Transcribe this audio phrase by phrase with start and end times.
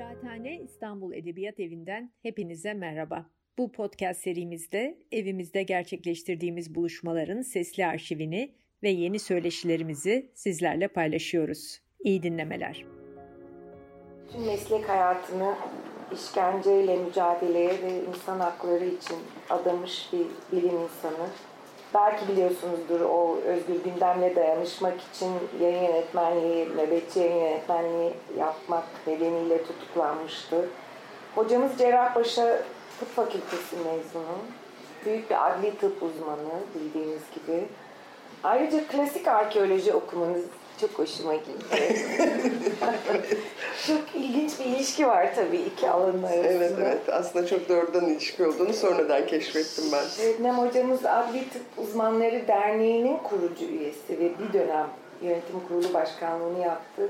[0.00, 3.26] Kıraathane İstanbul Edebiyat Evi'nden hepinize merhaba.
[3.58, 11.80] Bu podcast serimizde evimizde gerçekleştirdiğimiz buluşmaların sesli arşivini ve yeni söyleşilerimizi sizlerle paylaşıyoruz.
[12.04, 12.84] İyi dinlemeler.
[14.32, 15.54] Tüm meslek hayatını
[16.12, 19.16] işkenceyle mücadeleye ve insan hakları için
[19.50, 21.28] adamış bir bilim insanı.
[21.94, 30.68] Belki biliyorsunuzdur o özgür gündemle dayanışmak için yayın yönetmenliği, nöbetçi yayın yönetmenliği yapmak nedeniyle tutuklanmıştı.
[31.34, 32.62] Hocamız Cerrahpaşa
[33.00, 34.36] Tıp Fakültesi mezunu.
[35.04, 37.68] Büyük bir adli tıp uzmanı bildiğiniz gibi.
[38.44, 40.44] Ayrıca klasik arkeoloji okumanız
[40.80, 41.96] çok hoşuma gitti.
[43.86, 46.46] çok ilginç bir ilişki var tabii iki alanın arasında.
[46.46, 50.04] Evet evet aslında çok doğrudan ilişki olduğunu sonradan keşfettim ben.
[50.08, 54.86] Şebnem hocamız Adli Tıp Uzmanları Derneği'nin kurucu üyesi ve bir dönem
[55.22, 57.08] yönetim kurulu başkanlığını yaptı.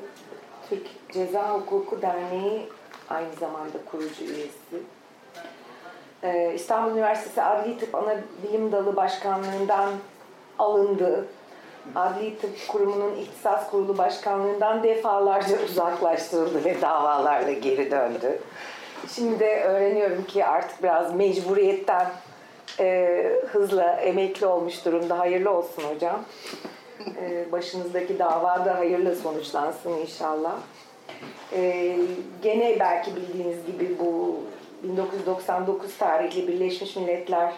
[0.68, 2.68] Türk Ceza Hukuku Derneği
[3.10, 4.82] aynı zamanda kurucu üyesi.
[6.23, 9.90] Ee, İstanbul Üniversitesi Adli Tıp Ana Bilim Dalı Başkanlığından
[10.59, 11.27] alındı.
[11.95, 18.38] Adli Tıp Kurumu'nun İhtisas Kurulu Başkanlığından defalarca uzaklaştırıldı ve davalarla geri döndü.
[19.14, 22.06] Şimdi de öğreniyorum ki artık biraz mecburiyetten
[22.80, 25.18] e, hızla emekli olmuş durumda.
[25.18, 26.20] Hayırlı olsun hocam.
[27.22, 30.52] E, başınızdaki dava da hayırlı sonuçlansın inşallah.
[31.52, 31.96] E,
[32.42, 34.40] gene belki bildiğiniz gibi bu
[34.82, 37.52] 1999 tarihli Birleşmiş Milletler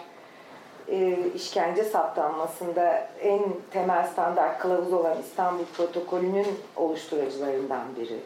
[0.89, 8.19] e, işkence saptanmasında en temel standart kılavuz olan İstanbul Protokolü'nün oluşturucularından biri.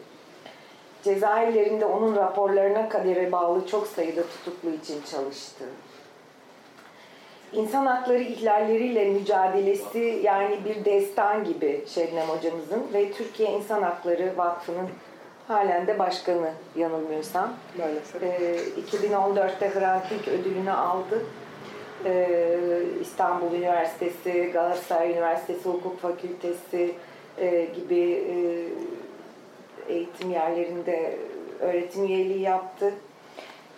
[1.02, 5.64] Cezaevlerinde onun raporlarına kadere bağlı çok sayıda tutuklu için çalıştı.
[7.52, 14.88] İnsan hakları ihlalleriyle mücadelesi yani bir destan gibi Şebnem hocamızın ve Türkiye İnsan Hakları Vakfı'nın
[15.48, 17.52] halen de başkanı yanılmıyorsam.
[17.78, 18.22] Maalesef.
[18.22, 18.56] Ee,
[18.90, 21.26] 2014'te Hrant Dink ödülünü aldı.
[22.04, 22.58] Ee,
[23.00, 26.94] İstanbul Üniversitesi, Galatasaray Üniversitesi Hukuk Fakültesi
[27.38, 28.34] e, gibi e,
[29.92, 31.18] eğitim yerlerinde
[31.60, 32.94] öğretim üyeliği yaptı.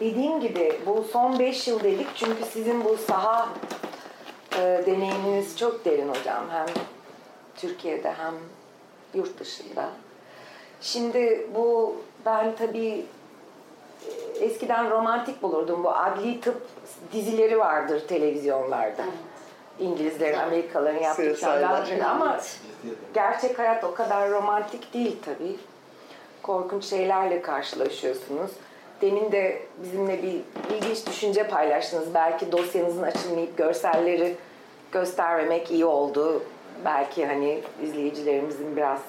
[0.01, 3.49] Dediğim gibi bu son 5 yıl dedik çünkü sizin bu saha
[4.57, 6.45] e, deneyiminiz çok derin hocam.
[6.51, 6.67] Hem
[7.57, 8.35] Türkiye'de hem
[9.15, 9.91] yurt dışında.
[10.81, 13.05] Şimdi bu ben tabii e,
[14.41, 15.85] eskiden romantik bulurdum.
[15.85, 16.67] Bu adli tıp
[17.13, 19.05] dizileri vardır televizyonlarda.
[19.79, 22.01] İngilizlerin, Amerikalıların yaptığı şeyler.
[22.05, 22.41] Ama
[23.15, 25.57] gerçek hayat o kadar romantik değil tabii.
[26.43, 28.51] Korkunç şeylerle karşılaşıyorsunuz.
[29.01, 30.41] Demin de bizimle bir
[30.77, 32.15] ilginç düşünce paylaştınız.
[32.15, 34.37] Belki dosyanızın açılmayıp görselleri
[34.93, 36.43] göstermemek iyi oldu.
[36.85, 39.01] Belki hani izleyicilerimizin biraz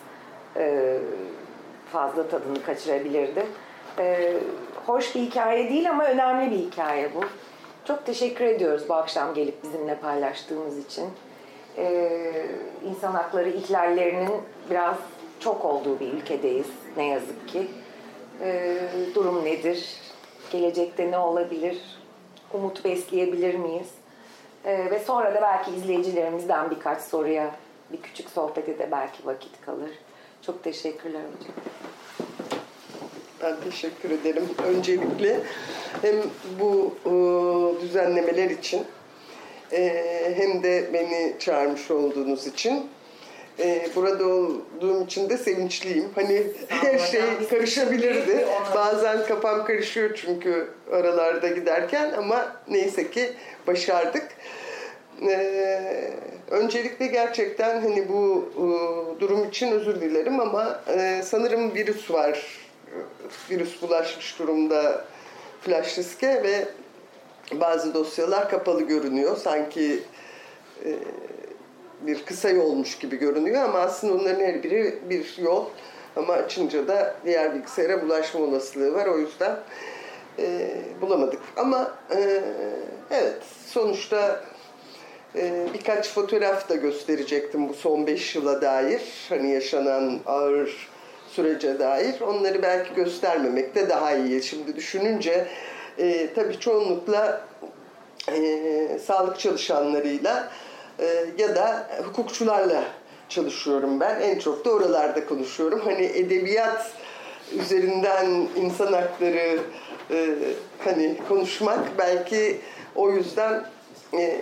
[0.57, 0.97] e,
[1.91, 3.46] fazla tadını kaçırabilirdi.
[4.00, 4.34] E,
[4.86, 7.19] hoş bir hikaye değil ama önemli bir hikaye bu.
[7.86, 11.09] Çok teşekkür ediyoruz bu akşam gelip bizimle paylaştığınız için.
[11.78, 12.46] Ee,
[12.90, 14.31] insan hakları ihlallerinin
[14.69, 14.96] biraz
[15.40, 17.68] çok olduğu bir ülkedeyiz ne yazık ki.
[18.42, 18.78] Ee,
[19.16, 19.96] durum nedir?
[20.52, 21.78] Gelecekte ne olabilir?
[22.53, 23.90] Umut besleyebilir miyiz?
[24.66, 27.56] Ee, ve sonra da belki izleyicilerimizden birkaç soruya,
[27.92, 29.92] bir küçük sohbete de belki vakit kalır.
[30.42, 31.56] Çok teşekkürler hocam.
[33.44, 34.44] Ben teşekkür ederim.
[34.68, 35.40] Öncelikle
[36.02, 36.16] hem
[36.59, 37.12] bu e,
[37.81, 38.84] düzenlemeler için
[39.72, 42.90] e, hem de beni çağırmış olduğunuz için
[43.59, 46.09] e, burada olduğum için de sevinçliyim.
[46.16, 48.46] Hani her şey karışabilirdi.
[48.75, 53.30] Bazen kafam karışıyor çünkü aralarda giderken ama neyse ki
[53.68, 54.28] başardık.
[55.28, 56.12] Ee,
[56.51, 58.63] öncelikle gerçekten hani bu e,
[59.19, 62.61] durum için özür dilerim ama e, sanırım virüs var.
[63.50, 65.06] Virüs bulaşmış durumda
[65.62, 66.68] flash diske ve
[67.52, 69.38] bazı dosyalar kapalı görünüyor.
[69.38, 70.03] Sanki
[70.85, 70.96] e,
[72.01, 75.66] bir kısa yolmuş gibi görünüyor ama aslında onların her biri bir yol.
[76.16, 79.06] Ama açınca da diğer bilgisayara bulaşma olasılığı var.
[79.06, 79.60] O yüzden
[80.39, 81.42] e, bulamadık.
[81.57, 82.42] Ama e,
[83.12, 83.38] evet
[83.68, 84.42] sonuçta
[85.36, 89.01] ee, birkaç fotoğraf da gösterecektim bu son 5 yıla dair.
[89.30, 90.88] Hani yaşanan ağır
[91.31, 92.22] sürece dair.
[92.22, 94.44] Onları belki göstermemek de daha iyi.
[94.44, 95.48] Şimdi düşününce
[95.98, 97.42] e, tabii çoğunlukla
[98.31, 100.51] e, sağlık çalışanlarıyla
[101.00, 102.83] e, ya da hukukçularla
[103.30, 104.19] çalışıyorum ben.
[104.19, 105.81] En çok da oralarda konuşuyorum.
[105.86, 106.92] Hani edebiyat
[107.54, 109.60] üzerinden insan hakları
[110.12, 110.36] e,
[110.83, 112.57] hani konuşmak belki
[112.95, 113.66] o yüzden
[114.13, 114.38] e,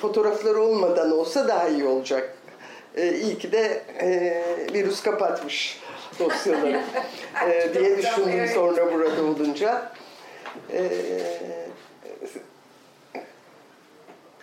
[0.00, 2.34] fotoğrafları olmadan olsa daha iyi olacak.
[2.96, 4.42] E, iyi ki de e,
[4.74, 5.78] virüs kapatmış
[6.18, 6.80] dosyaları
[7.48, 9.92] e, diye düşündüm sonra burada olunca.
[10.72, 10.90] E,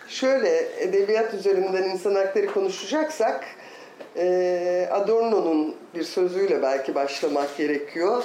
[0.08, 3.44] şöyle edebiyat üzerinden insan hakları konuşacaksak
[4.16, 8.24] e, Adorno'nun bir sözüyle belki başlamak gerekiyor.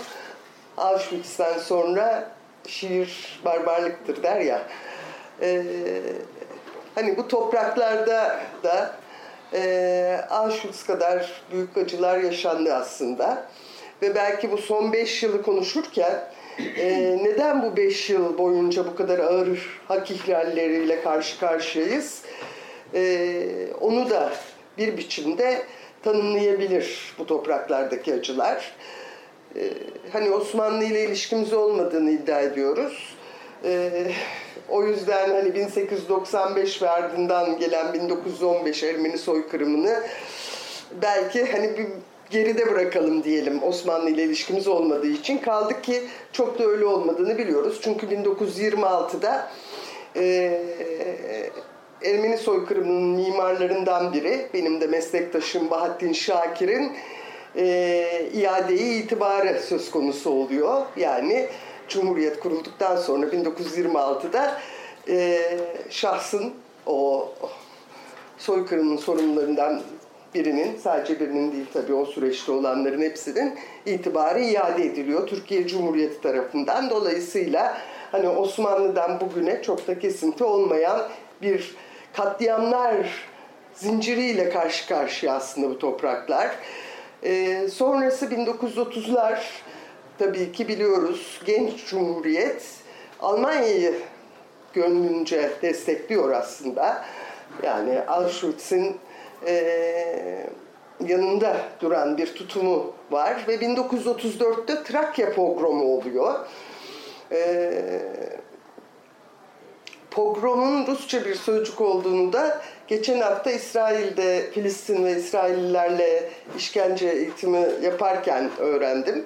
[0.78, 2.32] Auschwitz'ten sonra
[2.68, 4.62] şiir barbarlıktır der ya.
[5.42, 5.64] E,
[6.96, 8.96] hani bu topraklarda da
[9.54, 13.48] e, Auschwitz kadar büyük acılar yaşandı aslında.
[14.02, 16.24] Ve belki bu son beş yılı konuşurken
[16.78, 22.22] e, neden bu beş yıl boyunca bu kadar ağır hak ihlalleriyle karşı karşıyayız?
[22.94, 23.44] E,
[23.82, 24.30] onu da
[24.78, 25.62] bir biçimde
[26.04, 28.76] tanımlayabilir bu topraklardaki acılar.
[29.56, 29.62] E,
[30.14, 33.16] hani Osmanlı ile ilişkimiz olmadığını iddia ediyoruz.
[33.64, 33.92] E,
[34.70, 40.04] o yüzden hani 1895 ve ardından gelen 1915 Ermeni soykırımını
[41.02, 41.88] belki hani bir
[42.30, 45.38] geride bırakalım diyelim Osmanlı ile ilişkimiz olmadığı için.
[45.38, 46.02] Kaldı ki
[46.32, 47.80] çok da öyle olmadığını biliyoruz.
[47.84, 49.52] Çünkü 1926'da
[50.16, 50.62] e,
[52.06, 56.92] Ermeni soykırımının mimarlarından biri, benim de meslektaşım Bahattin Şakir'in
[57.56, 60.82] e, iadeyi itibarı söz konusu oluyor.
[60.98, 61.48] Yani
[61.92, 64.62] Cumhuriyet kurulduktan sonra 1926'da
[65.08, 65.42] e,
[65.90, 66.54] şahsın
[66.86, 67.30] o
[68.38, 69.82] soykırımın sorumlularından
[70.36, 76.90] birinin, sadece birinin değil tabii o süreçte olanların hepsinin itibarı iade ediliyor Türkiye Cumhuriyeti tarafından.
[76.90, 77.78] Dolayısıyla
[78.12, 81.02] hani Osmanlı'dan bugüne çok da kesinti olmayan
[81.42, 81.76] bir
[82.14, 83.08] katliamlar
[83.74, 86.52] zinciriyle karşı karşıya aslında bu topraklar.
[87.24, 89.40] Ee, sonrası 1930'lar
[90.22, 92.64] tabii ki biliyoruz genç cumhuriyet
[93.20, 93.96] Almanya'yı
[94.74, 97.06] gönlünce destekliyor aslında.
[97.64, 98.98] Yani Auschwitz'in
[99.48, 99.54] e,
[101.08, 106.40] yanında duran bir tutumu var ve 1934'te Trakya pogromu oluyor.
[107.32, 107.72] E,
[110.12, 118.50] pogromun Rusça bir sözcük olduğunu da geçen hafta İsrail'de Filistin ve İsraillilerle işkence eğitimi yaparken
[118.60, 119.26] öğrendim.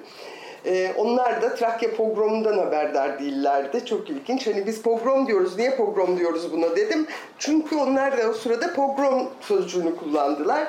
[0.66, 3.84] Ee, onlar da Trakya pogromundan haberdar değillerdi.
[3.84, 4.46] Çok ilginç.
[4.46, 5.58] Hani biz pogrom diyoruz.
[5.58, 7.06] Niye pogrom diyoruz buna dedim.
[7.38, 10.68] Çünkü onlar da o sırada pogrom sözcüğünü kullandılar.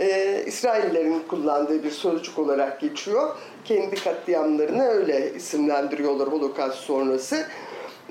[0.00, 3.36] Ee, İsraillerin kullandığı bir sözcük olarak geçiyor.
[3.64, 7.46] Kendi katliamlarını öyle isimlendiriyorlar Holocaust sonrası.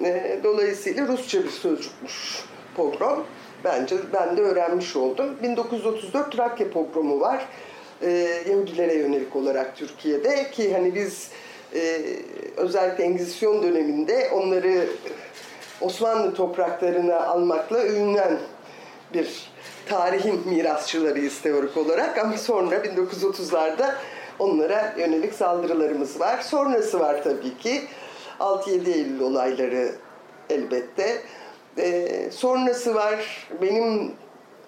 [0.04, 2.44] Ee, dolayısıyla Rusça bir sözcükmüş
[2.78, 3.26] pogrom.
[3.64, 5.38] Bence ben de öğrenmiş oldum.
[5.44, 7.48] 1934 Trakya pogromu var
[8.02, 8.10] e,
[8.50, 11.32] Yahudilere yönelik olarak Türkiye'de ki hani biz
[11.76, 12.02] e,
[12.58, 14.88] özellikle Engizisyon döneminde onları
[15.82, 18.38] Osmanlı topraklarına almakla övünen
[19.14, 19.50] bir
[19.86, 23.94] tarihin mirasçılarıyız teorik olarak ama sonra 1930'larda
[24.40, 26.42] onlara yönelik saldırılarımız var.
[26.42, 27.82] Sonrası var tabii ki
[28.40, 29.92] 6-7 Eylül olayları
[30.50, 31.22] elbette.
[31.78, 34.12] Ee, sonrası var benim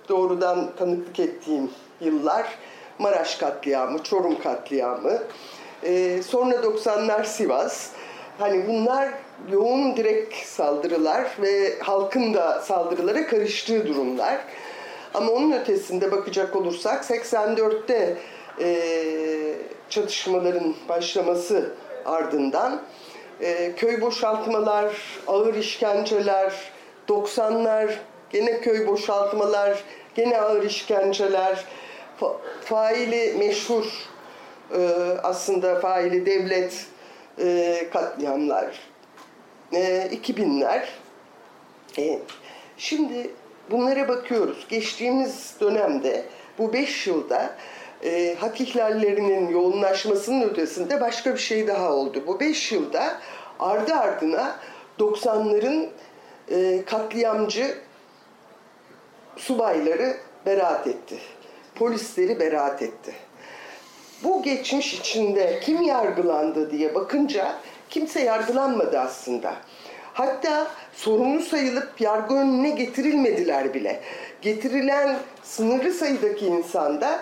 [0.09, 1.71] doğrudan tanıklık ettiğim
[2.01, 2.57] yıllar
[2.99, 5.19] Maraş katliamı, Çorum katliamı,
[5.83, 7.89] e, sonra 90'lar Sivas.
[8.39, 9.09] Hani bunlar
[9.51, 14.37] yoğun direkt saldırılar ve halkın da saldırılara karıştığı durumlar.
[15.13, 18.17] Ama onun ötesinde bakacak olursak 84'te
[18.61, 18.79] e,
[19.89, 21.73] çatışmaların başlaması
[22.05, 22.81] ardından
[23.41, 24.95] e, köy boşaltmalar,
[25.27, 26.53] ağır işkenceler,
[27.07, 27.93] 90'lar
[28.29, 29.83] gene köy boşaltmalar,
[30.15, 31.65] gene ağır işkenceler,
[32.19, 33.85] fa faili meşhur
[34.73, 34.79] e,
[35.23, 36.85] aslında faili devlet
[37.39, 38.79] e, katliamlar
[39.73, 40.81] e, 2000'ler
[41.97, 42.19] e,
[42.77, 43.31] şimdi
[43.71, 44.67] bunlara bakıyoruz.
[44.69, 46.25] Geçtiğimiz dönemde
[46.57, 47.55] bu 5 yılda
[48.03, 52.23] e, hak ihlallerinin yoğunlaşmasının ötesinde başka bir şey daha oldu.
[52.27, 53.17] Bu 5 yılda
[53.59, 54.55] ardı ardına
[54.99, 55.89] 90'ların
[56.51, 57.77] e, katliamcı
[59.37, 61.17] subayları beraat etti
[61.79, 63.13] polisleri beraat etti.
[64.23, 67.55] Bu geçmiş içinde kim yargılandı diye bakınca
[67.89, 69.53] kimse yargılanmadı aslında.
[70.13, 73.99] Hatta sorumlu sayılıp yargı önüne getirilmediler bile.
[74.41, 77.19] Getirilen sınırlı sayıdaki insan da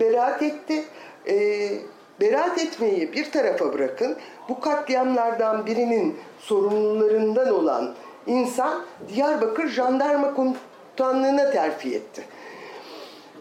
[0.00, 0.84] beraat etti.
[1.28, 1.68] E,
[2.20, 4.16] beraat etmeyi bir tarafa bırakın.
[4.48, 7.94] Bu katliamlardan birinin sorumlularından olan
[8.26, 12.22] insan Diyarbakır Jandarma Komutanlığı'na terfi etti.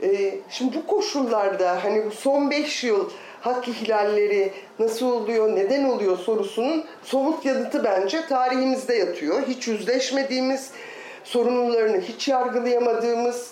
[0.03, 3.09] E, şimdi bu koşullarda hani son beş yıl
[3.41, 9.47] hak ihlalleri nasıl oluyor, neden oluyor sorusunun somut yanıtı bence tarihimizde yatıyor.
[9.47, 10.71] Hiç yüzleşmediğimiz,
[11.23, 13.51] sorumlularını hiç yargılayamadığımız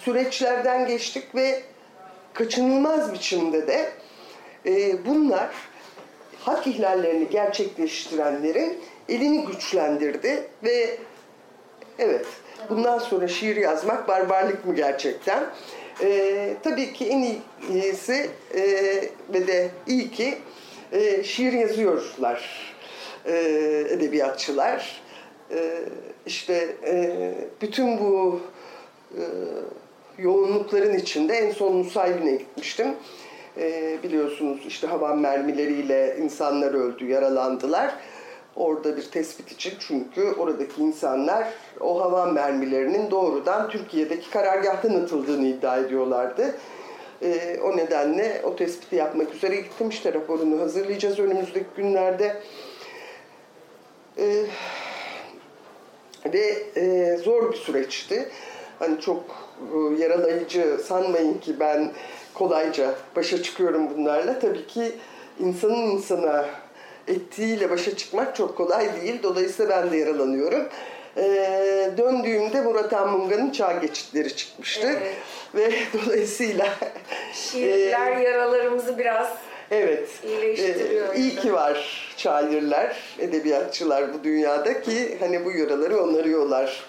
[0.00, 1.62] süreçlerden geçtik ve
[2.32, 3.90] kaçınılmaz biçimde de
[4.66, 5.48] e, bunlar
[6.40, 10.98] hak ihlallerini gerçekleştirenlerin elini güçlendirdi ve
[11.98, 12.26] evet
[12.70, 15.44] bundan sonra şiir yazmak barbarlık mı gerçekten?
[16.02, 17.36] E, tabii ki en
[17.74, 18.62] iyisi e,
[19.32, 20.38] ve de iyi ki
[20.92, 22.74] e, şiir yazıyorlar
[23.26, 23.34] e,
[23.90, 25.00] edebiyatçılar.
[25.50, 25.78] E,
[26.26, 28.40] işte e, bütün bu
[29.14, 29.22] e,
[30.18, 32.94] yoğunlukların içinde en son Nusaybin'e gitmiştim.
[33.56, 37.94] E, biliyorsunuz işte hava mermileriyle insanlar öldü, yaralandılar.
[38.58, 41.48] Orada bir tespit için çünkü oradaki insanlar
[41.80, 46.54] o hava mermilerinin doğrudan Türkiye'deki karargahtan atıldığını iddia ediyorlardı.
[47.22, 49.88] E, o nedenle o tespiti yapmak üzere gittim.
[49.88, 52.42] İşte raporunu hazırlayacağız önümüzdeki günlerde.
[54.18, 54.44] E,
[56.26, 58.28] ve e, zor bir süreçti.
[58.78, 59.24] Hani çok
[59.60, 61.92] e, yaralayıcı sanmayın ki ben
[62.34, 64.38] kolayca başa çıkıyorum bunlarla.
[64.38, 64.92] Tabii ki
[65.40, 66.46] insanın insana
[67.08, 69.22] ettiğiyle başa çıkmak çok kolay değil.
[69.22, 70.68] Dolayısıyla ben de yaralanıyorum.
[71.16, 74.88] Ee, döndüğümde Murat Anmunga'nın çağ geçitleri çıkmıştı.
[74.88, 75.16] Evet.
[75.54, 75.72] Ve
[76.04, 76.66] dolayısıyla...
[77.32, 79.28] Şiirler e, yaralarımızı biraz
[79.70, 80.08] Evet.
[80.24, 81.14] İyileştiriyor.
[81.14, 86.84] Ee, iyi ki var şairler, edebiyatçılar bu dünyada ki hani bu yaraları onarıyorlar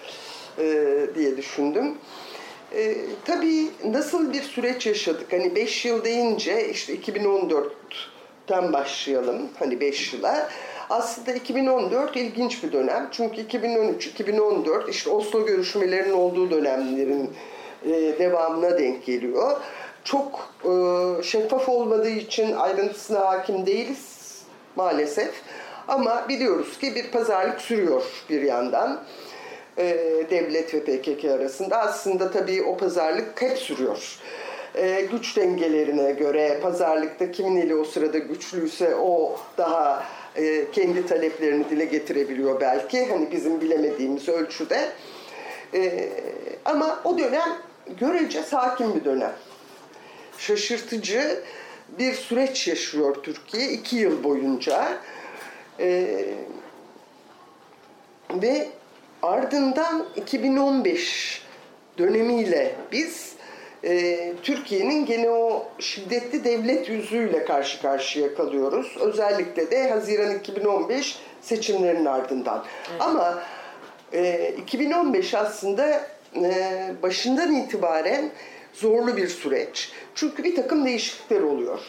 [0.58, 1.94] e, diye düşündüm.
[2.74, 5.32] E, tabii nasıl bir süreç yaşadık?
[5.32, 7.00] Hani 5 yıl deyince işte
[8.50, 9.48] 2014'ten başlayalım.
[9.58, 10.48] Hani 5 yıla.
[10.90, 13.08] Aslında 2014 ilginç bir dönem.
[13.12, 17.30] Çünkü 2013-2014 işte Oslo görüşmelerinin olduğu dönemlerin
[17.84, 19.56] e, devamına denk geliyor.
[20.04, 20.72] Çok e,
[21.22, 24.42] şeffaf olmadığı için ayrıntısına hakim değiliz
[24.76, 25.42] maalesef.
[25.88, 29.00] Ama biliyoruz ki bir pazarlık sürüyor bir yandan
[29.78, 29.86] e,
[30.30, 31.78] devlet ve PKK arasında.
[31.78, 34.18] Aslında tabii o pazarlık hep sürüyor.
[34.74, 40.04] E, güç dengelerine göre pazarlıkta kimin eli o sırada güçlüyse o daha
[40.36, 43.06] e, kendi taleplerini dile getirebiliyor belki.
[43.06, 44.88] Hani bizim bilemediğimiz ölçüde.
[45.74, 46.08] E,
[46.64, 47.58] ama o dönem
[48.00, 49.32] görece sakin bir dönem.
[50.38, 51.42] Şaşırtıcı
[51.98, 54.88] bir süreç yaşıyor Türkiye iki yıl boyunca.
[55.80, 56.24] E,
[58.30, 58.68] ve
[59.22, 61.42] ardından 2015
[61.98, 63.29] dönemiyle biz
[63.84, 68.96] e, Türkiye'nin gene o şiddetli devlet yüzüyle karşı karşıya kalıyoruz.
[69.00, 72.64] Özellikle de Haziran 2015 seçimlerin ardından.
[72.90, 73.02] Evet.
[73.02, 73.42] Ama
[74.12, 76.00] e, 2015 aslında
[76.36, 78.30] e, başından itibaren
[78.72, 79.92] zorlu bir süreç.
[80.14, 81.80] Çünkü bir takım değişiklikler oluyor.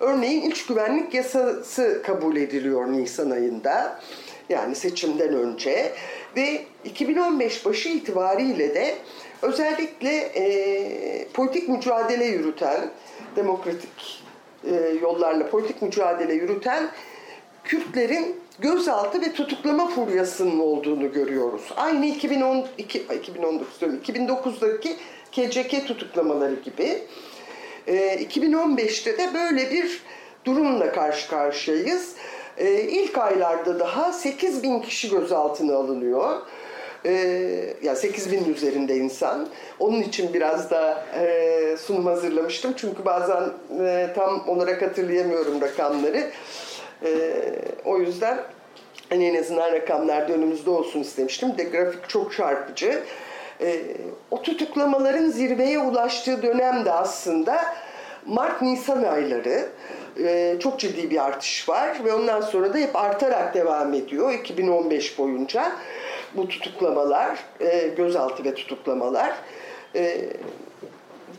[0.00, 4.00] Örneğin iç güvenlik yasası kabul ediliyor Nisan ayında.
[4.48, 5.92] Yani seçimden önce
[6.36, 8.94] ve 2015 başı itibariyle de
[9.42, 12.90] özellikle e, politik mücadele yürüten,
[13.36, 14.22] demokratik
[14.64, 16.90] e, yollarla politik mücadele yürüten
[17.68, 21.62] Kürtlerin gözaltı ve tutuklama furyasının olduğunu görüyoruz.
[21.76, 24.96] Aynı 2012, 2019 diyorum, 2009'daki
[25.32, 27.02] KCK tutuklamaları gibi.
[27.86, 30.02] E, 2015'te de böyle bir
[30.44, 32.14] durumla karşı karşıyayız.
[32.56, 36.42] E, ilk aylarda daha 8 bin kişi gözaltına alınıyor.
[37.04, 37.12] E,
[37.82, 39.48] yani 8 bin üzerinde insan.
[39.78, 42.72] Onun için biraz da e, sunum hazırlamıştım.
[42.76, 43.42] Çünkü bazen
[43.80, 46.30] e, tam olarak hatırlayamıyorum rakamları.
[47.04, 47.32] E,
[47.84, 48.38] o yüzden
[49.08, 51.58] hani en azından rakamlar da önümüzde olsun istemiştim.
[51.58, 53.02] De grafik çok çarpıcı.
[53.60, 53.82] E,
[54.30, 57.64] o tutuklamaların zirveye ulaştığı dönem de aslında
[58.26, 59.68] Mart-Nisan ayları
[60.24, 65.18] e, çok ciddi bir artış var ve ondan sonra da hep artarak devam ediyor 2015
[65.18, 65.72] boyunca
[66.34, 69.32] bu tutuklamalar, e, gözaltı ve tutuklamalar
[69.94, 70.24] e,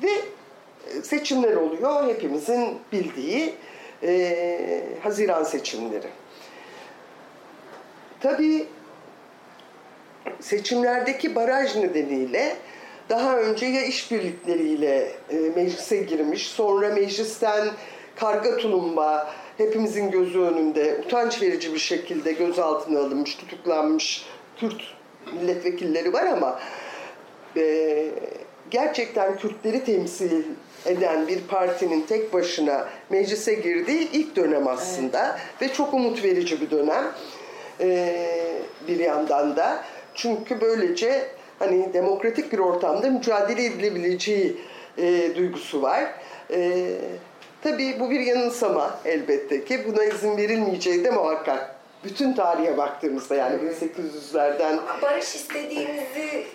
[0.03, 0.12] ve
[1.03, 3.53] seçimler oluyor hepimizin bildiği
[4.03, 6.08] e, Haziran seçimleri.
[8.19, 8.67] Tabii
[10.39, 12.55] seçimlerdeki baraj nedeniyle
[13.10, 17.67] daha önce ya işbirlikleriyle e, meclise girmiş, sonra meclisten
[18.15, 24.25] karga tulumba hepimizin gözü önünde utanç verici bir şekilde gözaltına alınmış, tutuklanmış
[24.60, 24.82] Kürt
[25.34, 26.60] milletvekilleri var ama
[27.58, 28.06] e,
[28.72, 30.44] gerçekten Kürtleri temsil
[30.86, 35.72] eden bir partinin tek başına meclise girdiği ilk dönem aslında evet.
[35.72, 37.06] ve çok umut verici bir dönem
[37.82, 38.16] e,
[38.88, 39.84] bir yandan da
[40.16, 41.28] çünkü böylece
[41.60, 44.58] hani demokratik bir ortamda mücadele edilebileceği
[44.98, 46.06] e, duygusu var.
[46.51, 46.88] E,
[47.62, 51.78] tabii bu bir yanılsama elbette ki buna izin verilmeyeceği de muhakkak.
[52.03, 56.46] Bütün tarihe baktığımızda yani 1800'lerden barış istediğimizi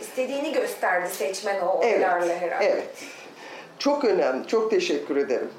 [0.00, 2.64] istediğini gösterdi seçmen o oylarla evet, herhalde.
[2.66, 2.88] Evet.
[3.78, 4.46] Çok önemli.
[4.46, 5.50] Çok teşekkür ederim.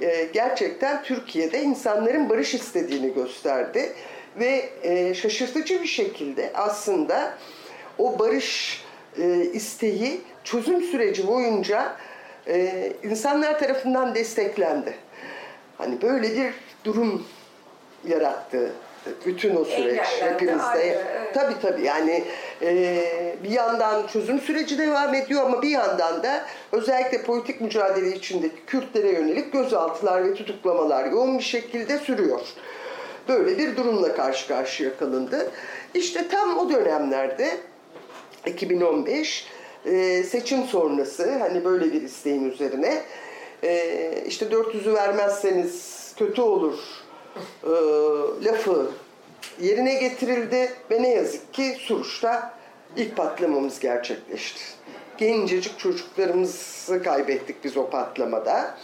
[0.00, 3.92] e, gerçekten Türkiye'de insanların barış istediğini gösterdi.
[4.36, 7.34] Ve e, şaşırtıcı bir şekilde aslında
[7.98, 8.80] o barış
[9.18, 11.96] e, isteği çözüm süreci boyunca
[12.46, 14.94] e, insanlar tarafından desteklendi.
[15.78, 17.26] Hani böyle bir durum
[18.04, 18.72] yarattı
[19.26, 21.04] bütün o süreç Engellendi, hepimizde.
[21.34, 22.24] Tabii tabii yani
[22.62, 23.04] e,
[23.44, 29.12] bir yandan çözüm süreci devam ediyor ama bir yandan da özellikle politik mücadele içindeki Kürtlere
[29.12, 32.40] yönelik gözaltılar ve tutuklamalar yoğun bir şekilde sürüyor.
[33.28, 35.50] Böyle bir durumla karşı karşıya kalındı.
[35.94, 37.50] İşte tam o dönemlerde
[38.46, 39.46] 2015
[39.84, 43.02] e, seçim sonrası hani böyle bir isteğin üzerine
[43.62, 46.99] e, işte 400'ü vermezseniz kötü olur
[47.64, 47.70] e,
[48.44, 48.90] lafı
[49.60, 52.54] yerine getirildi ve ne yazık ki Suruç'ta
[52.96, 54.60] ilk patlamamız gerçekleşti.
[55.18, 58.78] Gencecik çocuklarımızı kaybettik biz o patlamada.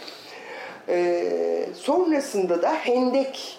[0.88, 3.58] E, sonrasında da hendek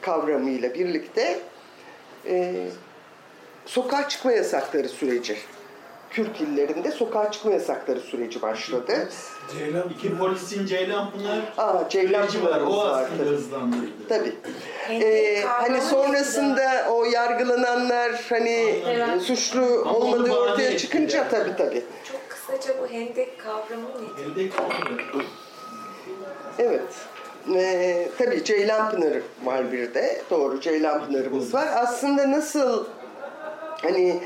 [0.00, 1.38] kavramıyla birlikte
[2.26, 2.54] e,
[3.66, 5.36] sokağa çıkma yasakları süreci.
[6.12, 9.08] Kürt illerinde sokağa çıkma yasakları süreci başladı.
[9.58, 12.50] Ceylan İki polisin Ceylanpınar Aa, Ceylan süreci var.
[12.50, 13.36] O Pınar'ımız var aslında tabii.
[13.36, 13.90] hızlandırdı.
[14.08, 14.32] Tabii.
[14.90, 19.22] Ee, hani sonrasında o yargılananlar hani Evet.
[19.22, 20.78] suçlu Ama onu olmadığı bahane ortaya ettiler.
[20.78, 21.84] çıkınca tabii tabii.
[22.12, 24.42] Çok kısaca bu hendek kavramı nedir?
[24.42, 25.22] Elde kaldı.
[26.58, 26.82] Evet.
[27.54, 30.22] Ee, tabii Ceylan Pınarı var bir de.
[30.30, 31.68] Doğru Ceylan Pınarımız var.
[31.76, 32.86] Aslında nasıl
[33.82, 34.20] hani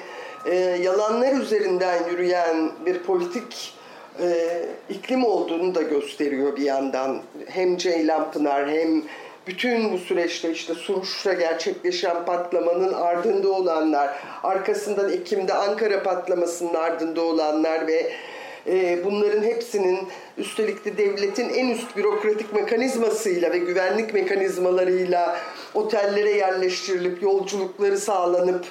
[0.47, 3.75] e, yalanlar üzerinden yürüyen bir politik
[4.21, 7.23] e, iklim olduğunu da gösteriyor bir yandan.
[7.47, 9.03] Hem Ceylan Pınar hem
[9.47, 17.87] bütün bu süreçte işte Suruç'ta gerçekleşen patlamanın ardında olanlar, arkasından Ekim'de Ankara patlamasının ardında olanlar
[17.87, 18.13] ve
[18.67, 19.99] e, bunların hepsinin
[20.39, 25.37] üstelik de devletin en üst bürokratik mekanizmasıyla ve güvenlik mekanizmalarıyla
[25.75, 28.67] otellere yerleştirilip yolculukları sağlanıp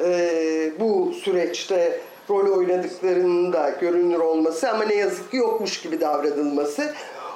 [0.00, 2.00] e, bu süreçte
[2.30, 6.94] rol oynadıklarının da görünür olması ama ne yazık ki yokmuş gibi davranılması.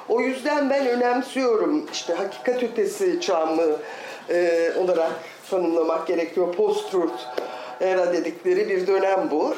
[0.09, 3.63] O yüzden ben önemsiyorum işte hakikat ötesi çağımı
[4.29, 5.11] e, olarak
[5.49, 6.55] tanımlamak gerekiyor.
[6.55, 7.21] Post-truth
[7.81, 9.55] era dedikleri bir dönem bu.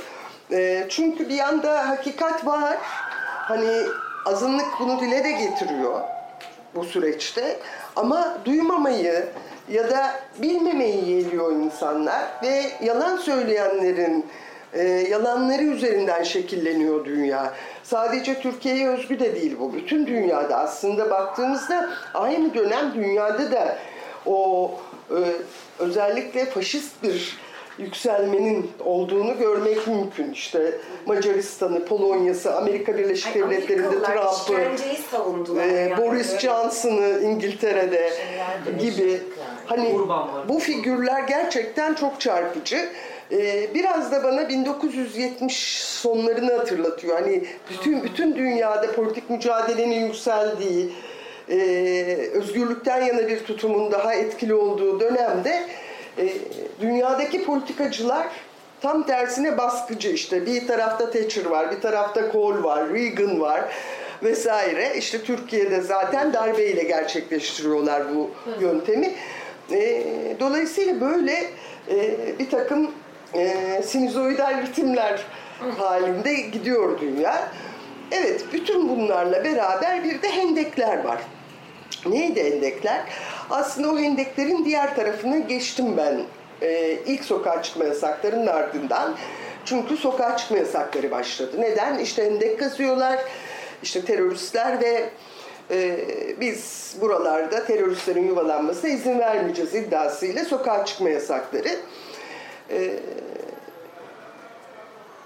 [0.51, 2.77] E, çünkü bir yanda hakikat var.
[3.23, 3.83] Hani
[4.25, 6.01] azınlık bunu dile de getiriyor
[6.75, 7.59] bu süreçte.
[7.95, 9.25] Ama duymamayı
[9.71, 14.25] ya da bilmemeyi yeğliyor insanlar ve yalan söyleyenlerin
[14.73, 17.53] e, yalanları üzerinden şekilleniyor dünya.
[17.83, 19.73] Sadece Türkiye'ye özgü de değil bu.
[19.73, 23.77] Bütün dünyada aslında baktığımızda aynı dönem dünyada da
[24.25, 24.71] o
[25.09, 25.17] e,
[25.79, 27.39] özellikle faşist bir
[27.79, 30.31] yükselmenin olduğunu görmek mümkün.
[30.31, 35.97] İşte Macaristan'ı, Polonya'sı, Amerika Birleşik Ay, Devletleri'nde Trump'ı, ee, yani.
[35.97, 38.13] Boris Johnson'ı İngiltere'de
[38.79, 39.21] gibi
[39.69, 39.99] hani
[40.49, 42.89] bu figürler gerçekten çok çarpıcı.
[43.31, 47.19] Ee, biraz da bana 1970 sonlarını hatırlatıyor.
[47.19, 50.89] Hani bütün bütün dünyada politik mücadelenin yükseldiği,
[51.49, 51.57] e,
[52.33, 55.65] özgürlükten yana bir tutumun daha etkili olduğu dönemde
[56.17, 56.29] e,
[56.81, 58.27] dünyadaki politikacılar
[58.81, 60.45] tam tersine baskıcı işte.
[60.45, 63.61] Bir tarafta Thatcher var, bir tarafta Kohl var, Reagan var
[64.23, 64.93] vesaire.
[64.97, 69.15] İşte Türkiye'de zaten darbeyle gerçekleştiriyorlar bu yöntemi.
[69.71, 70.03] E,
[70.39, 71.45] dolayısıyla böyle
[71.89, 72.91] e, bir takım
[73.33, 75.21] e, sinüzoidal ritimler
[75.77, 77.51] halinde gidiyor dünya.
[78.11, 81.19] Evet, bütün bunlarla beraber bir de hendekler var.
[82.05, 83.01] Neydi hendekler?
[83.49, 86.21] Aslında o hendeklerin diğer tarafına geçtim ben
[86.61, 89.15] e, ilk sokağa çıkma yasaklarının ardından.
[89.65, 91.51] Çünkü sokağa çıkma yasakları başladı.
[91.59, 91.97] Neden?
[91.97, 93.19] İşte hendek kazıyorlar,
[93.83, 95.09] işte teröristler ve
[95.71, 95.99] e,
[96.41, 101.69] biz buralarda teröristlerin yuvalanmasına izin vermeyeceğiz iddiasıyla sokağa çıkma yasakları.
[102.71, 102.99] E,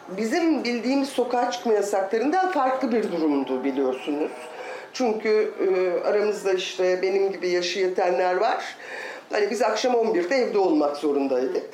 [0.09, 4.31] bizim bildiğimiz sokağa çıkma yasaklarından farklı bir durumdu biliyorsunuz.
[4.93, 8.75] Çünkü e, aramızda işte benim gibi yaşı yetenler var.
[9.31, 11.69] Hani biz akşam 11'de evde olmak zorundaydık.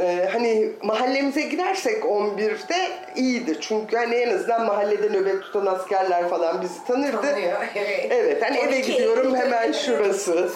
[0.00, 2.76] E, hani mahallemize gidersek 11'de
[3.16, 3.56] iyiydi.
[3.60, 7.20] Çünkü hani en azından mahallede nöbet tutan askerler falan bizi tanırdı.
[7.22, 8.06] Tanıyor, evet.
[8.10, 10.50] Evet hani eve 12 gidiyorum hemen şurası.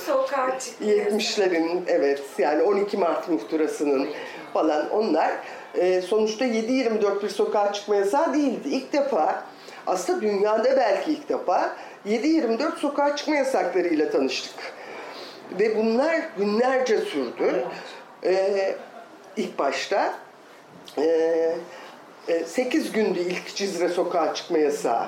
[0.61, 0.97] Çıkmıyor.
[1.07, 4.09] 70'lerin evet yani 12 Mart muhtırasının
[4.53, 5.33] falan onlar
[5.75, 8.69] e, sonuçta 7-24 bir sokağa çıkma yasağı değildi.
[8.69, 9.45] İlk defa
[9.87, 11.77] aslında dünyada belki ilk defa
[12.07, 14.55] 7-24 sokağa çıkma yasaklarıyla tanıştık.
[15.61, 17.65] Ve bunlar günlerce sürdü.
[18.25, 18.75] E,
[19.37, 20.15] ilk başta
[20.99, 21.05] e,
[22.29, 25.07] e, 8 gündü ilk Cizre sokağa çıkma yasağı.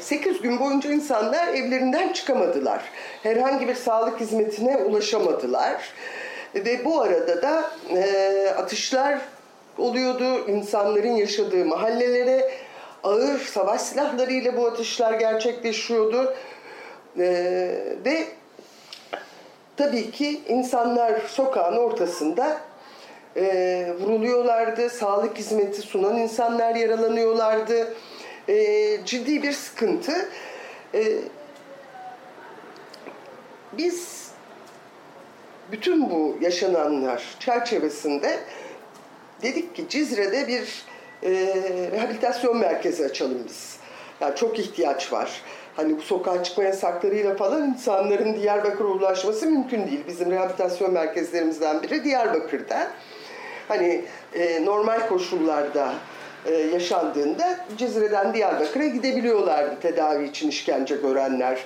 [0.00, 2.82] 8 gün boyunca insanlar evlerinden çıkamadılar.
[3.22, 5.92] Herhangi bir sağlık hizmetine ulaşamadılar.
[6.54, 7.70] Ve bu arada da
[8.56, 9.18] atışlar
[9.78, 10.48] oluyordu.
[10.48, 12.50] insanların yaşadığı mahallelere
[13.04, 16.34] ağır savaş silahlarıyla bu atışlar gerçekleşiyordu.
[17.16, 18.24] Ve
[19.76, 22.60] tabii ki insanlar sokağın ortasında
[23.36, 24.90] e, vuruluyorlardı.
[24.90, 27.94] Sağlık hizmeti sunan insanlar yaralanıyorlardı.
[28.48, 30.28] E, ciddi bir sıkıntı.
[30.94, 31.02] E,
[33.72, 34.28] biz
[35.72, 38.38] bütün bu yaşananlar çerçevesinde
[39.42, 40.84] dedik ki Cizre'de bir
[41.22, 41.30] e,
[41.92, 43.76] rehabilitasyon merkezi açalım biz.
[44.20, 45.42] Yani çok ihtiyaç var.
[45.76, 50.00] Hani bu sokağa çıkma yasaklarıyla falan insanların Diyarbakır'a ulaşması mümkün değil.
[50.08, 52.90] Bizim rehabilitasyon merkezlerimizden biri Diyarbakır'da.
[53.72, 54.04] Hani
[54.34, 55.92] e, normal koşullarda
[56.46, 61.58] e, yaşandığında Cizre'den Diyarbakır'a gidebiliyorlardı tedavi için işkence görenler,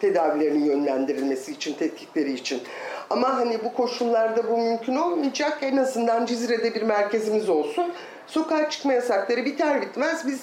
[0.00, 2.62] tedavilerinin yönlendirilmesi için, tetkikleri için.
[3.10, 5.58] Ama hani bu koşullarda bu mümkün olmayacak.
[5.62, 7.92] En azından Cizre'de bir merkezimiz olsun.
[8.26, 10.40] Sokağa çıkma yasakları biter bitmez biz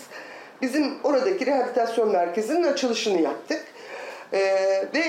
[0.62, 3.63] bizim oradaki rehabilitasyon merkezinin açılışını yaptık.
[4.34, 4.39] Ee,
[4.93, 5.03] ve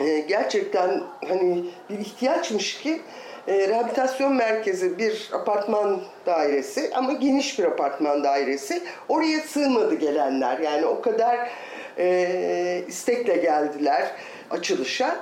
[0.00, 3.00] e, gerçekten hani bir ihtiyaçmış ki
[3.48, 8.82] e, rehabilitasyon merkezi bir apartman dairesi ama geniş bir apartman dairesi.
[9.08, 10.58] Oraya sığmadı gelenler.
[10.58, 11.50] Yani o kadar
[11.98, 14.10] e, istekle geldiler
[14.50, 15.16] açılışa.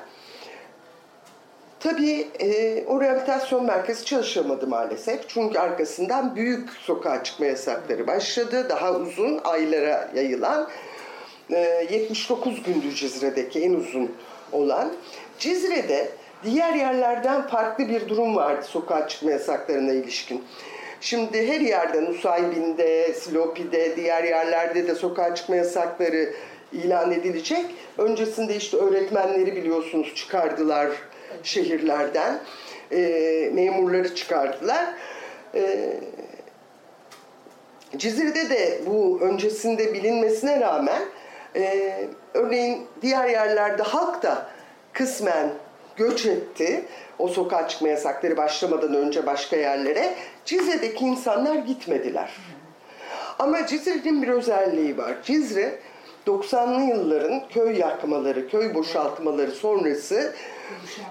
[1.80, 5.28] Tabii e, o rehabilitasyon merkezi çalışamadı maalesef.
[5.28, 8.68] Çünkü arkasından büyük sokağa çıkma yasakları başladı.
[8.68, 10.68] Daha uzun aylara yayılan
[11.50, 14.12] e, 79 gündür Cizre'deki en uzun
[14.52, 14.92] olan.
[15.38, 16.08] Cizre'de
[16.44, 20.44] diğer yerlerden farklı bir durum vardı sokağa çıkma yasaklarına ilişkin.
[21.00, 26.34] Şimdi her yerden Nusaybin'de, Silopi'de, diğer yerlerde de sokağa çıkma yasakları
[26.72, 27.64] ilan edilecek.
[27.98, 30.90] Öncesinde işte öğretmenleri biliyorsunuz çıkardılar
[31.42, 32.40] şehirlerden.
[32.92, 34.94] E, memurları çıkardılar.
[35.54, 35.92] E,
[37.96, 41.02] Cizre'de de bu öncesinde bilinmesine rağmen
[41.56, 41.94] e,
[42.34, 44.46] örneğin diğer yerlerde halk da
[44.92, 45.50] kısmen
[45.96, 46.84] göç etti.
[47.18, 50.14] O sokağa çıkma yasakları başlamadan önce başka yerlere.
[50.44, 52.30] Cizre'deki insanlar gitmediler.
[53.38, 55.16] Ama Cizre'nin bir özelliği var.
[55.24, 55.78] Cizre
[56.26, 60.34] 90'lı yılların köy yakmaları, köy boşaltmaları sonrası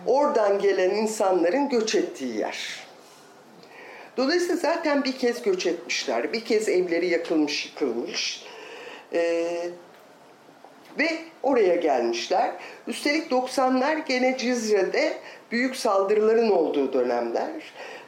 [0.05, 2.89] oradan gelen insanların göç ettiği yer.
[4.17, 6.33] Dolayısıyla zaten bir kez göç etmişler.
[6.33, 8.43] Bir kez evleri yakılmış, yıkılmış.
[9.13, 9.69] Ee,
[10.99, 11.09] ve
[11.43, 12.51] oraya gelmişler.
[12.87, 15.13] Üstelik 90'lar gene Cizre'de
[15.51, 17.49] büyük saldırıların olduğu dönemler.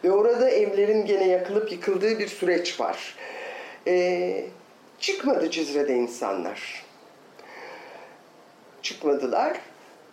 [0.03, 3.15] Ve orada evlerin gene yakılıp yıkıldığı bir süreç var.
[3.87, 4.45] Ee,
[4.99, 6.85] çıkmadı Cizre'de insanlar.
[8.81, 9.57] Çıkmadılar.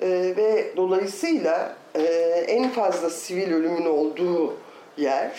[0.00, 2.02] Ee, ve dolayısıyla e,
[2.48, 4.56] en fazla sivil ölümün olduğu
[4.96, 5.32] yer,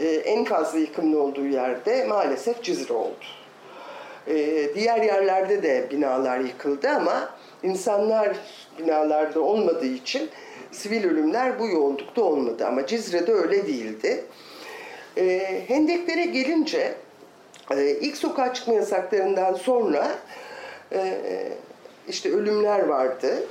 [0.00, 3.24] e, en fazla yıkımın olduğu yerde maalesef Cizre oldu.
[4.28, 7.30] E, diğer yerlerde de binalar yıkıldı ama
[7.62, 8.36] insanlar
[8.78, 10.30] binalarda olmadığı için
[10.72, 12.66] sivil ölümler bu yoğunlukta olmadı.
[12.66, 14.24] Ama Cizre'de öyle değildi.
[15.16, 16.94] E, hendeklere gelince
[17.70, 20.08] e, ilk sokağa çıkma yasaklarından sonra
[20.92, 21.18] e,
[22.08, 23.46] işte ölümler vardı.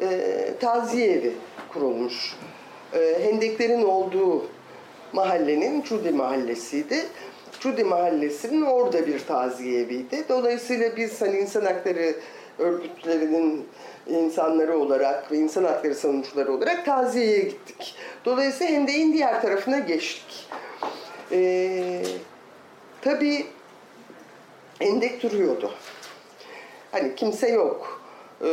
[0.00, 0.28] E,
[0.60, 1.32] taziye evi
[1.72, 2.36] kurulmuş.
[2.94, 4.46] E, hendeklerin olduğu
[5.12, 7.06] mahallenin Cudi mahallesiydi.
[7.66, 10.24] Cudi Mahallesi'nin orada bir taziye eviydi.
[10.28, 12.14] Dolayısıyla biz hani insan hakları
[12.58, 13.66] örgütlerinin
[14.06, 17.94] insanları olarak ve insan hakları savunucuları olarak taziyeye gittik.
[18.24, 20.48] Dolayısıyla Hendek'in diğer tarafına geçtik.
[21.32, 22.02] Ee,
[23.00, 23.46] tabii
[24.78, 25.70] Hendek duruyordu.
[26.92, 28.02] Hani kimse yok.
[28.42, 28.46] Ee,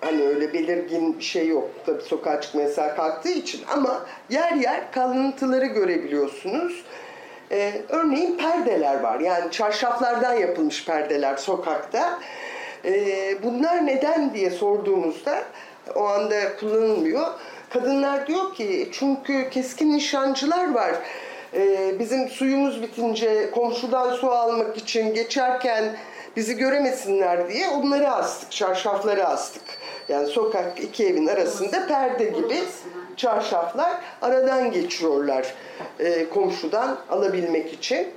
[0.00, 1.70] hani öyle belirgin bir şey yok.
[1.86, 6.84] Tabii sokağa çıkma yasağı kalktığı için ama yer yer kalıntıları görebiliyorsunuz.
[7.50, 9.20] Ee, örneğin perdeler var.
[9.20, 12.18] Yani çarşaflardan yapılmış perdeler sokakta.
[12.84, 15.42] Ee, bunlar neden diye sorduğumuzda
[15.94, 17.26] o anda kullanılmıyor.
[17.70, 20.94] Kadınlar diyor ki çünkü keskin nişancılar var.
[21.54, 25.84] Ee, bizim suyumuz bitince komşudan su almak için geçerken
[26.36, 29.62] bizi göremesinler diye onları astık, çarşafları astık.
[30.08, 32.58] Yani sokak iki evin arasında perde gibi
[33.18, 35.54] çarşaflar aradan geçiyorlar
[36.00, 38.08] e, komşudan alabilmek için.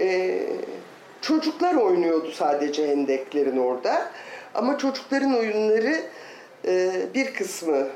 [0.00, 0.38] E,
[1.20, 4.10] çocuklar oynuyordu sadece hendeklerin orada.
[4.54, 6.02] Ama çocukların oyunları
[6.64, 7.88] e, bir kısmı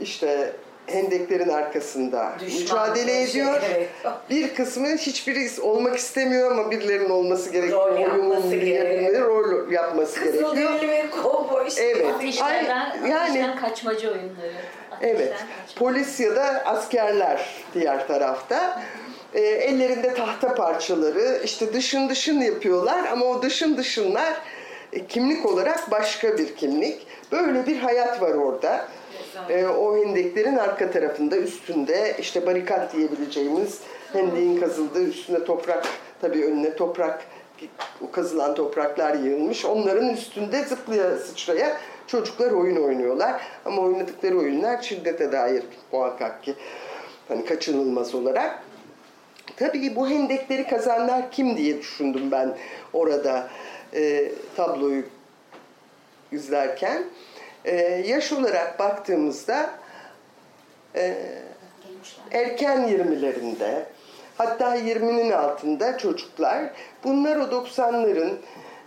[0.00, 0.52] işte
[0.86, 3.60] hendeklerin arkasında Düşman mücadele şey, ediyor.
[3.70, 3.88] evet.
[4.30, 7.88] Bir kısmı hiçbiri olmak istemiyor ama birilerinin olması gerekiyor.
[7.90, 9.28] Rol yapması gerekiyor.
[9.28, 10.50] rol yapması gerekiyor.
[10.50, 11.68] Kızılderili ve kovboy.
[11.80, 12.06] Evet.
[12.14, 14.52] Ateşlerden, Ay- yani- kaçmacı oyunları.
[14.92, 15.32] Ateşten Evet.
[15.32, 15.78] kaçma.
[15.78, 18.82] Polis ya da askerler diğer tarafta.
[19.34, 24.34] E, ellerinde tahta parçaları, işte dışın dışın yapıyorlar ama o dışın dışınlar
[24.92, 27.06] e, kimlik olarak başka bir kimlik.
[27.32, 28.88] Böyle bir hayat var orada.
[29.48, 33.80] E, o hendeklerin arka tarafında, üstünde işte barikat diyebileceğimiz
[34.12, 35.86] hendeğin kazıldığı, üstüne toprak,
[36.20, 37.24] tabii önüne toprak,
[38.08, 39.64] o kazılan topraklar yığılmış.
[39.64, 43.42] Onların üstünde zıplaya sıçraya çocuklar oyun oynuyorlar.
[43.64, 45.62] Ama oynadıkları oyunlar şiddete dair
[45.92, 46.54] muhakkak ki
[47.28, 48.62] hani kaçınılmaz olarak.
[49.56, 52.56] Tabii bu hendekleri kazanlar kim diye düşündüm ben
[52.92, 53.48] orada
[53.94, 55.02] e, tabloyu
[56.32, 57.04] izlerken.
[57.64, 59.70] E, yaş olarak baktığımızda
[60.96, 61.14] e,
[62.32, 63.82] erken 20'lerinde
[64.38, 66.64] hatta 20'nin altında çocuklar.
[67.04, 68.32] Bunlar o 90'ların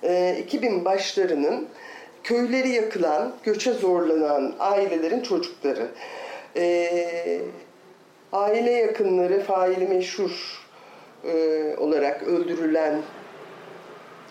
[0.03, 1.67] e, 2000 başlarının
[2.23, 5.87] köyleri yakılan, göçe zorlanan ailelerin çocukları.
[6.55, 7.41] E,
[8.33, 10.63] aile yakınları faili meşhur
[11.23, 13.01] e, olarak öldürülen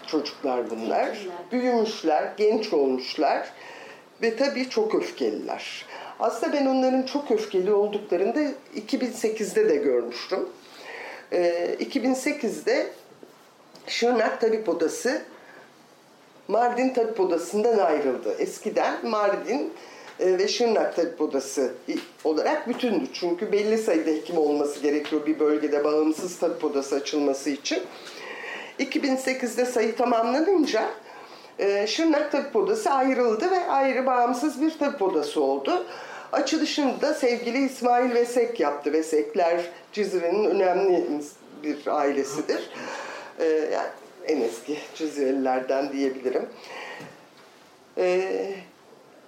[0.07, 1.19] çocuklar bunlar.
[1.53, 3.49] Büyümüşler, genç olmuşlar
[4.23, 5.87] ve tabii çok öfkeliler.
[6.21, 8.41] Aslında ben onların çok öfkeli olduklarını da
[8.77, 10.49] 2008'de de görmüştüm.
[11.33, 12.87] Ee, 2008'de
[13.87, 15.23] Şırnak Tabip Odası
[16.49, 18.35] Mardin Tabip Odası'ndan ayrıldı.
[18.39, 19.73] Eskiden Mardin
[20.21, 21.75] e, ve Şırnak Tabip Odası
[22.25, 23.05] olarak bütündü.
[23.13, 27.83] Çünkü belli sayıda hekim olması gerekiyor bir bölgede bağımsız tabip odası açılması için.
[28.79, 30.91] 2008'de sayı tamamlanınca
[31.59, 35.87] e, Şırnak Tabip Odası ayrıldı ve ayrı bağımsız bir tabip odası oldu.
[36.33, 38.93] Açılışını da sevgili İsmail Vesek yaptı.
[38.93, 39.61] Vesekler
[39.93, 41.05] Cizre'nin önemli
[41.63, 42.71] bir ailesidir.
[43.39, 43.89] E, yani
[44.27, 46.47] en eski Cizrelilerden diyebilirim.
[47.99, 48.31] E,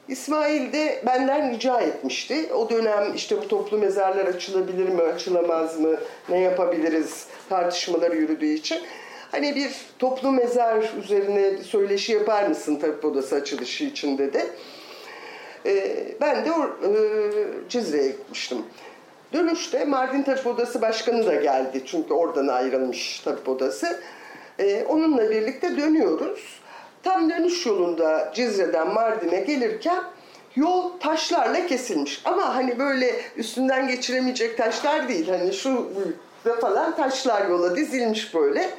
[0.08, 2.52] İsmail de benden rica etmişti.
[2.54, 5.96] O dönem işte bu toplu mezarlar açılabilir mi, açılamaz mı,
[6.28, 8.82] ne yapabiliriz tartışmaları yürüdüğü için.
[9.34, 14.46] Hani bir toplu mezar üzerine söyleşi yapar mısın tabip odası açılışı için dedi.
[15.66, 16.90] Ee, ben de o, e,
[17.68, 18.58] Cizre'ye gitmiştim.
[19.32, 21.82] Dönüşte Mardin Tabip Odası Başkanı da geldi.
[21.86, 24.00] Çünkü oradan ayrılmış Tabip Odası.
[24.58, 26.60] Ee, onunla birlikte dönüyoruz.
[27.02, 30.04] Tam dönüş yolunda Cizre'den Mardin'e gelirken
[30.56, 32.22] yol taşlarla kesilmiş.
[32.24, 35.28] Ama hani böyle üstünden geçiremeyecek taşlar değil.
[35.28, 38.70] Hani şu büyüklükte falan taşlar yola dizilmiş böyle.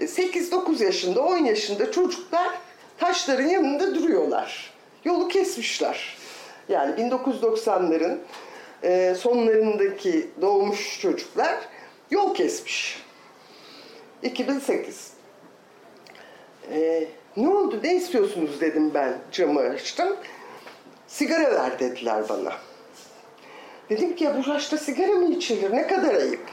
[0.00, 2.48] 8-9 yaşında, 10 yaşında çocuklar
[2.98, 4.74] taşların yanında duruyorlar.
[5.04, 6.16] Yolu kesmişler.
[6.68, 8.18] Yani 1990'ların
[8.82, 11.56] e, sonlarındaki doğmuş çocuklar
[12.10, 13.02] yol kesmiş.
[14.22, 15.10] 2008.
[16.72, 20.16] E, ne oldu, ne istiyorsunuz dedim ben camı açtım.
[21.06, 22.52] Sigara ver dediler bana.
[23.90, 25.72] Dedim ki ya bu yaşta sigara mı içilir?
[25.72, 26.44] Ne kadar ayıp.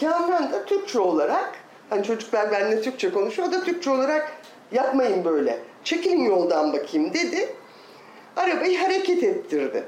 [0.00, 1.54] Kamran da Türkçe olarak,
[1.92, 4.32] hani çocuklar benimle Türkçe konuşuyor, o da Türkçe olarak
[4.72, 5.58] yapmayın böyle.
[5.84, 7.48] Çekilin yoldan bakayım dedi.
[8.36, 9.84] Arabayı hareket ettirdi.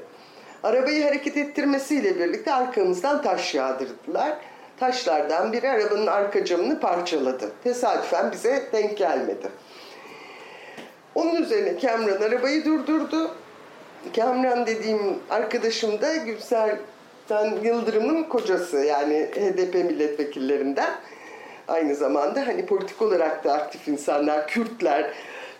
[0.63, 4.37] Arabayı hareket ettirmesiyle birlikte arkamızdan taş yağdırdılar.
[4.79, 7.51] Taşlardan biri arabanın arka camını parçaladı.
[7.63, 9.49] Tesadüfen bize denk gelmedi.
[11.15, 13.31] Onun üzerine Kamran arabayı durdurdu.
[14.15, 20.89] Kamran dediğim arkadaşım da Gülser'den Yıldırım'ın kocası yani HDP milletvekillerinden.
[21.67, 25.11] Aynı zamanda hani politik olarak da aktif insanlar, Kürtler,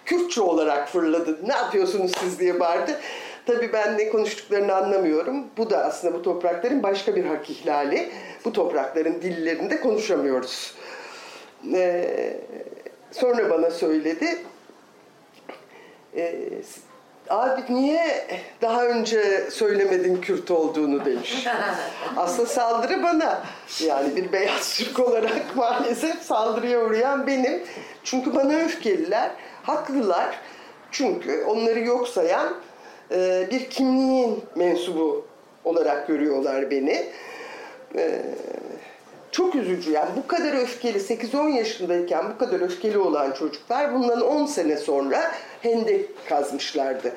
[0.05, 1.39] Kürtçe olarak fırladı.
[1.47, 2.99] Ne yapıyorsunuz siz diye bağırdı.
[3.45, 5.45] Tabii ben ne konuştuklarını anlamıyorum.
[5.57, 8.09] Bu da aslında bu toprakların başka bir hak ihlali.
[8.45, 10.75] Bu toprakların dillerinde konuşamıyoruz.
[11.73, 12.37] Ee,
[13.11, 14.37] sonra bana söyledi.
[16.15, 16.49] Ee,
[17.29, 18.27] Abi niye
[18.61, 21.47] daha önce söylemedin Kürt olduğunu demiş.
[22.17, 23.41] Aslında saldırı bana.
[23.85, 27.63] Yani bir beyaz Türk olarak maalesef saldırıya uğrayan benim.
[28.03, 29.31] Çünkü bana öfkeliler,
[29.63, 30.39] haklılar.
[30.91, 32.53] Çünkü onları yok sayan
[33.11, 35.25] e, bir kimliğin mensubu
[35.63, 37.05] olarak görüyorlar beni.
[39.35, 44.45] Çok üzücü yani bu kadar öfkeli 8-10 yaşındayken bu kadar öfkeli olan çocuklar bundan 10
[44.45, 47.11] sene sonra hendek kazmışlardı.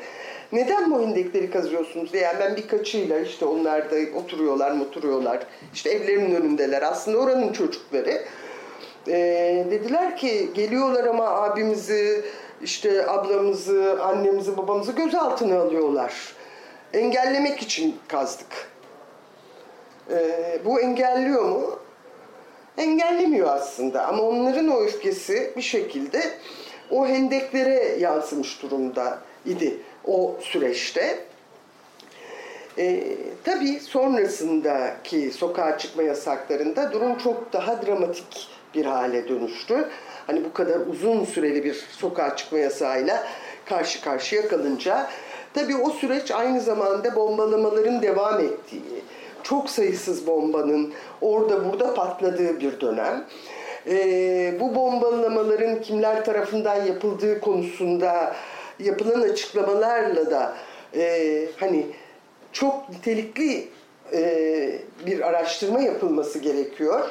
[0.52, 5.38] Neden bu hendekleri kazıyorsunuz diye yani ben birkaçıyla işte onlar da oturuyorlar oturuyorlar
[5.74, 8.24] işte evlerinin önündeler aslında oranın çocukları.
[9.08, 12.24] Ee, dediler ki geliyorlar ama abimizi
[12.62, 16.12] işte ablamızı annemizi babamızı gözaltına alıyorlar.
[16.92, 18.70] engellemek için kazdık.
[20.10, 21.77] Ee, bu engelliyor mu?
[22.78, 26.22] Engellemiyor aslında ama onların o öfkesi bir şekilde
[26.90, 31.18] o hendeklere yansımış durumda idi o süreçte.
[32.78, 33.04] Ee,
[33.44, 39.88] tabii sonrasındaki sokağa çıkma yasaklarında durum çok daha dramatik bir hale dönüştü.
[40.26, 43.26] Hani bu kadar uzun süreli bir sokağa çıkma yasağıyla
[43.64, 45.06] karşı karşıya kalınca
[45.54, 48.82] tabii o süreç aynı zamanda bombalamaların devam ettiği,
[49.48, 53.24] çok sayısız bombanın orada burada patladığı bir dönem.
[53.86, 58.36] Ee, bu bombalamaların kimler tarafından yapıldığı konusunda
[58.78, 60.54] yapılan açıklamalarla da
[60.96, 61.86] e, hani
[62.52, 63.68] çok nitelikli
[64.12, 67.10] e, bir araştırma yapılması gerekiyor.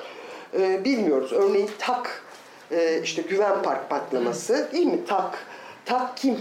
[0.59, 1.33] E, bilmiyoruz.
[1.33, 2.23] Örneğin TAK,
[2.71, 5.05] e, işte Güven Park patlaması değil mi?
[5.07, 5.37] TAK.
[5.85, 6.39] TAK kim?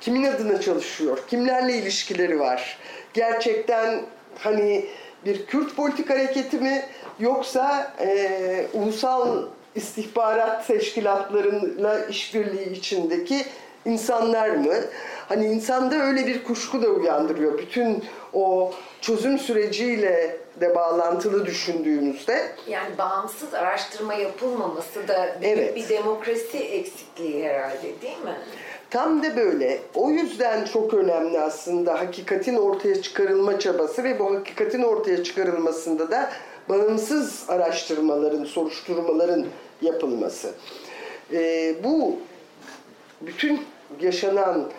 [0.00, 1.18] Kimin adına çalışıyor?
[1.28, 2.78] Kimlerle ilişkileri var?
[3.14, 4.02] Gerçekten
[4.38, 4.84] hani
[5.24, 6.84] bir Kürt politik hareketi mi
[7.18, 9.42] yoksa e, ulusal
[9.74, 13.44] istihbarat teşkilatlarıyla işbirliği içindeki
[13.84, 14.74] insanlar mı?
[15.28, 17.58] Hani insanda öyle bir kuşku da uyandırıyor.
[17.58, 22.52] Bütün o çözüm süreciyle de bağlantılı düşündüğümüzde.
[22.68, 25.76] Yani bağımsız araştırma yapılmaması da büyük Evet.
[25.76, 28.36] bir demokrasi eksikliği herhalde değil mi?
[28.90, 29.78] Tam da böyle.
[29.94, 36.30] O yüzden çok önemli aslında hakikatin ortaya çıkarılma çabası ve bu hakikatin ortaya çıkarılmasında da
[36.68, 39.46] bağımsız araştırmaların, soruşturmaların
[39.82, 40.50] yapılması.
[41.32, 42.16] Ee, bu
[43.20, 43.60] bütün
[44.00, 44.70] yaşanan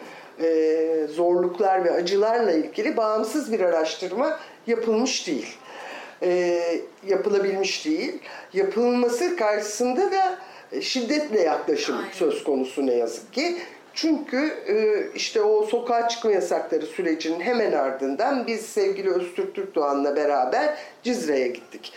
[0.41, 5.58] e, zorluklar ve acılarla ilgili bağımsız bir araştırma yapılmış değil.
[6.24, 6.62] E,
[7.08, 8.20] yapılabilmiş değil.
[8.54, 10.39] Yapılması karşısında da
[10.82, 13.58] şiddetle yaklaşım söz konusu ne yazık ki.
[13.98, 20.78] Çünkü e, işte o sokağa çıkma yasakları sürecinin hemen ardından biz sevgili Öztürk Türkdoğan'la beraber
[21.04, 21.94] Cizre'ye gittik.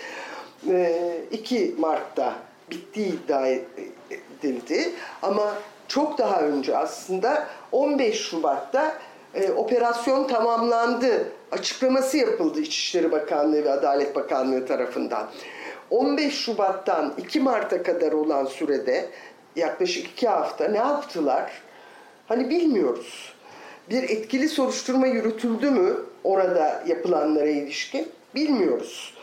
[0.69, 2.35] E, 2 Mart'ta
[2.71, 5.55] bittiği iddia edildi ama
[5.89, 8.95] çok daha önce aslında 15 Şubat'ta
[9.35, 15.31] e, operasyon tamamlandı açıklaması yapıldı İçişleri Bakanlığı ve Adalet Bakanlığı tarafından.
[15.91, 19.07] 15 Şubat'tan 2 Mart'a kadar olan sürede
[19.57, 21.70] yaklaşık 2 hafta ne yaptılar?
[22.31, 23.33] Hani bilmiyoruz.
[23.91, 28.09] Bir etkili soruşturma yürütüldü mü orada yapılanlara ilişkin?
[28.35, 29.15] Bilmiyoruz.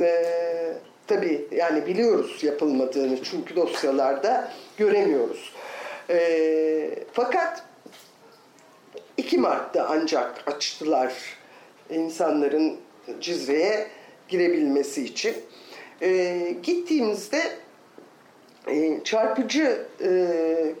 [0.00, 0.72] Ee,
[1.06, 5.52] tabii yani biliyoruz yapılmadığını çünkü dosyalarda göremiyoruz.
[6.10, 7.64] Ee, fakat
[9.16, 11.14] 2 Mart'ta ancak açtılar
[11.90, 12.76] insanların
[13.20, 13.86] Cizre'ye
[14.28, 15.36] girebilmesi için.
[16.02, 17.42] Ee, gittiğimizde
[18.68, 20.74] e, çarpıcı e,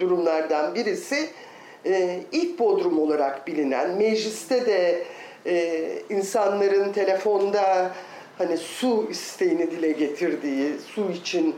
[0.00, 1.28] durumlardan birisi
[1.86, 5.04] e, ilk bodrum olarak bilinen mecliste de
[5.46, 7.92] e, insanların telefonda
[8.38, 11.56] hani su isteğini dile getirdiği, su için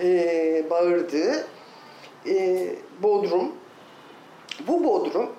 [0.00, 1.46] e, bağırdığı
[2.26, 2.66] e,
[3.02, 3.52] bodrum.
[4.66, 5.30] Bu bodrum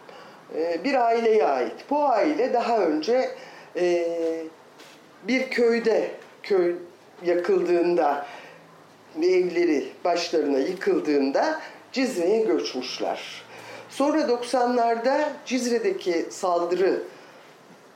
[0.56, 1.86] e, bir aileye ait.
[1.90, 3.30] Bu aile daha önce
[3.76, 4.06] e,
[5.28, 6.12] bir köyde
[6.44, 6.76] köy
[7.26, 8.26] yakıldığında
[9.18, 11.60] evleri başlarına yıkıldığında
[11.92, 13.22] Cizre'ye göçmüşler.
[13.90, 17.04] Sonra 90'larda Cizre'deki saldırı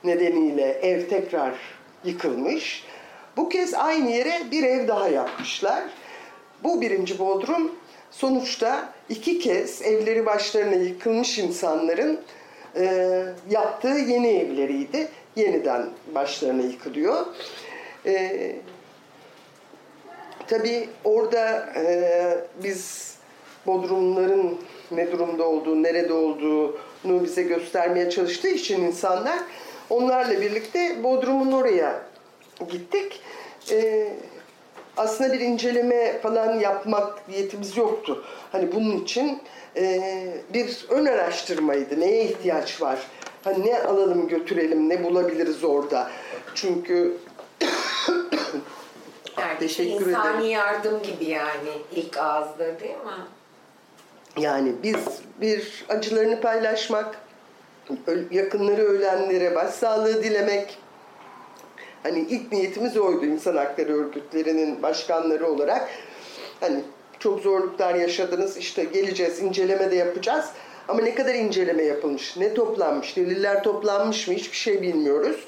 [0.04, 1.54] nedeniyle ev tekrar
[2.04, 2.84] yıkılmış.
[3.36, 5.82] Bu kez aynı yere bir ev daha yapmışlar.
[6.62, 7.72] Bu birinci bodrum
[8.10, 12.20] sonuçta iki kez evleri başlarına yıkılmış insanların
[12.76, 15.08] e, yaptığı yeni evleriydi.
[15.36, 17.26] Yeniden başlarına yıkılıyor.
[18.06, 18.56] E,
[20.46, 23.13] tabii orada e, biz
[23.66, 24.58] bodrumların
[24.90, 29.38] ne durumda olduğu, nerede olduğunu bize göstermeye çalıştığı için insanlar
[29.90, 32.02] onlarla birlikte Bodrum'un oraya
[32.70, 33.20] gittik.
[33.70, 34.08] Ee,
[34.96, 38.24] aslında bir inceleme falan yapmak niyetimiz yoktu.
[38.52, 39.38] Hani bunun için
[39.76, 40.02] e,
[40.54, 42.00] bir ön araştırmaydı.
[42.00, 42.98] Neye ihtiyaç var?
[43.44, 46.10] Hani ne alalım götürelim, ne bulabiliriz orada?
[46.54, 47.16] Çünkü
[49.38, 50.50] Yani Teşekkür insani ederim.
[50.50, 53.24] yardım gibi yani ilk ağızda değil mi?
[54.36, 54.96] Yani biz
[55.40, 57.18] bir acılarını paylaşmak,
[58.30, 60.78] yakınları ölenlere başsağlığı dilemek.
[62.02, 65.88] Hani ilk niyetimiz oydu insan hakları örgütlerinin başkanları olarak.
[66.60, 66.80] Hani
[67.18, 70.44] çok zorluklar yaşadınız işte geleceğiz inceleme de yapacağız.
[70.88, 75.44] Ama ne kadar inceleme yapılmış, ne toplanmış, deliller toplanmış mı hiçbir şey bilmiyoruz.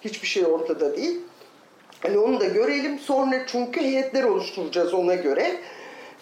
[0.00, 1.20] Hiçbir şey ortada değil.
[2.00, 2.98] Hani onu da görelim.
[2.98, 5.56] Sonra çünkü heyetler oluşturacağız ona göre.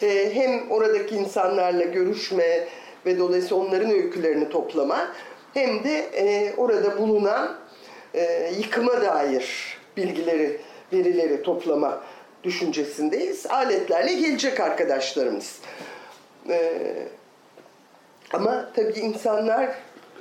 [0.02, 2.68] Ee, hem oradaki insanlarla görüşme
[3.06, 5.08] ve dolayısıyla onların öykülerini toplama
[5.54, 7.58] hem de e, orada bulunan
[8.14, 10.60] e, yıkıma dair bilgileri,
[10.92, 12.02] verileri toplama
[12.44, 13.46] düşüncesindeyiz.
[13.46, 15.58] Aletlerle gelecek arkadaşlarımız.
[16.48, 16.82] E,
[18.32, 19.74] ama tabii insanlar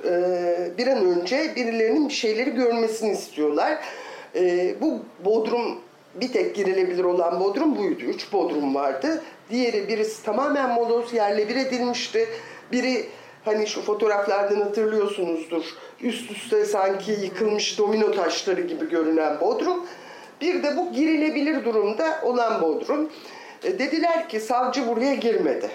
[0.04, 3.78] e, bir an önce birilerinin bir şeyleri görmesini istiyorlar.
[4.34, 5.80] E, bu bodrum
[6.14, 8.04] bir tek girilebilir olan bodrum buydu.
[8.04, 9.22] Üç bodrum vardı.
[9.52, 12.28] Diğeri birisi tamamen moloz yerle bir edilmişti.
[12.72, 13.06] Biri
[13.44, 15.64] hani şu fotoğraflardan hatırlıyorsunuzdur.
[16.00, 19.86] Üst üste sanki yıkılmış domino taşları gibi görünen bodrum.
[20.40, 23.10] Bir de bu girilebilir durumda olan bodrum.
[23.64, 25.70] E, dediler ki savcı buraya girmedi.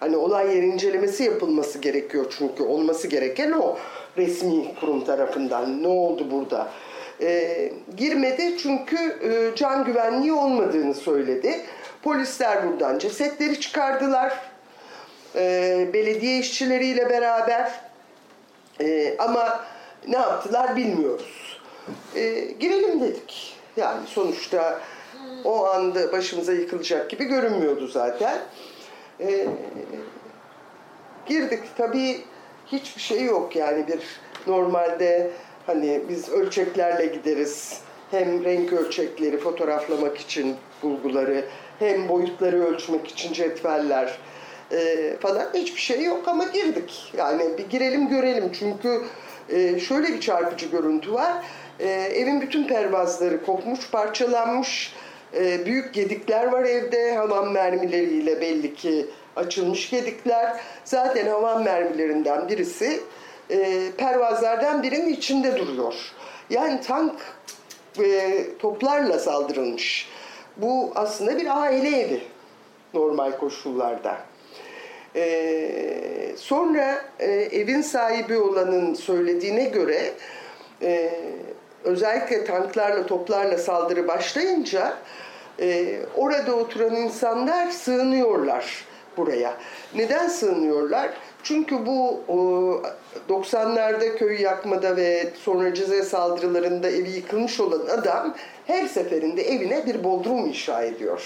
[0.00, 3.78] Hani olay yeri incelemesi yapılması gerekiyor çünkü olması gereken o
[4.16, 5.82] resmi kurum tarafından.
[5.82, 6.68] Ne oldu burada?
[7.20, 11.60] E, girmedi çünkü e, can güvenliği olmadığını söyledi.
[12.02, 14.38] Polisler buradan cesetleri çıkardılar.
[15.34, 17.72] E, belediye işçileriyle beraber.
[18.80, 19.64] E, ama
[20.08, 21.60] ne yaptılar bilmiyoruz.
[22.16, 23.56] E, girelim dedik.
[23.76, 24.80] Yani sonuçta
[25.44, 28.38] o anda başımıza yıkılacak gibi görünmüyordu zaten.
[29.20, 29.46] E,
[31.26, 31.60] girdik.
[31.76, 32.20] Tabii
[32.66, 34.00] hiçbir şey yok yani bir
[34.46, 35.30] normalde
[35.66, 37.80] hani biz ölçeklerle gideriz.
[38.10, 41.44] Hem renk ölçekleri fotoğraflamak için bulguları
[41.82, 44.18] hem boyutları ölçmek için cetveller
[44.72, 47.12] e, falan hiçbir şey yok ama girdik.
[47.16, 49.02] Yani bir girelim görelim çünkü
[49.48, 51.32] e, şöyle bir çarpıcı görüntü var.
[51.80, 54.92] E, evin bütün pervazları kopmuş, parçalanmış.
[55.34, 57.16] E, büyük gedikler var evde.
[57.16, 59.06] Havan mermileriyle belli ki
[59.36, 60.60] açılmış gedikler.
[60.84, 63.00] Zaten havan mermilerinden birisi
[63.50, 65.94] e, pervazlardan birinin içinde duruyor.
[66.50, 67.12] Yani tank
[68.04, 70.08] e, toplarla saldırılmış.
[70.56, 72.22] Bu aslında bir aile evi
[72.94, 74.16] normal koşullarda.
[75.16, 80.12] Ee, sonra e, evin sahibi olanın söylediğine göre
[80.82, 81.10] e,
[81.84, 84.94] özellikle tanklarla toplarla saldırı başlayınca
[85.60, 88.84] e, orada oturan insanlar sığınıyorlar
[89.16, 89.54] buraya.
[89.94, 91.10] Neden sığınıyorlar?
[91.42, 92.20] Çünkü bu
[93.28, 98.34] 90'larda köyü yakmada ve sonra Cizre saldırılarında evi yıkılmış olan adam
[98.66, 101.22] her seferinde evine bir bodrum inşa ediyor.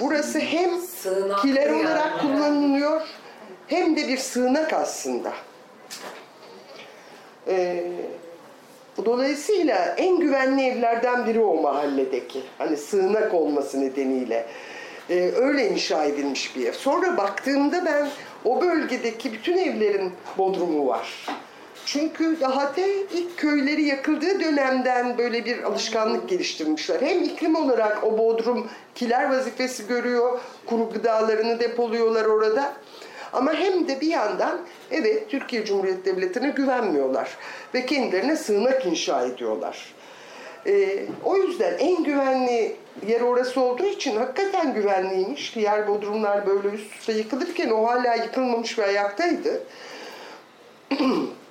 [0.00, 1.86] Burası hem Sığınak kiler yani.
[1.86, 3.00] olarak kullanılıyor
[3.66, 5.32] hem de bir sığınak aslında.
[7.48, 7.84] Ee,
[9.04, 12.42] dolayısıyla en güvenli evlerden biri o mahalledeki.
[12.58, 14.46] Hani sığınak olması nedeniyle.
[15.10, 16.72] Ee, öyle inşa edilmiş bir ev.
[16.72, 18.08] Sonra baktığımda ben
[18.44, 21.26] o bölgedeki bütün evlerin bodrumu var.
[21.86, 27.00] Çünkü daha te ilk köyleri yakıldığı dönemden böyle bir alışkanlık geliştirmişler.
[27.00, 32.72] Hem iklim olarak o bodrum kiler vazifesi görüyor, kuru gıdalarını depoluyorlar orada.
[33.32, 34.60] Ama hem de bir yandan
[34.90, 37.36] evet Türkiye Cumhuriyeti Devleti'ne güvenmiyorlar
[37.74, 39.94] ve kendilerine sığınak inşa ediyorlar.
[40.66, 42.76] Ee, o yüzden en güvenli
[43.06, 45.54] yer orası olduğu için hakikaten güvenliymiş.
[45.54, 49.62] Diğer bodrumlar böyle üst üste yıkılırken o hala yıkılmamış ve ayaktaydı.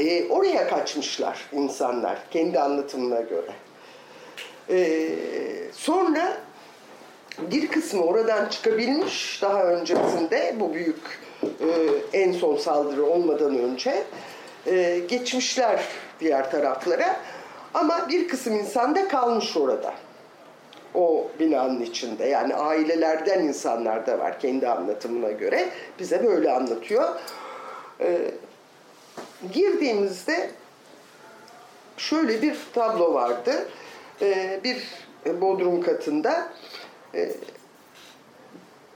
[0.00, 3.52] Ee, oraya kaçmışlar insanlar kendi anlatımına göre.
[4.70, 5.08] Ee,
[5.72, 6.36] sonra
[7.38, 11.68] bir kısmı oradan çıkabilmiş daha öncesinde bu büyük e,
[12.12, 14.04] en son saldırı olmadan önce
[14.66, 15.84] e, geçmişler
[16.20, 17.16] diğer taraflara
[17.74, 19.94] ama bir kısım insan da kalmış orada
[20.94, 27.08] o binanın içinde yani ailelerden insanlar da var kendi anlatımına göre bize böyle anlatıyor.
[28.00, 28.30] E,
[29.52, 30.50] girdiğimizde
[31.96, 33.68] şöyle bir tablo vardı.
[34.22, 34.82] Ee, bir
[35.40, 36.48] bodrum katında
[37.14, 37.32] e,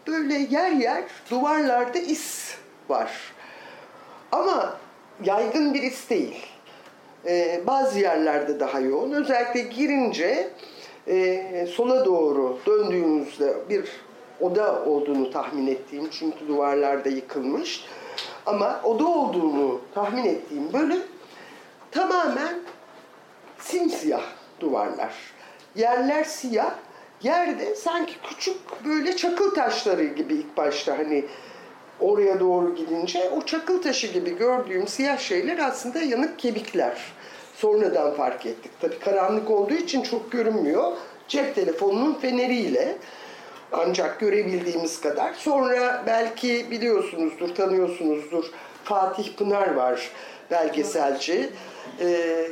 [0.06, 2.54] böyle yer yer duvarlarda is
[2.88, 3.34] var.
[4.32, 4.76] Ama
[5.24, 6.46] yaygın bir is değil.
[7.26, 9.12] Ee, bazı yerlerde daha yoğun.
[9.12, 10.50] Özellikle girince
[11.08, 13.88] e, sola doğru döndüğümüzde bir
[14.40, 17.84] oda olduğunu tahmin ettiğim çünkü duvarlarda yıkılmış.
[18.46, 21.02] Ama oda olduğunu tahmin ettiğim bölüm
[21.90, 22.54] tamamen
[23.58, 24.22] simsiyah
[24.60, 25.14] duvarlar.
[25.74, 26.74] Yerler siyah,
[27.22, 31.24] yerde sanki küçük böyle çakıl taşları gibi ilk başta hani
[32.00, 36.98] oraya doğru gidince o çakıl taşı gibi gördüğüm siyah şeyler aslında yanık kemikler.
[37.56, 38.72] Sonradan fark ettik.
[38.80, 40.92] Tabii karanlık olduğu için çok görünmüyor.
[41.28, 42.96] Cep telefonunun feneriyle
[43.76, 45.34] ancak görebildiğimiz kadar.
[45.34, 48.44] Sonra belki biliyorsunuzdur, tanıyorsunuzdur.
[48.84, 50.10] Fatih Pınar var
[50.50, 51.50] belgeselci.
[52.00, 52.48] Ee,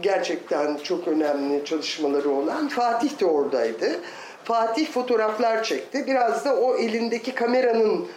[0.00, 2.68] gerçekten çok önemli çalışmaları olan.
[2.68, 4.00] Fatih de oradaydı.
[4.44, 6.06] Fatih fotoğraflar çekti.
[6.06, 8.08] Biraz da o elindeki kameranın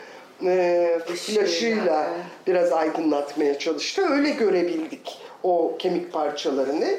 [0.45, 2.09] e, flaşıyla
[2.47, 4.01] biraz aydınlatmaya çalıştı.
[4.09, 6.89] Öyle görebildik o kemik parçalarını.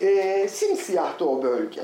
[0.00, 1.82] E, simsiyahtı o bölge.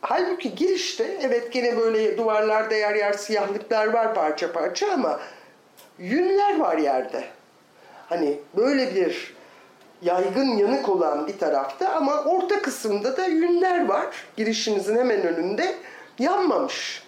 [0.00, 5.20] Halbuki girişte evet gene böyle duvarlarda yer yer siyahlıklar var parça parça ama
[5.98, 7.24] yünler var yerde.
[8.08, 9.34] Hani böyle bir
[10.02, 14.06] yaygın yanık olan bir tarafta ama orta kısımda da yünler var.
[14.36, 15.74] Girişinizin hemen önünde
[16.18, 17.02] yanmamış.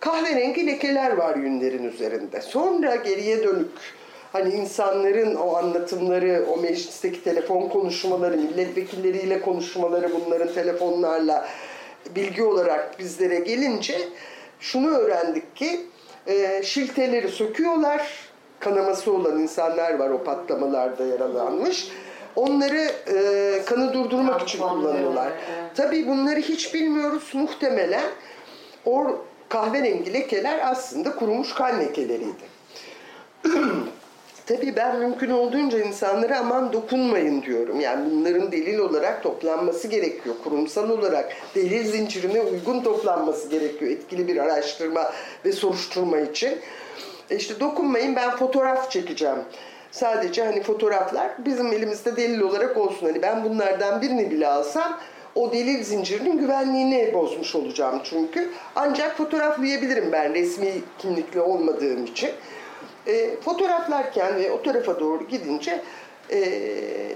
[0.00, 2.40] Kahverengi lekeler var yünlerin üzerinde.
[2.40, 3.70] Sonra geriye dönük
[4.32, 11.48] hani insanların o anlatımları, o meclisteki telefon konuşmaları, milletvekilleriyle konuşmaları bunların telefonlarla
[12.10, 13.98] bilgi olarak bizlere gelince
[14.60, 15.80] şunu öğrendik ki
[16.26, 18.32] e, şilteleri söküyorlar.
[18.60, 21.88] Kanaması olan insanlar var o patlamalarda yaralanmış.
[22.36, 25.26] Onları e, kanı durdurmak için kullanıyorlar.
[25.26, 25.76] evet.
[25.76, 27.30] Tabii bunları hiç bilmiyoruz.
[27.34, 28.04] Muhtemelen
[28.84, 29.16] o
[29.48, 32.52] kahverengi lekeler aslında kurumuş kan lekeleriydi.
[34.52, 37.80] Tabii ben mümkün olduğunca insanlara aman dokunmayın diyorum.
[37.80, 40.34] Yani bunların delil olarak toplanması gerekiyor.
[40.44, 43.90] Kurumsal olarak delil zincirine uygun toplanması gerekiyor.
[43.90, 45.12] Etkili bir araştırma
[45.44, 46.58] ve soruşturma için.
[47.30, 49.38] E işte dokunmayın ben fotoğraf çekeceğim.
[49.90, 53.06] Sadece hani fotoğraflar bizim elimizde delil olarak olsun.
[53.06, 54.98] Hani ben bunlardan birini bile alsam
[55.34, 58.50] o delil zincirinin güvenliğini bozmuş olacağım çünkü.
[58.76, 62.30] Ancak fotoğraflayabilirim ben resmi kimlikli olmadığım için.
[63.06, 65.82] E, fotoğraflarken ve o tarafa doğru gidince
[66.30, 66.40] e,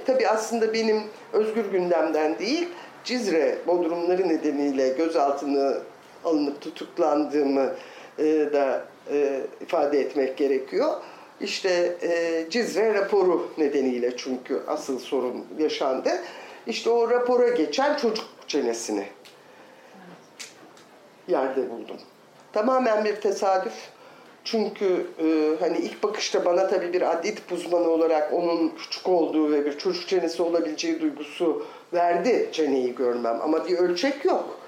[0.07, 2.68] tabii aslında benim özgür gündemden değil
[3.05, 5.74] Cizre bodrumları nedeniyle gözaltına
[6.24, 7.74] alınıp tutuklandığımı
[8.18, 10.95] e, da e, ifade etmek gerekiyor.
[11.41, 16.11] İşte e, Cizre raporu nedeniyle çünkü asıl sorun yaşandı.
[16.66, 19.07] İşte o rapora geçen çocuk çenesini
[21.28, 21.97] yerde buldum.
[22.53, 23.95] Tamamen bir tesadüf.
[24.47, 29.53] Çünkü e, hani ilk bakışta bana tabii bir adli tıp uzmanı olarak onun küçük olduğu
[29.53, 33.38] ve bir çocuk çenesi olabileceği duygusu verdi çeneyi görmem.
[33.42, 34.59] Ama bir ölçek yok.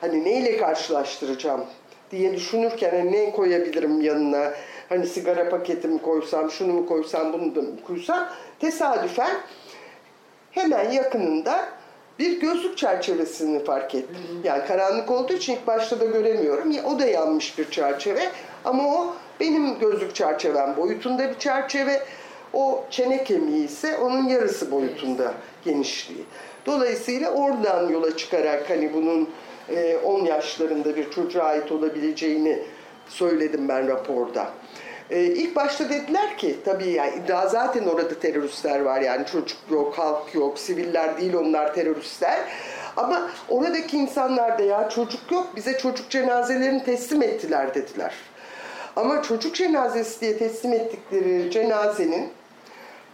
[0.00, 1.64] Hani neyle karşılaştıracağım
[2.10, 4.52] diye düşünürken hani ne koyabilirim yanına?
[4.88, 8.28] Hani sigara paketi mi koysam, şunu mu koysam, bunu da mı koysam?
[8.60, 9.36] Tesadüfen
[10.50, 11.68] hemen yakınında
[12.18, 14.16] bir gözlük çerçevesini fark ettim.
[14.44, 16.70] Yani karanlık olduğu için ilk başta da göremiyorum.
[16.70, 18.22] Ya, O da yanmış bir çerçeve
[18.64, 22.02] ama o benim gözlük çerçevem boyutunda bir çerçeve.
[22.52, 25.34] O çene kemiği ise onun yarısı boyutunda
[25.64, 26.24] genişliği.
[26.66, 29.30] Dolayısıyla oradan yola çıkarak hani bunun
[29.68, 32.62] e, 10 yaşlarında bir çocuğa ait olabileceğini
[33.08, 34.50] söyledim ben raporda.
[35.10, 39.98] Ee, ilk başta dediler ki tabii yani iddia zaten orada teröristler var yani çocuk yok,
[39.98, 42.38] halk yok, siviller değil onlar teröristler.
[42.96, 48.14] Ama oradaki insanlar da ya çocuk yok bize çocuk cenazelerini teslim ettiler dediler.
[48.96, 52.28] Ama çocuk cenazesi diye teslim ettikleri cenazenin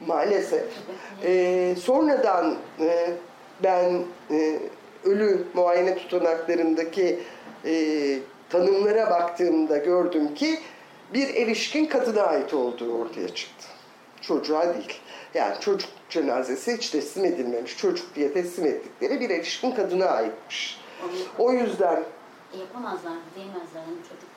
[0.07, 0.65] maalesef
[1.25, 3.11] e, sonradan e,
[3.63, 4.59] ben e,
[5.05, 7.21] ölü muayene tutanaklarındaki
[7.65, 8.19] e,
[8.51, 10.59] tanımlara baktığımda gördüm ki
[11.15, 13.67] bir erişkin kadına ait olduğu ortaya çıktı.
[14.21, 15.01] Çocuğa değil.
[15.35, 17.79] Yani çocuk cenazesi hiç teslim edilmemiş.
[17.79, 20.81] Çocuk diye teslim ettikleri bir erişkin kadına aitmiş.
[21.39, 22.05] O yüzden
[22.61, 23.81] Yapamazlar, diyemezler.
[23.81, 24.32] Hani çocuk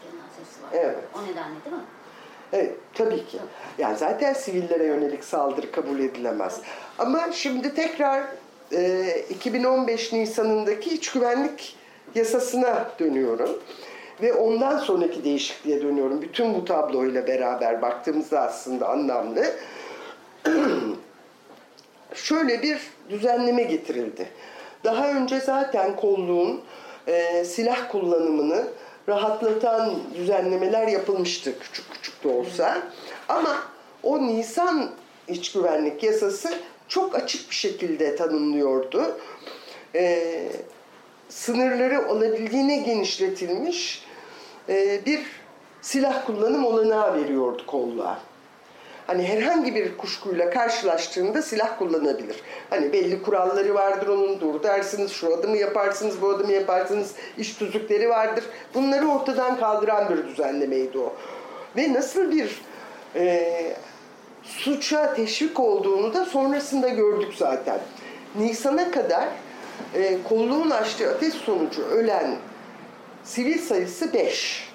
[0.46, 0.70] cenazesi var.
[0.74, 0.98] Evet.
[1.16, 1.82] O nedenle değil mi?
[2.54, 3.38] Evet, tabii ki.
[3.78, 6.62] Yani zaten sivillere yönelik saldırı kabul edilemez.
[7.00, 8.24] Ama şimdi tekrar
[8.72, 11.76] e, 2015 Nisan'ındaki iç güvenlik
[12.16, 13.50] yasasına dönüyorum.
[14.22, 16.22] Ve ondan sonraki değişikliğe dönüyorum.
[16.22, 19.46] Bütün bu tabloyla beraber baktığımızda aslında anlamlı.
[22.14, 22.80] Şöyle bir
[23.10, 24.28] düzenleme getirildi.
[24.84, 26.62] Daha önce zaten kolluğun
[27.08, 28.68] e, silah kullanımını
[29.10, 32.82] rahatlatan düzenlemeler yapılmıştı küçük küçük de olsa.
[33.30, 33.56] Ama
[34.04, 34.92] o Nisan
[35.28, 36.54] iç güvenlik yasası
[36.88, 39.18] çok açık bir şekilde tanımlıyordu.
[39.96, 40.48] E,
[41.30, 44.06] sınırları olabildiğine genişletilmiş
[44.70, 45.26] e, bir
[45.82, 48.20] silah kullanım olanağı veriyordu kolluğa.
[49.08, 52.36] Hani herhangi bir kuşkuyla karşılaştığında silah kullanabilir.
[52.70, 58.10] Hani belli kuralları vardır onun, dur dersiniz, şu adımı yaparsınız, bu adımı yaparsınız, iş tüzükleri
[58.10, 58.44] vardır.
[58.74, 61.14] Bunları ortadan kaldıran bir düzenlemeydi o.
[61.78, 62.62] Ve nasıl bir
[63.16, 63.76] e,
[64.44, 67.80] suça teşvik olduğunu da sonrasında gördük zaten.
[68.36, 69.28] Nisan'a kadar
[69.94, 72.36] e, kolluğun açtığı ateş sonucu ölen
[73.24, 74.75] sivil sayısı 5.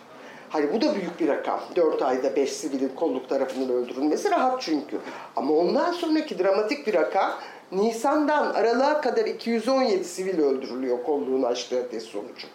[0.50, 1.60] Hani bu da büyük bir rakam.
[1.76, 4.98] 4 ayda 5 sivilin kolluk tarafından öldürülmesi rahat çünkü.
[5.36, 7.32] Ama ondan sonraki dramatik bir rakam
[7.72, 12.46] Nisan'dan Aralık'a kadar 217 sivil öldürülüyor kolluğun açtığı ateş sonucu.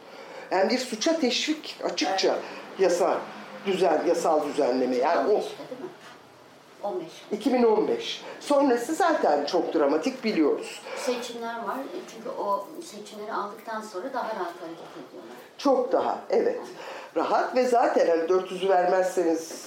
[0.52, 2.36] Yani bir suça teşvik açıkça
[2.80, 3.18] yasa
[3.66, 4.96] düzen, yasal düzenleme.
[4.96, 5.89] Yani o 15'te değil mi?
[6.84, 7.08] 15.
[7.32, 8.22] 2015.
[8.39, 10.82] Sonrası zaten çok dramatik biliyoruz.
[10.98, 11.78] Seçimler var.
[12.16, 15.36] Çünkü o seçimleri aldıktan sonra daha rahat hareket ediyorlar.
[15.58, 16.60] Çok daha evet
[17.16, 19.66] rahat ve zaten hani 400'ü vermezseniz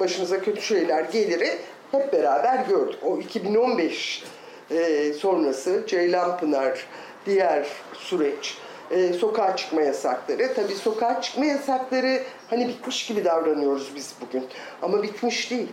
[0.00, 1.58] başınıza kötü şeyler geliri
[1.92, 2.98] hep beraber gördük.
[3.02, 4.24] O 2015
[4.70, 6.86] e, sonrası Ceylanpınar
[7.26, 8.58] diğer süreç
[8.90, 10.54] e, sokağa çıkma yasakları.
[10.54, 14.44] Tabii sokağa çıkma yasakları hani bitmiş gibi davranıyoruz biz bugün
[14.82, 15.72] ama bitmiş değil.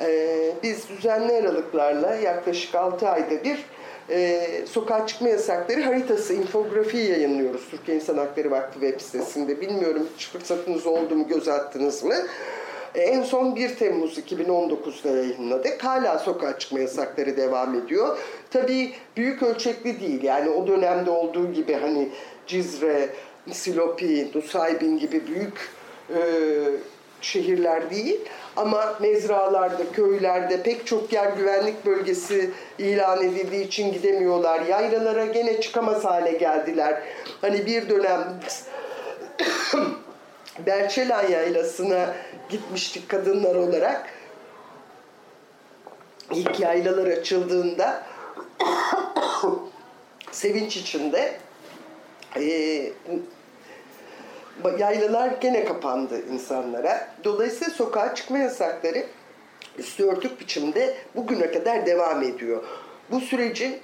[0.00, 3.64] E, biz düzenli aralıklarla yaklaşık 6 ayda bir
[4.10, 9.60] e, sokağa çıkma yasakları haritası, infografiyi yayınlıyoruz Türkiye İnsan Hakları Vakfı web sitesinde.
[9.60, 12.14] Bilmiyorum hiç fırsatınız oldu mu, göz attınız mı?
[12.94, 15.84] E, en son 1 Temmuz 2019'da yayınladık.
[15.84, 18.18] Hala sokağa çıkma yasakları devam ediyor.
[18.50, 20.22] Tabii büyük ölçekli değil.
[20.22, 22.08] Yani o dönemde olduğu gibi hani
[22.46, 23.08] Cizre,
[23.50, 25.70] Silopi, Nusaybin gibi büyük
[26.14, 26.20] e,
[27.20, 28.20] şehirler değil
[28.56, 34.60] ama mezralarda, köylerde pek çok yer güvenlik bölgesi ilan edildiği için gidemiyorlar.
[34.60, 37.02] Yaylalara gene çıkamaz hale geldiler.
[37.40, 38.40] Hani bir dönem
[40.66, 42.14] Berçelan yaylasına
[42.48, 44.08] gitmiştik kadınlar olarak.
[46.30, 48.02] İlk yaylalar açıldığında
[50.30, 51.32] sevinç içinde
[52.36, 52.92] eee
[54.78, 57.08] yaylalar gene kapandı insanlara.
[57.24, 59.06] Dolayısıyla sokağa çıkma yasakları
[59.78, 62.64] üstü örtük biçimde bugüne kadar devam ediyor.
[63.10, 63.78] Bu sürecin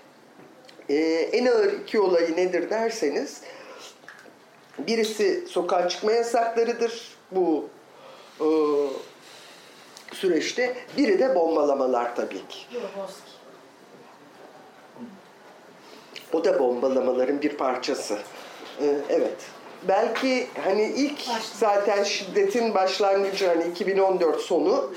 [0.88, 0.94] e,
[1.32, 3.40] en ağır iki olayı nedir derseniz
[4.78, 7.68] birisi sokağa çıkma yasaklarıdır bu
[8.40, 8.48] e,
[10.14, 10.76] süreçte.
[10.96, 12.58] Biri de bombalamalar tabii ki.
[16.32, 18.18] O da bombalamaların bir parçası.
[18.80, 19.36] Ee, evet.
[19.88, 21.20] Belki hani ilk
[21.54, 24.90] zaten şiddetin başlangıcı hani 2014 sonu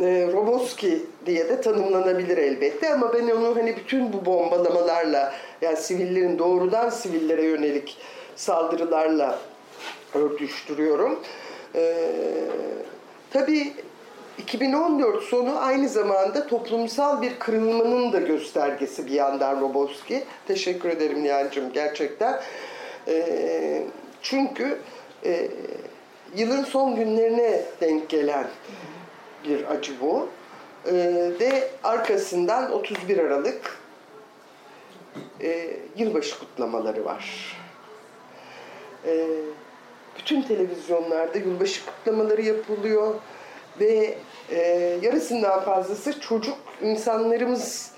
[0.00, 6.38] e, Roboski diye de tanımlanabilir elbette ama ben onu hani bütün bu bombalamalarla yani sivillerin
[6.38, 7.96] doğrudan sivillere yönelik
[8.36, 9.38] saldırılarla
[10.14, 11.18] örtüştürüyorum.
[11.74, 11.94] Ee,
[13.30, 13.72] tabii
[14.38, 20.24] 2014 sonu aynı zamanda toplumsal bir kırılmanın da göstergesi bir yandan Roboski.
[20.48, 22.40] Teşekkür ederim Nihan'cığım gerçekten.
[23.08, 23.82] Ee,
[24.30, 24.78] çünkü
[25.24, 25.50] e,
[26.36, 28.46] yılın son günlerine denk gelen
[29.44, 30.28] bir acı bu.
[30.86, 33.78] Ee, ve arkasından 31 Aralık
[35.40, 37.56] e, yılbaşı kutlamaları var.
[39.06, 39.26] Ee,
[40.18, 43.14] bütün televizyonlarda yılbaşı kutlamaları yapılıyor
[43.80, 44.18] ve
[44.50, 44.58] e,
[45.02, 47.90] yarısından fazlası çocuk insanlarımız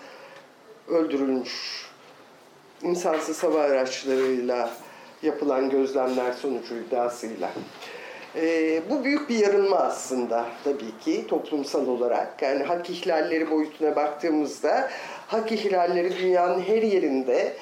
[0.88, 1.86] öldürülmüş.
[2.82, 4.70] İnsansız hava araçlarıyla
[5.22, 7.50] yapılan gözlemler sonucu iddiasıyla.
[8.36, 12.42] Ee, bu büyük bir yarınma aslında tabii ki toplumsal olarak.
[12.42, 14.90] Yani hak ihlalleri boyutuna baktığımızda
[15.26, 17.56] hak ihlalleri dünyanın her yerinde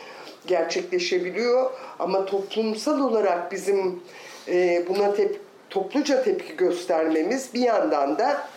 [0.47, 1.71] gerçekleşebiliyor.
[1.99, 4.03] Ama toplumsal olarak bizim
[4.49, 5.41] e, buna tep
[5.71, 8.49] topluca tepki göstermemiz bir yandan da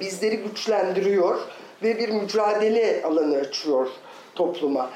[0.00, 1.40] bizleri güçlendiriyor
[1.82, 3.88] ve bir mücadele alanı açıyor
[4.34, 4.90] topluma.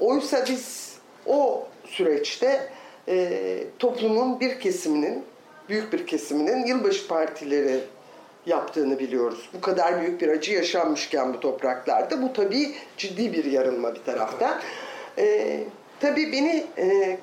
[0.00, 2.68] Oysa biz o süreçte
[3.08, 5.24] e, toplumun bir kesiminin,
[5.68, 7.80] büyük bir kesiminin yılbaşı partileri
[8.46, 9.48] yaptığını biliyoruz.
[9.54, 14.60] Bu kadar büyük bir acı yaşanmışken bu topraklarda bu tabii ciddi bir yarılma bir taraftan.
[15.18, 15.58] E,
[16.00, 17.18] tabii beni e,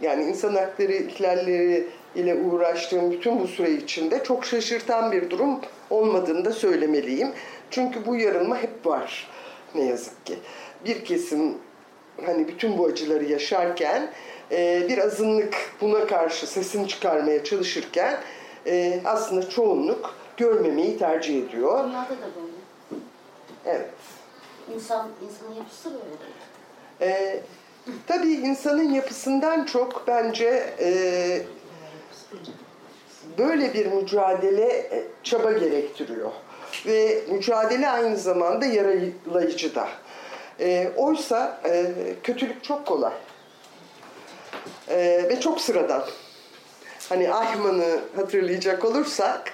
[0.00, 5.60] yani insan hakları ihlalleri ile uğraştığım bütün bu süre içinde çok şaşırtan bir durum
[5.90, 7.28] olmadığını da söylemeliyim.
[7.70, 9.28] Çünkü bu yarılma hep var
[9.74, 10.34] ne yazık ki.
[10.84, 11.54] Bir kesim
[12.26, 14.10] hani bütün bu acıları yaşarken
[14.50, 18.20] e, bir azınlık buna karşı sesini çıkarmaya çalışırken
[18.66, 21.84] e, aslında çoğunluk görmemeyi tercih ediyor.
[21.84, 22.54] Dünyada da böyle.
[23.66, 23.90] Evet.
[24.74, 27.12] İnsan, insanın yapısı böyle.
[27.12, 27.40] E,
[28.06, 31.42] tabii insanın yapısından çok bence e,
[33.38, 36.30] böyle bir mücadele e, çaba gerektiriyor.
[36.86, 39.88] Ve mücadele aynı zamanda yaralayıcı da.
[40.60, 41.92] E, oysa e,
[42.22, 43.12] kötülük çok kolay.
[44.88, 46.04] E, ve çok sıradan.
[47.08, 49.52] Hani Ayman'ı hatırlayacak olursak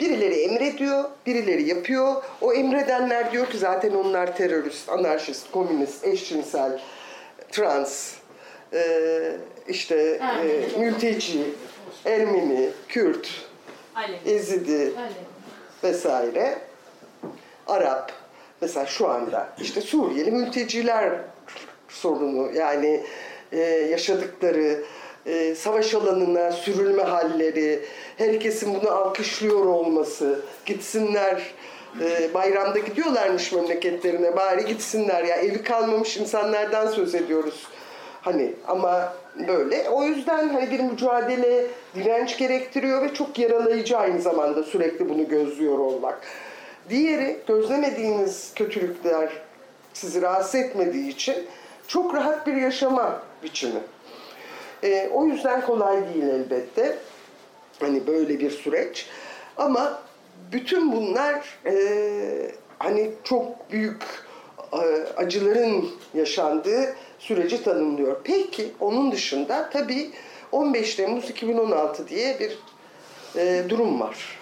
[0.00, 2.22] birileri emrediyor, birileri yapıyor.
[2.40, 6.80] O emredenler diyor ki zaten onlar terörist, anarşist, komünist, eşcinsel,
[7.52, 8.14] trans,
[8.72, 9.32] e,
[9.68, 11.44] işte e, mülteci,
[12.04, 13.28] Ermeni, Kürt,
[14.26, 14.92] Ezidi
[15.84, 16.58] vesaire,
[17.66, 18.12] Arap,
[18.60, 21.12] mesela şu anda işte Suriyeli mülteciler
[21.88, 23.04] sorunu yani
[23.52, 23.58] e,
[23.90, 24.82] yaşadıkları
[25.26, 27.80] e, savaş alanına sürülme halleri,
[28.16, 31.42] herkesin bunu alkışlıyor olması, gitsinler
[32.00, 37.66] e, bayramda gidiyorlarmış memleketlerine bari gitsinler ya evi kalmamış insanlardan söz ediyoruz.
[38.22, 39.14] Hani ama
[39.48, 39.88] böyle.
[39.88, 45.78] O yüzden hani bir mücadele, direnç gerektiriyor ve çok yaralayıcı aynı zamanda sürekli bunu gözlüyor
[45.78, 46.20] olmak.
[46.88, 49.32] Diğeri gözlemediğiniz kötülükler
[49.94, 51.36] sizi rahatsız etmediği için
[51.88, 53.80] çok rahat bir yaşama biçimi.
[54.84, 56.98] E, o yüzden kolay değil elbette.
[57.80, 59.06] Hani böyle bir süreç.
[59.56, 60.02] Ama
[60.52, 61.74] bütün bunlar e,
[62.78, 64.02] hani çok büyük
[64.72, 64.78] e,
[65.16, 68.20] acıların yaşandığı süreci tanımlıyor.
[68.24, 70.10] Peki onun dışında tabii
[70.52, 72.58] 15 Temmuz 2016 diye bir
[73.36, 74.38] e, durum var.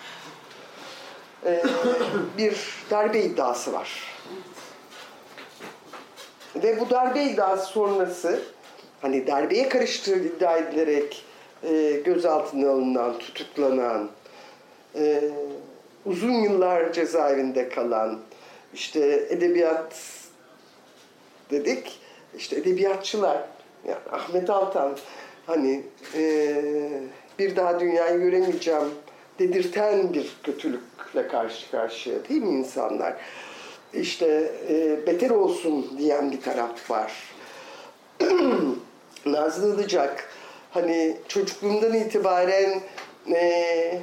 [1.46, 1.64] E,
[2.38, 2.56] bir
[2.90, 4.10] darbe iddiası var.
[6.56, 8.42] Ve bu darbe iddiası sonrası
[9.02, 11.24] hani darbeye karıştığı iddia edilerek
[11.62, 14.10] e, gözaltına alınan, tutuklanan,
[14.94, 15.22] e,
[16.04, 18.18] uzun yıllar cezaevinde kalan,
[18.74, 20.02] işte edebiyat
[21.50, 21.98] dedik,
[22.36, 23.44] işte edebiyatçılar,
[23.88, 24.96] yani Ahmet Altan
[25.46, 25.82] hani
[26.14, 26.62] e,
[27.38, 28.88] bir daha dünyayı göremeyeceğim
[29.38, 33.14] dedirten bir kötülükle karşı karşıya değil mi insanlar?
[33.94, 37.12] İşte e, beter olsun diyen bir taraf var.
[39.26, 40.28] Nazlı Ilıcak
[40.70, 42.80] hani çocukluğumdan itibaren
[43.32, 43.98] e,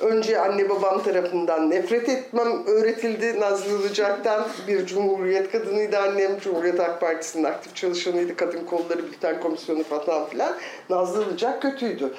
[0.00, 4.48] önce anne babam tarafından nefret etmem öğretildi Nazlı Ilıcak'tan.
[4.68, 6.40] Bir Cumhuriyet kadınıydı annem.
[6.40, 8.36] Cumhuriyet Halk Partisi'nin aktif çalışanıydı.
[8.36, 10.56] Kadın Kolları Bülten Komisyonu falan filan.
[10.90, 12.14] Nazlı Ilıcak kötüydü.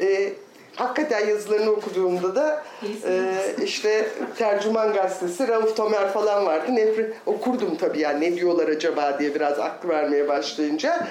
[0.00, 0.32] E,
[0.76, 2.64] hakikaten yazılarını okuduğumda da
[3.08, 4.08] e, işte
[4.38, 6.76] Tercüman Gazetesi, Rauf Tomer falan vardı.
[6.76, 11.06] Nefret, okurdum tabii yani ne diyorlar acaba diye biraz aklı vermeye başlayınca.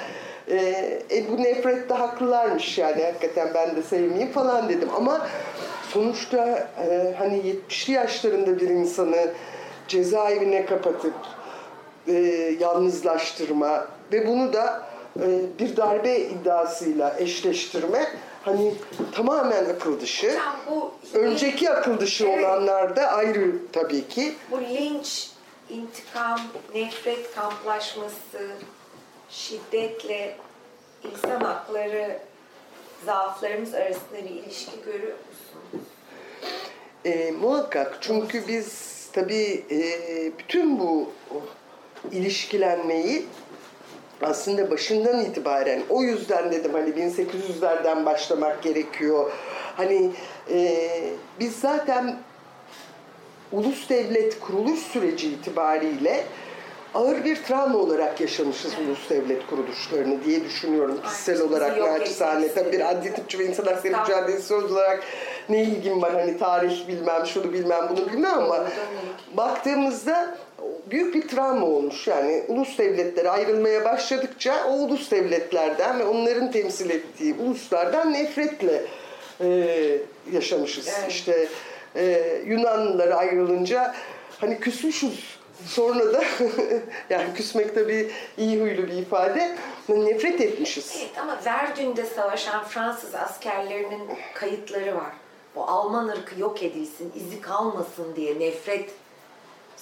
[0.48, 0.56] E,
[1.12, 4.90] e, bu nefrette haklılarmış yani hakikaten ben de sevmeyeyim falan dedim.
[4.96, 5.28] Ama
[5.90, 9.28] sonuçta e, hani 70'li yaşlarında bir insanı
[9.88, 11.14] cezaevine kapatıp
[12.08, 12.14] e,
[12.60, 14.84] yalnızlaştırma ve bunu da
[15.20, 15.28] e,
[15.60, 18.08] bir darbe iddiasıyla eşleştirme
[18.46, 18.74] hani
[19.12, 20.28] tamamen akıl dışı.
[20.30, 22.46] Hocam bu Önceki akıl dışı Evet.
[22.46, 24.34] olanlar da ayrı tabii ki.
[24.52, 25.30] bu linç,
[25.70, 26.40] intikam,
[26.76, 28.48] nefret kamplaşması,
[29.34, 30.36] şiddetle
[31.04, 32.20] insan hakları
[33.06, 35.88] zaaflarımız arasında bir ilişki görüyor musunuz?
[37.06, 39.80] E, muhakkak çünkü biz tabii e,
[40.40, 41.12] bütün bu
[42.12, 43.26] ilişkilenmeyi
[44.22, 49.32] aslında başından itibaren o yüzden dedim hani 1800'lerden başlamak gerekiyor.
[49.78, 50.12] Hani
[50.52, 50.80] e,
[51.40, 52.18] biz zaten
[53.52, 56.24] ulus devlet kuruluş süreci itibariyle
[56.94, 62.54] ağır bir travma olarak yaşamışız ulus devlet kuruluşlarını diye düşünüyorum kişisel olarak naçizane.
[62.54, 65.04] Tabii bir adli tıpçı ve insan hakları mücadelesi olarak
[65.50, 68.68] ne ilgim var hani tarih bilmem, şunu bilmem, bunu bilmem ama
[69.38, 70.38] baktığımızda
[70.92, 72.08] büyük bir travma olmuş.
[72.08, 78.82] Yani ulus devletleri ayrılmaya başladıkça o ulus devletlerden ve onların temsil ettiği uluslardan nefretle
[79.42, 79.48] e,
[80.32, 80.88] yaşamışız.
[80.88, 81.12] Evet.
[81.12, 81.48] İşte
[81.96, 83.94] e, Yunanlılar ayrılınca
[84.40, 85.43] hani küsmüşüz.
[85.68, 86.24] Sonra da
[87.10, 89.58] yani küsmek tabii iyi huylu bir ifade.
[89.90, 90.96] Nefret etmişiz.
[91.00, 95.14] Evet ama Verdün'de savaşan Fransız askerlerinin kayıtları var.
[95.56, 98.90] Bu Alman ırkı yok edilsin, izi kalmasın diye nefret.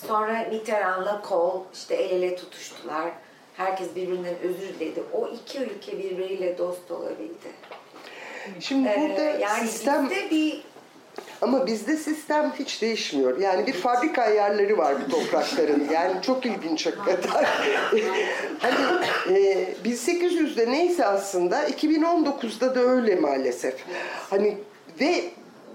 [0.08, 3.12] Sonra Mitterrand'la Kohl işte el ele tutuştular.
[3.58, 5.04] Herkes birbirinden özür diledi.
[5.14, 7.52] O iki ülke birbiriyle dost olabildi.
[8.60, 10.64] Şimdi Ee, burada yani sistem bizde bir
[11.42, 13.40] Ama bizde sistem hiç değişmiyor.
[13.40, 15.88] Yani bir fabrika ayarları var bu toprakların.
[15.94, 17.46] Yani çok ilginç hakikaten.
[18.60, 18.76] hani
[19.38, 23.76] e, 1800'de neyse aslında 2019'da da öyle maalesef.
[24.30, 24.58] Hani
[25.02, 25.24] ve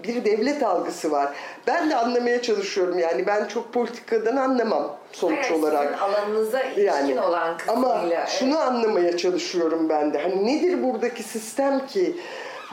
[0.03, 1.33] bir devlet algısı var.
[1.67, 6.01] Ben de anlamaya çalışıyorum yani ben çok politikadan anlamam sonuç Evet, olarak.
[6.01, 7.89] alanınıza ilişkin Yani olan kısmıyla.
[7.93, 8.29] ama evet.
[8.39, 10.21] şunu anlamaya çalışıyorum ben de.
[10.21, 12.15] Hani nedir buradaki sistem ki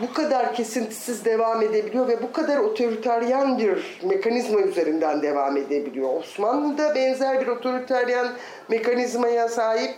[0.03, 6.09] bu kadar kesintisiz devam edebiliyor ve bu kadar otoriteryen bir mekanizma üzerinden devam edebiliyor.
[6.19, 8.27] Osmanlı'da benzer bir otoriteryen
[8.69, 9.95] mekanizmaya sahip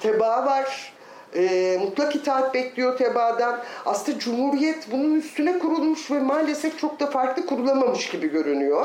[0.00, 0.92] tebaa var.
[1.34, 3.58] Ee, mutlak itaat bekliyor tebaadan.
[3.86, 8.84] Aslında Cumhuriyet bunun üstüne kurulmuş ve maalesef çok da farklı kurulamamış gibi görünüyor.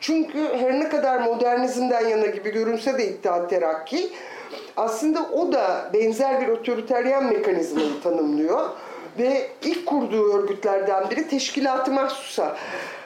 [0.00, 4.10] Çünkü her ne kadar modernizmden yana gibi görünse de İttihat Terakki
[4.76, 8.70] aslında o da benzer bir otoriteryen mekanizmayı tanımlıyor.
[9.18, 12.56] Ve ilk kurduğu örgütlerden biri Teşkilat-ı Mahsusa.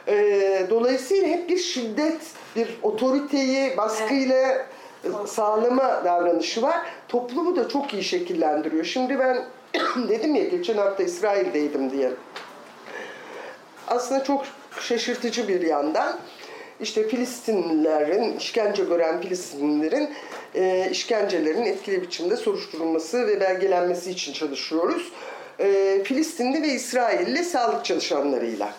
[0.09, 2.21] Ee, dolayısıyla hep bir şiddet,
[2.57, 4.67] bir otoriteyi baskıyla
[5.05, 6.79] e, sağlama davranışı var.
[7.09, 8.85] Toplumu da çok iyi şekillendiriyor.
[8.85, 9.45] Şimdi ben
[10.09, 12.11] dedim ya geçen hafta İsrail'deydim diye.
[13.89, 14.45] Aslında çok
[14.81, 16.19] şaşırtıcı bir yandan
[16.81, 20.11] işte Filistinlilerin, işkence gören Filistinlilerin
[20.55, 25.13] e, işkencelerin etkili biçimde soruşturulması ve belgelenmesi için çalışıyoruz.
[25.61, 28.73] E, Filistinli ve İsrailli sağlık çalışanlarıyla.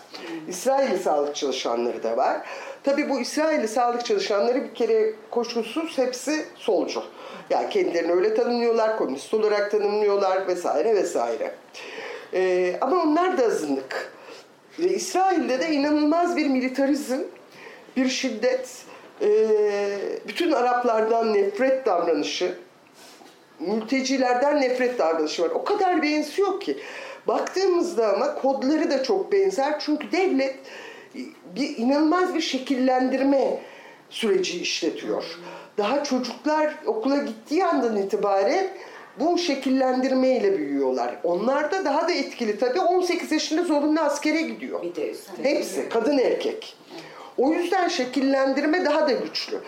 [0.48, 2.38] İsrailli sağlık çalışanları da var.
[2.84, 7.04] Tabii bu İsrailli sağlık çalışanları bir kere koşulsuz hepsi solcu.
[7.50, 11.56] Yani kendilerini öyle tanımlıyorlar, komünist olarak tanımlıyorlar vesaire vesaire.
[12.34, 14.14] E, ama onlar da azınlık.
[14.80, 17.20] Ve İsrail'de de inanılmaz bir militarizm,
[17.98, 18.70] bir şiddet,
[19.22, 19.30] e,
[20.28, 22.56] bütün Araplardan nefret davranışı,
[23.60, 25.50] mültecilerden nefret davranışı var.
[25.50, 26.78] O kadar benziyor ki.
[27.28, 29.80] Baktığımızda ama kodları da çok benzer.
[29.80, 30.56] Çünkü devlet
[31.56, 33.60] bir inanılmaz bir şekillendirme
[34.10, 35.24] süreci işletiyor.
[35.78, 38.68] Daha çocuklar okula gittiği andan itibaren
[39.20, 41.16] bu şekillendirmeyle büyüyorlar.
[41.24, 44.84] Onlar da daha da etkili tabii 18 yaşında zorunlu askere gidiyor.
[44.84, 45.50] Bir de üstüne.
[45.50, 46.76] Hepsi kadın erkek.
[47.38, 49.60] O yüzden şekillendirme daha da güçlü.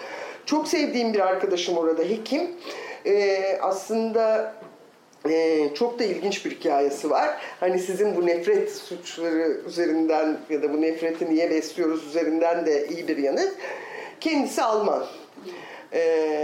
[0.46, 2.52] Çok sevdiğim bir arkadaşım orada hekim.
[3.06, 4.54] Ee, aslında
[5.30, 7.30] e, çok da ilginç bir hikayesi var.
[7.60, 13.08] Hani sizin bu nefret suçları üzerinden ya da bu nefreti niye besliyoruz üzerinden de iyi
[13.08, 13.52] bir yanı.
[14.20, 15.06] Kendisi Alman.
[15.94, 16.44] Ee?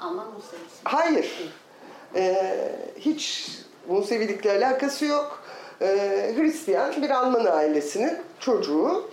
[0.00, 0.80] Alman Musevisi.
[0.84, 1.52] Hayır.
[2.14, 2.56] Ee,
[2.98, 3.50] hiç
[3.88, 5.42] Musevilikle alakası yok.
[5.80, 9.10] Ee, Hristiyan bir Alman ailesinin çocuğu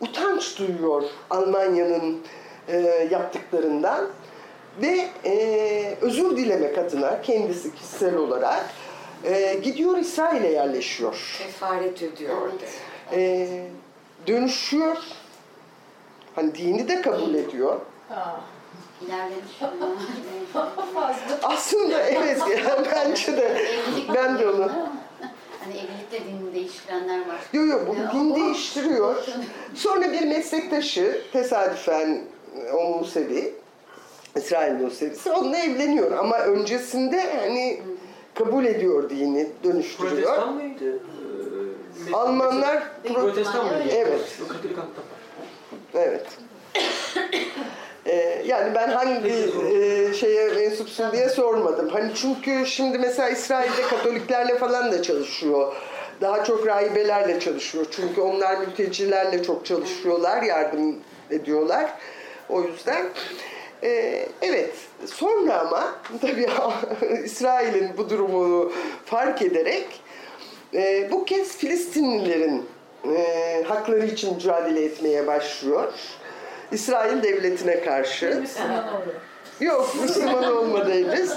[0.00, 2.22] utanç duyuyor Almanya'nın
[2.68, 4.08] e, yaptıklarından
[4.80, 8.70] ve e, özür dilemek adına kendisi kişisel olarak
[9.24, 11.36] e, gidiyor İsrail'e yerleşiyor.
[11.38, 12.64] Kefaret ödüyor orada.
[13.12, 13.48] E,
[14.26, 14.96] dönüşüyor.
[16.34, 17.80] Hani dini de kabul ediyor.
[21.42, 24.72] Aslında evet yani bence de Evlilik ben de onu
[25.64, 27.40] Hani evlilikte dinini değiştirenler var.
[27.52, 29.24] Yok yok bu din değiştiriyor.
[29.74, 32.24] Sonra bir meslektaşı tesadüfen
[32.74, 33.54] o Musevi,
[34.36, 36.12] İsrail Musevisi onunla evleniyor.
[36.12, 37.80] Ama öncesinde hani
[38.34, 40.16] kabul ediyor dini, dönüştürüyor.
[40.16, 40.98] Protestan mıydı?
[42.10, 42.82] Ee, Almanlar
[43.14, 43.88] Protestan mıydı?
[43.94, 44.38] Evet.
[45.94, 46.26] Evet.
[48.06, 51.88] Ee, yani ben hangi e, şeye mensupsun diye sormadım.
[51.88, 55.72] Hani çünkü şimdi mesela İsrail'de Katoliklerle falan da çalışıyor.
[56.20, 57.86] Daha çok rahibelerle çalışıyor.
[57.90, 60.96] Çünkü onlar mültecilerle çok çalışıyorlar, yardım
[61.30, 61.90] ediyorlar.
[62.48, 63.06] O yüzden
[63.82, 64.74] e, evet.
[65.06, 66.46] Sonra ama tabii
[67.24, 68.72] İsrail'in bu durumunu
[69.04, 70.00] fark ederek
[70.74, 72.66] e, bu kez Filistinlilerin
[73.16, 75.92] e, hakları için mücadele etmeye başlıyor.
[76.72, 78.42] İsrail devletine karşı.
[79.60, 81.30] Yok Müslüman olmadı henüz.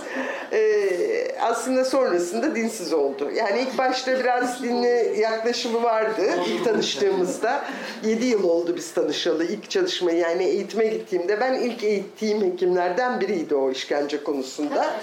[0.51, 3.32] Ee, aslında sonrasında dinsiz oldu.
[3.32, 7.66] Yani ilk başta biraz dinli yaklaşımı vardı ilk tanıştığımızda.
[8.03, 13.55] 7 yıl oldu biz tanışalı ilk çalışmayı yani eğitime gittiğimde ben ilk eğittiğim hekimlerden biriydi
[13.55, 14.95] o işkence konusunda.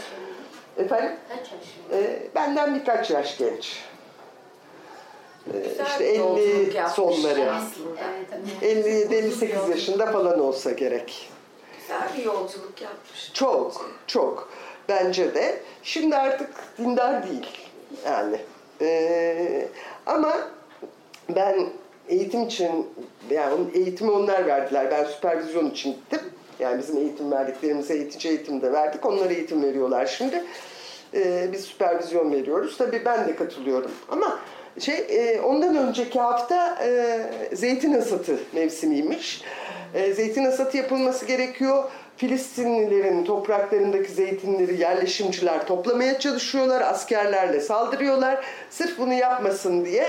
[0.78, 1.12] Efendim?
[1.28, 2.08] Kaç yaşında?
[2.08, 3.76] Ee, benden birkaç yaş genç.
[5.54, 5.58] Ee,
[5.88, 7.52] işte bir 50 yolculuk yapmış sonları.
[7.52, 8.00] Aslında.
[8.62, 8.74] Evet,
[9.10, 11.31] hani 50-58 yaşında falan olsa gerek.
[11.82, 13.32] Güzel bir yolculuk yapmış.
[13.34, 14.48] Çok, çok.
[14.88, 15.60] Bence de.
[15.82, 17.46] Şimdi artık dindar değil.
[18.06, 18.36] Yani.
[18.80, 19.68] Ee,
[20.06, 20.32] ama
[21.28, 21.68] ben
[22.08, 22.88] eğitim için,
[23.30, 24.90] yani eğitimi onlar verdiler.
[24.90, 26.20] Ben süpervizyon için gittim.
[26.58, 29.06] Yani bizim eğitim verdiklerimize eğitici eğitim de verdik.
[29.06, 30.44] Onlar eğitim veriyorlar şimdi.
[31.14, 32.78] Ee, biz süpervizyon veriyoruz.
[32.78, 33.90] Tabii ben de katılıyorum.
[34.08, 34.38] Ama
[34.78, 37.20] şey e, ondan önceki hafta e,
[37.52, 39.42] zeytin hasatı mevsimiymiş.
[39.94, 41.84] E, zeytin hasatı yapılması gerekiyor.
[42.16, 46.80] Filistinlilerin topraklarındaki zeytinleri yerleşimciler toplamaya çalışıyorlar.
[46.80, 48.44] Askerlerle saldırıyorlar.
[48.70, 50.06] Sırf bunu yapmasın diye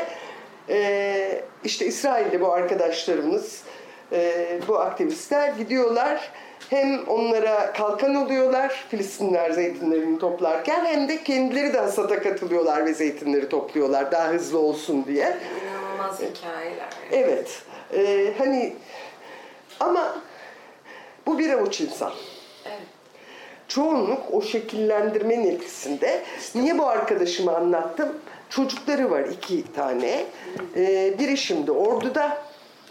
[0.70, 3.62] e, işte İsrail'de bu arkadaşlarımız,
[4.12, 6.32] e, bu aktivistler gidiyorlar.
[6.70, 13.50] Hem onlara kalkan oluyorlar Filistinler zeytinlerini toplarken hem de kendileri de hasata katılıyorlar ve zeytinleri
[13.50, 15.38] topluyorlar daha hızlı olsun diye.
[15.64, 16.90] İnanılmaz hikayeler.
[17.12, 17.62] Evet.
[17.94, 18.74] e, hani
[19.80, 20.18] ama
[21.26, 22.12] bu bir avuç insan.
[22.66, 22.82] Evet.
[23.68, 26.24] Çoğunluk o şekillendirmenin etkisinde.
[26.56, 28.10] Niye bu arkadaşımı anlattım?
[28.50, 30.26] Çocukları var iki tane.
[30.76, 32.38] Ee, biri şimdi orduda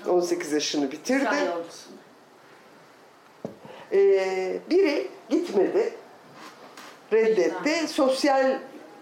[0.08, 1.36] 18 yaşını bitirdi.
[3.92, 5.94] Ee, biri gitmedi.
[7.12, 7.88] Reddetti.
[7.88, 8.58] Sosyal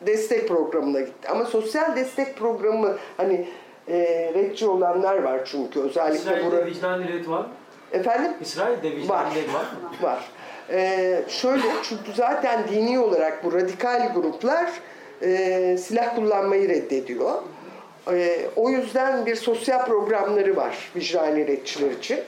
[0.07, 1.28] destek programına gitti.
[1.28, 3.49] Ama sosyal destek programı hani
[3.89, 3.99] e,
[4.35, 6.66] reddi olanlar var çünkü özellikle burada.
[6.66, 7.49] vicdan devleti var mı?
[7.93, 8.32] Efendim?
[8.41, 9.34] İsrail'de vicdan Var.
[9.34, 10.03] devleti var mı?
[10.03, 10.28] Var.
[10.70, 14.70] Ee, şöyle çünkü zaten dini olarak bu radikal gruplar
[15.22, 17.43] e, silah kullanmayı reddediyor.
[18.12, 22.18] E, o yüzden bir sosyal programları var vicdani retçiler için.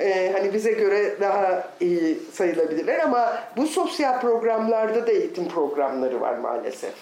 [0.00, 6.34] E, hani bize göre daha iyi sayılabilirler ama bu sosyal programlarda da eğitim programları var
[6.34, 6.92] maalesef.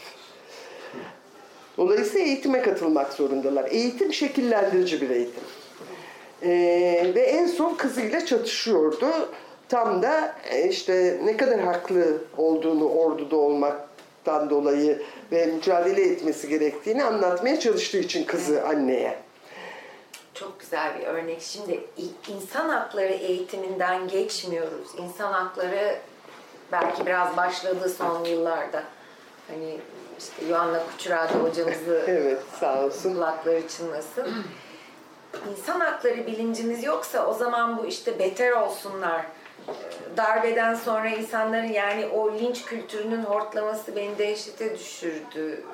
[1.76, 3.70] Dolayısıyla eğitime katılmak zorundalar.
[3.70, 5.42] Eğitim şekillendirici bir eğitim.
[6.42, 9.06] Ee, ve en son kızıyla çatışıyordu.
[9.68, 17.04] Tam da e, işte ne kadar haklı olduğunu orduda olmaktan dolayı ve mücadele etmesi gerektiğini
[17.04, 19.18] anlatmaya çalıştığı için kızı anneye.
[20.34, 21.42] Çok güzel bir örnek.
[21.42, 21.80] Şimdi
[22.28, 24.88] insan hakları eğitiminden geçmiyoruz.
[24.98, 25.96] İnsan hakları
[26.72, 28.82] belki biraz başladı son yıllarda.
[29.48, 29.78] Hani
[30.18, 33.14] işte Yuanna Kuçurada hocamızı Evet sağ olsun.
[33.14, 34.44] kulakları çınlasın.
[35.50, 39.20] İnsan hakları bilincimiz yoksa o zaman bu işte beter olsunlar.
[39.68, 39.72] Ee,
[40.16, 45.64] Darbeden sonra insanların yani o linç kültürünün hortlaması beni dehşete düşürdü.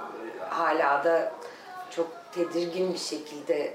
[0.49, 1.33] Hala da
[1.91, 3.75] çok tedirgin bir şekilde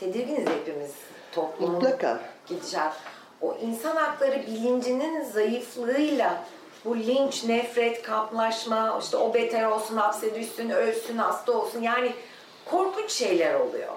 [0.00, 0.90] tedirginiz hepimiz
[1.32, 2.20] toplumun Mutlaka.
[2.46, 2.96] gidişat.
[3.40, 6.44] O insan hakları bilincinin zayıflığıyla
[6.84, 12.12] bu linç, nefret, kamplaşma, işte o beter olsun, hapse düşsün, ölsün, hasta olsun yani
[12.64, 13.92] korkunç şeyler oluyor.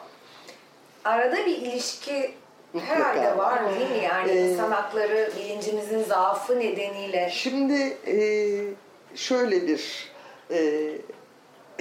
[1.06, 2.32] Arada bir ilişki
[2.74, 2.96] Mutlaka.
[2.96, 4.04] herhalde var değil mi?
[4.04, 7.30] Yani Ee, insan hakları bilincimizin zaafı nedeniyle.
[7.34, 8.16] Şimdi e,
[9.16, 10.12] şöyle bir
[10.52, 10.90] e,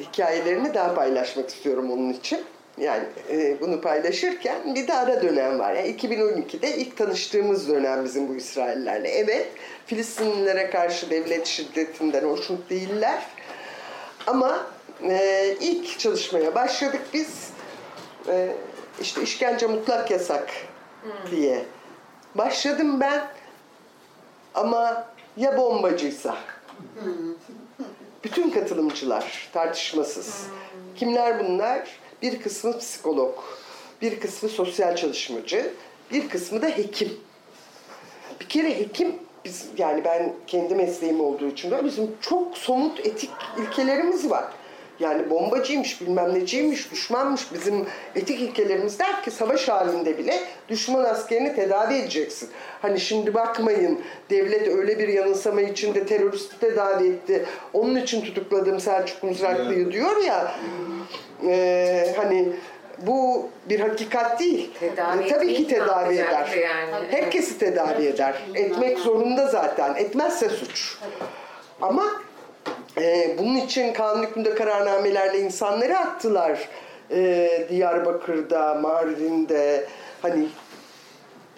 [0.01, 2.41] hikayelerini daha paylaşmak istiyorum onun için.
[2.79, 5.75] Yani e, bunu paylaşırken bir de ara dönem var.
[5.75, 9.09] Yani 2012'de ilk tanıştığımız dönem bizim bu İsraillerle.
[9.09, 9.47] Evet,
[9.87, 13.23] Filistinlilere karşı devlet şiddetinden hoşnut değiller.
[14.27, 14.67] Ama
[15.03, 17.51] e, ilk çalışmaya başladık biz.
[18.29, 18.49] E,
[19.01, 20.51] işte işkence mutlak yasak
[21.31, 21.65] diye.
[22.35, 23.27] Başladım ben
[24.55, 26.37] ama ya bombacıysa?
[28.25, 30.47] Bütün katılımcılar tartışmasız.
[30.97, 31.89] Kimler bunlar?
[32.23, 33.39] Bir kısmı psikolog,
[34.03, 35.75] bir kısmı sosyal çalışmacı,
[36.13, 37.21] bir kısmı da hekim.
[38.41, 39.15] Bir kere hekim
[39.45, 44.45] biz yani ben kendi mesleğim olduğu için bizim çok somut etik ilkelerimiz var.
[45.01, 47.53] Yani bombacıymış, bilmem neciymiş, düşmanmış.
[47.55, 50.35] Bizim etik ilkelerimiz der ki savaş halinde bile
[50.69, 52.49] düşman askerini tedavi edeceksin.
[52.83, 57.45] Hani şimdi bakmayın devlet öyle bir yanılsama içinde teröristi tedavi etti.
[57.73, 60.53] Onun için tutukladım Selçuk Mızraklı'yı diyor ya.
[61.47, 62.53] Ee, hani
[62.99, 64.71] bu bir hakikat değil.
[64.81, 66.49] Tedavi Ee, Tabii ki tedavi eder.
[66.63, 67.07] yani?
[67.11, 68.35] Herkesi tedavi eder.
[68.55, 69.95] Etmek zorunda zaten.
[69.95, 70.99] Etmezse suç.
[71.83, 72.05] Ama
[72.99, 76.69] e, bunun için kanun hükmünde kararnamelerle insanları attılar.
[77.11, 79.87] E, Diyarbakır'da, Mardin'de
[80.23, 80.49] hani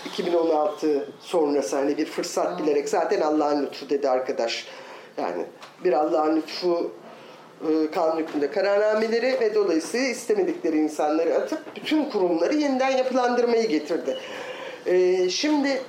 [0.06, 4.66] 2016 sonrası hani bir fırsat bilerek zaten Allah'ın lütfu dedi arkadaş.
[5.18, 5.44] Yani
[5.84, 6.92] bir Allah'ın lütfu
[7.60, 14.16] e, kanun hükmünde kararnameleri ve dolayısıyla istemedikleri insanları atıp bütün kurumları yeniden yapılandırmayı getirdi.
[14.86, 15.82] E, şimdi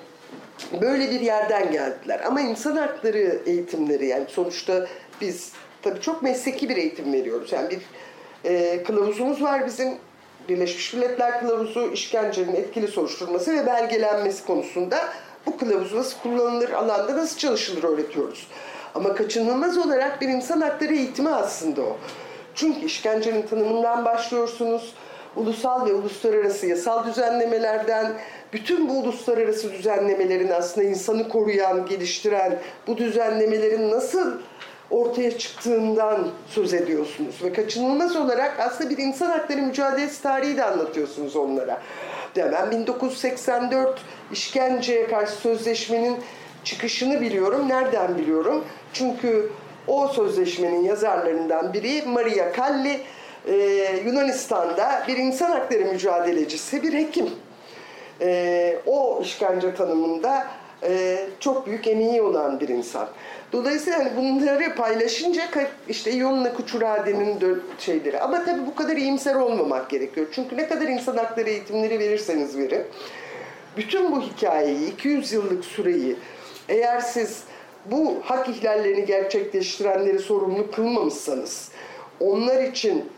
[0.81, 2.21] böyle bir yerden geldiler.
[2.25, 4.87] Ama insan hakları eğitimleri yani sonuçta
[5.23, 5.51] biz
[5.81, 7.51] tabii çok mesleki bir eğitim veriyoruz.
[7.51, 7.81] Yani bir
[8.49, 9.97] e, kılavuzumuz var bizim
[10.49, 14.97] Birleşmiş Milletler Kılavuzu işkencenin etkili soruşturması ve belgelenmesi konusunda
[15.45, 18.47] bu kılavuz nasıl kullanılır, alanda nasıl çalışılır öğretiyoruz.
[18.95, 21.97] Ama kaçınılmaz olarak bir insan hakları eğitimi aslında o.
[22.55, 24.93] Çünkü işkencenin tanımından başlıyorsunuz.
[25.35, 28.13] Ulusal ve uluslararası yasal düzenlemelerden,
[28.53, 34.33] bütün bu uluslararası düzenlemelerin aslında insanı koruyan, geliştiren bu düzenlemelerin nasıl
[34.93, 37.43] ortaya çıktığından söz ediyorsunuz.
[37.43, 41.81] Ve kaçınılmaz olarak aslında bir insan hakları mücadelesi tarihi de anlatıyorsunuz onlara.
[42.35, 46.17] Ben 1984 işkenceye karşı sözleşmenin
[46.63, 47.69] çıkışını biliyorum.
[47.69, 48.65] Nereden biliyorum?
[48.93, 49.49] Çünkü
[49.87, 52.99] o sözleşmenin yazarlarından biri Maria Calli,
[53.47, 53.55] e,
[54.05, 57.29] Yunanistan'da bir insan hakları mücadelecisi, bir hekim.
[58.21, 60.47] E, o işkence tanımında
[60.83, 63.07] e, çok büyük emeği olan bir insan.
[63.53, 65.43] Dolayısıyla hani bunları paylaşınca
[65.89, 68.19] işte Yoluna Kuçurade'nin şeyleri.
[68.19, 70.27] Ama tabii bu kadar iyimser olmamak gerekiyor.
[70.31, 72.83] Çünkü ne kadar insan hakları eğitimleri verirseniz verin,
[73.77, 76.15] bütün bu hikayeyi, 200 yıllık süreyi
[76.69, 77.43] eğer siz
[77.85, 81.71] bu hak ihlallerini gerçekleştirenleri sorumlu kılmamışsanız,
[82.19, 83.11] onlar için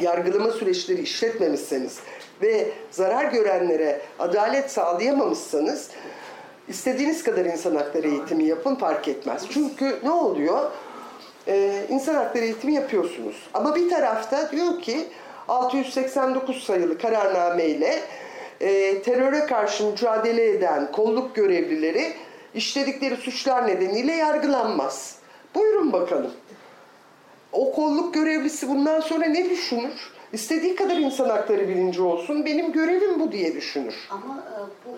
[0.00, 1.98] yargılama süreçleri işletmemişseniz
[2.42, 5.90] ve zarar görenlere adalet sağlayamamışsanız
[6.68, 9.42] istediğiniz kadar insan hakları eğitimi yapın fark etmez.
[9.50, 10.70] Çünkü ne oluyor?
[11.48, 13.48] Ee, insan hakları eğitimi yapıyorsunuz.
[13.54, 15.06] Ama bir tarafta diyor ki
[15.48, 18.00] 689 sayılı kararnameyle
[18.60, 22.12] e, teröre karşı mücadele eden kolluk görevlileri
[22.54, 25.16] işledikleri suçlar nedeniyle yargılanmaz.
[25.54, 26.32] Buyurun bakalım.
[27.52, 30.12] o kolluk görevlisi bundan sonra ne düşünür?
[30.32, 32.46] İstediği kadar insan hakları bilinci olsun.
[32.46, 33.94] Benim görevim bu diye düşünür.
[34.10, 34.90] Ama e, bu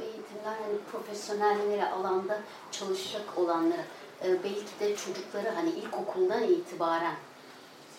[0.43, 2.38] eğitimler hani profesyonellere alanda
[2.72, 3.82] çalışacak olanlara
[4.24, 7.14] e, belki de çocukları hani ilkokuldan itibaren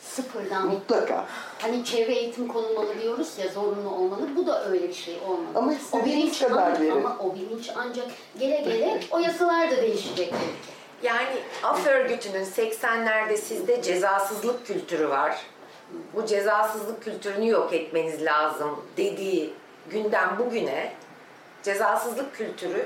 [0.02, 1.26] sıfırdan Mutlaka.
[1.62, 4.30] hani çevre eğitim konulmalı diyoruz ya zorunlu olmalı.
[4.36, 5.48] Bu da öyle bir şey olmalı.
[5.56, 6.92] Ama o bilinç kadar ancak, verin.
[6.92, 8.08] ama o bilinç ancak
[8.40, 10.34] gele gele o yasalar da değişecek.
[11.04, 15.38] Yani af örgütünün 80'lerde sizde cezasızlık kültürü var.
[16.14, 19.54] Bu cezasızlık kültürünü yok etmeniz lazım dediği
[19.90, 20.94] günden bugüne
[21.64, 22.86] cezasızlık kültürü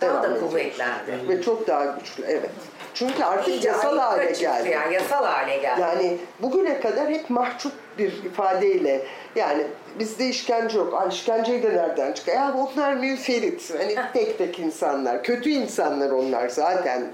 [0.00, 1.28] daha da kuvvetlendi.
[1.28, 2.50] Ve çok daha güçlü, evet.
[2.94, 4.68] Çünkü artık İyice yasal hale geldi.
[4.68, 5.80] Yani, yasal hale geldi.
[5.80, 9.66] Yani bugüne kadar hep mahcup bir ifadeyle yani
[9.98, 10.94] bizde işkence yok.
[10.94, 12.36] Ay işkenceyi de nereden çıkıyor?
[12.36, 13.74] Ya onlar müferit.
[13.78, 15.22] Hani tek tek insanlar.
[15.22, 17.12] Kötü insanlar onlar zaten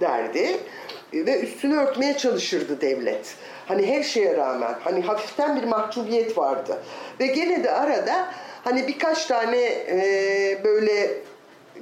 [0.00, 0.56] derdi.
[1.12, 3.34] Ve üstünü örtmeye çalışırdı devlet.
[3.68, 4.74] Hani her şeye rağmen.
[4.84, 6.82] Hani hafiften bir mahcubiyet vardı.
[7.20, 8.28] Ve gene de arada
[8.66, 9.58] hani birkaç tane
[9.88, 11.14] e, böyle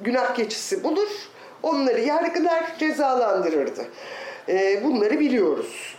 [0.02, 1.08] günah keçisi bulur.
[1.62, 3.84] Onları yargılar, cezalandırırdı.
[4.48, 5.96] E, bunları biliyoruz.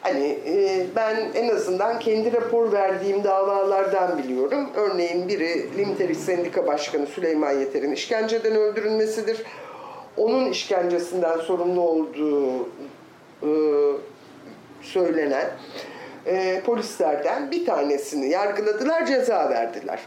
[0.00, 4.70] Hani e, ben en azından kendi rapor verdiğim davalardan biliyorum.
[4.76, 9.42] Örneğin biri Limter İş Sendika Başkanı Süleyman Yeter'in işkenceden öldürülmesidir.
[10.16, 12.62] Onun işkencesinden sorumlu olduğu
[13.42, 13.50] e,
[14.82, 15.50] söylenen
[16.26, 20.00] e, polislerden bir tanesini yargıladılar, ceza verdiler.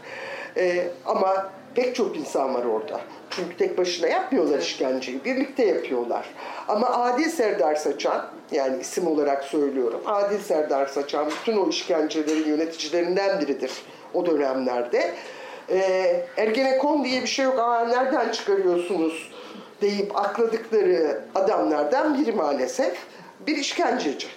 [0.56, 3.00] E, ama pek çok insan var orada.
[3.30, 6.26] Çünkü tek başına yapmıyorlar işkenceyi, birlikte yapıyorlar.
[6.68, 13.40] Ama Adil Serdar Saçan, yani isim olarak söylüyorum, Adil Serdar Saçan bütün o işkencelerin yöneticilerinden
[13.40, 13.72] biridir
[14.14, 15.14] o dönemlerde.
[15.70, 15.80] E,
[16.36, 19.30] Ergenekon diye bir şey yok, Aa, nereden çıkarıyorsunuz
[19.82, 22.96] deyip akladıkları adamlardan biri maalesef
[23.46, 24.28] bir işkenceci.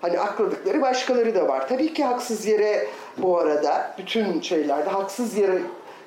[0.00, 1.68] Hani akladıkları başkaları da var.
[1.68, 2.86] Tabii ki haksız yere
[3.18, 5.58] bu arada bütün şeylerde haksız yere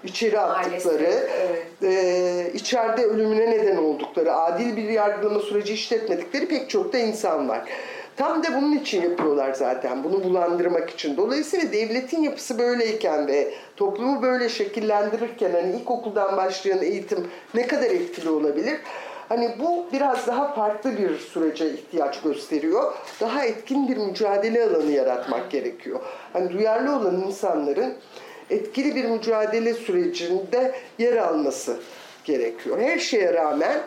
[0.04, 1.68] içeri attıkları, Maalesef, evet.
[1.84, 7.62] e, içeride ölümüne neden oldukları, adil bir yargılama süreci işletmedikleri pek çok da insan var.
[8.18, 11.18] Tam da bunun için yapıyorlar zaten, bunu bulandırmak için.
[11.18, 18.30] Dolayısıyla devletin yapısı böyleyken ve toplumu böyle şekillendirirken hani ilkokuldan başlayan eğitim ne kadar etkili
[18.30, 18.80] olabilir?
[19.30, 22.94] Hani bu biraz daha farklı bir sürece ihtiyaç gösteriyor.
[23.22, 26.00] Daha etkin bir mücadele alanı yaratmak gerekiyor.
[26.34, 27.94] Hani duyarlı olan insanların
[28.50, 31.80] etkili bir mücadele sürecinde yer alması
[32.24, 32.80] gerekiyor.
[32.80, 33.82] Her şeye rağmen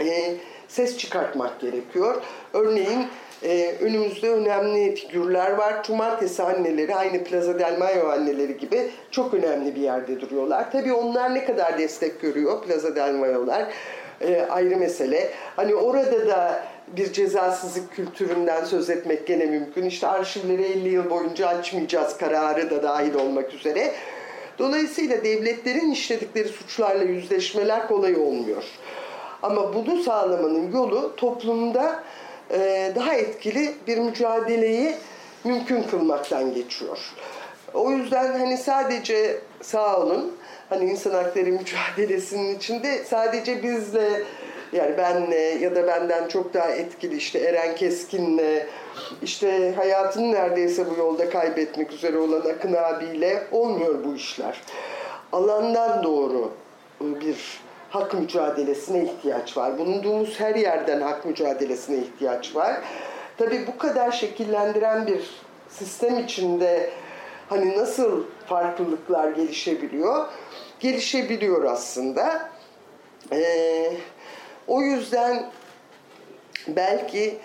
[0.00, 0.34] e,
[0.68, 2.22] ses çıkartmak gerekiyor.
[2.52, 3.06] Örneğin
[3.42, 5.82] e, önümüzde önemli figürler var.
[5.82, 10.72] Cumartesi anneleri aynı Plaza del Mayo anneleri gibi çok önemli bir yerde duruyorlar.
[10.72, 13.66] Tabii onlar ne kadar destek görüyor Plaza del Mayo'lar
[14.20, 15.30] e, ayrı mesele.
[15.56, 16.64] Hani orada da
[16.96, 19.84] bir cezasızlık kültüründen söz etmek gene mümkün.
[19.84, 23.92] İşte arşivleri 50 yıl boyunca açmayacağız kararı da dahil olmak üzere.
[24.58, 28.64] Dolayısıyla devletlerin işledikleri suçlarla yüzleşmeler kolay olmuyor.
[29.42, 32.02] Ama bunu sağlamanın yolu toplumda
[32.50, 34.94] e, daha etkili bir mücadeleyi
[35.44, 36.98] mümkün kılmaktan geçiyor.
[37.74, 40.32] O yüzden hani sadece sağ olun
[40.68, 44.22] hani insan hakları mücadelesinin içinde sadece bizle
[44.72, 48.66] yani benle ya da benden çok daha etkili işte Eren Keskin'le
[49.22, 54.60] işte hayatını neredeyse bu yolda kaybetmek üzere olan Akın abiyle olmuyor bu işler.
[55.32, 56.50] Alandan doğru
[57.00, 59.78] bir hak mücadelesine ihtiyaç var.
[59.78, 62.76] Bulunduğumuz her yerden hak mücadelesine ihtiyaç var.
[63.38, 65.30] Tabii bu kadar şekillendiren bir
[65.68, 66.90] sistem içinde
[67.48, 70.26] hani nasıl farklılıklar gelişebiliyor?
[70.80, 72.48] Gelişebiliyor aslında.
[73.32, 73.92] Ee,
[74.66, 75.50] o yüzden
[76.68, 77.38] belki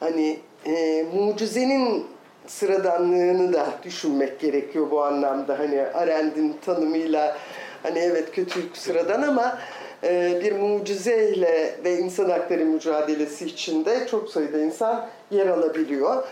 [0.00, 2.06] hani e, mucizenin
[2.46, 5.58] sıradanlığını da düşünmek gerekiyor bu anlamda.
[5.58, 7.36] Hani Arendt'in tanımıyla
[7.82, 9.58] hani evet kötülük sıradan ama
[10.04, 16.24] e, bir mucizeyle ve insan hakları mücadelesi içinde çok sayıda insan yer alabiliyor.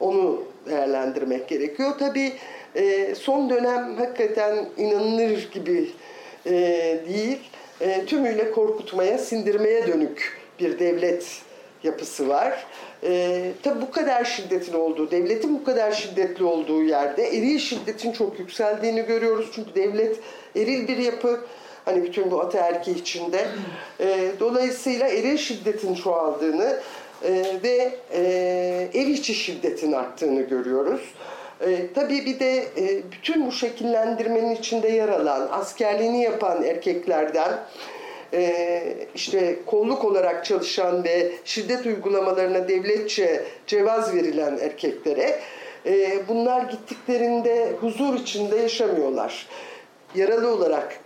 [0.00, 1.92] Onu değerlendirmek gerekiyor.
[1.98, 2.32] Tabii
[2.74, 5.90] e, son dönem hakikaten inanılır gibi
[6.46, 6.52] e,
[7.08, 7.38] değil.
[7.80, 11.42] E, tümüyle korkutmaya, sindirmeye dönük bir devlet
[11.82, 12.66] yapısı var.
[13.02, 18.38] E, tabi bu kadar şiddetin olduğu, devletin bu kadar şiddetli olduğu yerde eril şiddetin çok
[18.38, 19.50] yükseldiğini görüyoruz.
[19.54, 20.16] Çünkü devlet
[20.56, 21.40] eril bir yapı.
[21.84, 23.46] Hani bütün bu ataerki içinde.
[24.00, 26.80] E, dolayısıyla eril şiddetin çoğaldığını
[27.24, 28.20] e, ve e,
[28.94, 31.14] ev içi şiddetin arttığını görüyoruz.
[31.60, 37.58] E, tabii bir de e, bütün bu şekillendirmenin içinde yer alan, askerliğini yapan erkeklerden
[38.34, 38.82] e,
[39.14, 45.40] işte kolluk olarak çalışan ve şiddet uygulamalarına devletçe cevaz verilen erkeklere
[45.86, 49.48] e, bunlar gittiklerinde huzur içinde yaşamıyorlar.
[50.14, 51.00] Yaralı olarak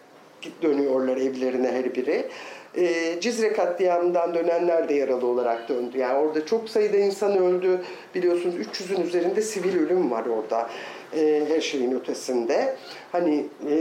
[0.62, 2.28] dönüyorlar evlerine her biri.
[2.76, 5.98] E, Cizre katliamından dönenler de yaralı olarak döndü.
[5.98, 7.80] Yani orada çok sayıda insan öldü.
[8.14, 10.70] Biliyorsunuz 300'ün üzerinde sivil ölüm var orada.
[11.16, 12.76] E, her şeyin ötesinde.
[13.12, 13.76] Hani e,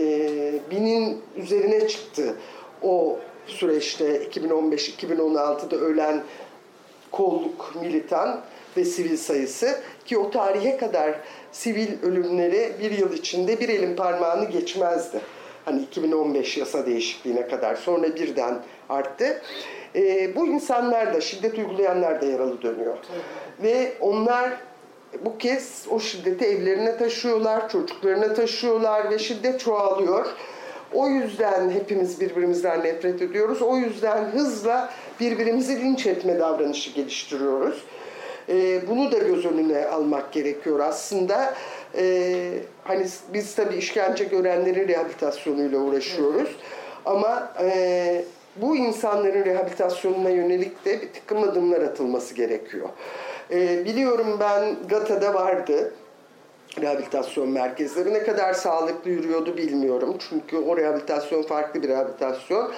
[0.72, 2.36] binin üzerine çıktı
[2.82, 6.24] o süreçte 2015-2016'da ölen
[7.12, 8.42] kolluk, militan
[8.78, 11.16] ve sivil sayısı ki o tarihe kadar
[11.52, 15.22] sivil ölümleri bir yıl içinde bir elin parmağını geçmezdi.
[15.66, 18.60] Hani 2015 yasa değişikliğine kadar sonra birden
[18.90, 19.42] arttı.
[19.96, 22.98] E, bu insanlar da şiddet uygulayanlar da yaralı dönüyor.
[23.64, 24.52] Ve onlar
[25.26, 30.26] bu kez o şiddeti evlerine taşıyorlar, çocuklarına taşıyorlar ve şiddet çoğalıyor.
[30.94, 33.62] O yüzden hepimiz birbirimizden nefret ediyoruz.
[33.62, 37.84] O yüzden hızla birbirimizi linç etme davranışı geliştiriyoruz.
[38.50, 41.54] Ee, bunu da göz önüne almak gerekiyor aslında.
[41.96, 42.54] Ee,
[42.84, 46.56] hani biz tabii işkence görenlerin rehabilitasyonuyla uğraşıyoruz.
[47.06, 52.90] Ama e, bu insanların rehabilitasyonuna yönelik de bir takım adımlar atılması gerekiyor.
[53.52, 55.94] Ee, biliyorum ben GATA'da vardı
[56.82, 58.14] rehabilitasyon merkezleri.
[58.14, 60.16] Ne kadar sağlıklı yürüyordu bilmiyorum.
[60.30, 62.72] Çünkü o rehabilitasyon farklı bir rehabilitasyon.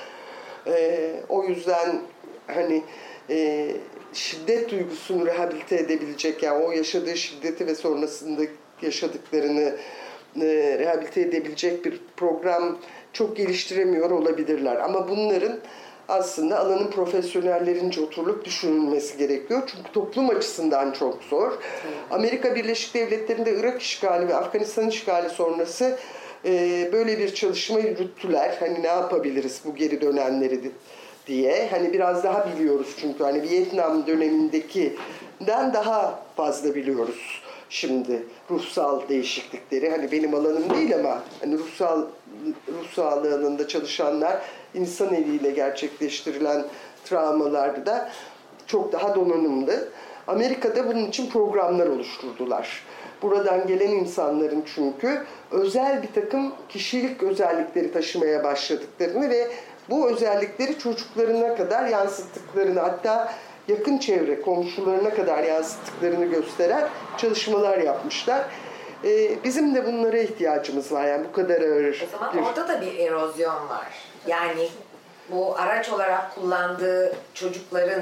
[0.68, 2.02] Ee, o yüzden
[2.48, 2.84] hani
[3.30, 3.70] e,
[4.14, 8.42] şiddet duygusunu rehabilite edebilecek yani o yaşadığı şiddeti ve sonrasında
[8.84, 9.76] yaşadıklarını
[10.42, 12.78] e, rehabilite edebilecek bir program
[13.14, 14.76] çok geliştiremiyor olabilirler.
[14.76, 15.60] Ama bunların
[16.08, 19.64] aslında alanın profesyonellerince oturulup düşünülmesi gerekiyor.
[19.68, 21.52] Çünkü toplum açısından çok zor.
[22.12, 25.98] Amerika Birleşik Devletleri'nde Irak işgali ve Afganistan işgali sonrası
[26.46, 28.58] e, böyle bir çalışma yürüttüler.
[28.60, 30.72] Hani ne yapabiliriz bu geri dönenleri
[31.28, 31.68] diye.
[31.72, 37.43] Hani biraz daha biliyoruz çünkü hani Vietnam dönemindekinden daha fazla biliyoruz
[37.74, 39.90] şimdi ruhsal değişiklikleri.
[39.90, 42.02] Hani benim alanım değil ama hani ruhsal
[42.68, 44.42] ruh sağlığı çalışanlar
[44.74, 46.66] insan eliyle gerçekleştirilen
[47.06, 48.10] travmalarda
[48.68, 49.90] çok daha donanımlı.
[50.28, 52.84] Amerika'da bunun için programlar oluşturdular.
[53.22, 59.52] Buradan gelen insanların çünkü özel bir takım kişilik özellikleri taşımaya başladıklarını ve
[59.90, 63.34] bu özellikleri çocuklarına kadar yansıttıklarını hatta
[63.68, 68.46] yakın çevre komşularına kadar yansıttıklarını gösteren çalışmalar yapmışlar.
[69.06, 72.04] Ee, bizim de bunlara ihtiyacımız var yani bu kadar ağır.
[72.08, 73.88] O zaman bir- orada da bir erozyon var.
[74.28, 74.68] Yani
[75.32, 78.02] bu araç olarak kullandığı çocukların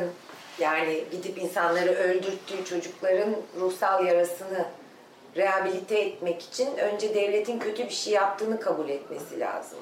[0.59, 4.65] yani gidip insanları öldürttüğü çocukların ruhsal yarasını
[5.35, 9.79] rehabilite etmek için önce devletin kötü bir şey yaptığını kabul etmesi lazım.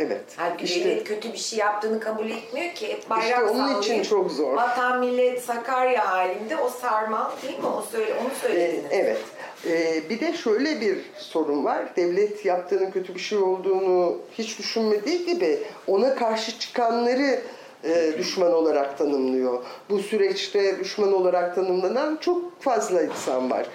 [0.00, 0.20] Evet.
[0.36, 2.88] Halbuki İşte- devlet kötü bir şey yaptığını kabul etmiyor ki.
[2.88, 4.52] Hep bayrak İşte onun için sallayıp çok zor.
[4.56, 7.66] Vatan millet Sakarya halinde o sarmal değil mi?
[7.66, 8.84] O söyle, onu Ee, söylediniz.
[8.90, 9.18] evet.
[9.66, 11.96] Ee, bir de şöyle bir sorun var.
[11.96, 17.40] Devlet yaptığının kötü bir şey olduğunu hiç düşünmediği gibi ona karşı çıkanları
[17.84, 19.62] e, düşman olarak tanımlıyor.
[19.90, 23.66] Bu süreçte düşman olarak tanımlanan çok fazla insan var.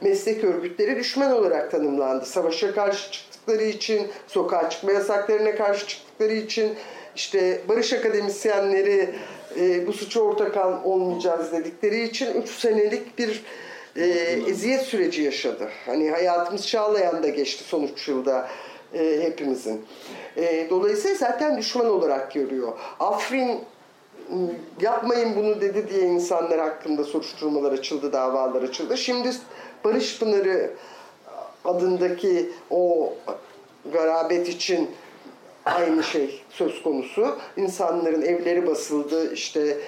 [0.00, 2.24] Meslek örgütleri düşman olarak tanımlandı.
[2.26, 3.10] Savaşa karşı
[3.42, 6.74] çıktıkları için, sokağa çıkma yasaklarına karşı çıktıkları için,
[7.16, 9.10] işte barış akademisyenleri
[9.60, 13.44] e, bu suça ortak olmayacağız dedikleri için 3 senelik bir
[13.96, 14.04] e,
[14.48, 15.68] eziyet süreci yaşadı.
[15.86, 18.48] Hani hayatımız Çağlayan'da geçti son 3 yılda
[18.94, 19.84] e, hepimizin.
[20.36, 22.72] E, dolayısıyla zaten düşman olarak görüyor.
[23.00, 23.58] Afrin m,
[24.80, 28.96] yapmayın bunu dedi diye insanlar hakkında soruşturmalar açıldı, davalar açıldı.
[28.96, 29.30] Şimdi
[29.84, 30.70] Barış Pınarı
[31.64, 33.12] adındaki o
[33.92, 34.90] garabet için
[35.64, 37.38] aynı şey söz konusu.
[37.56, 39.78] İnsanların evleri basıldı işte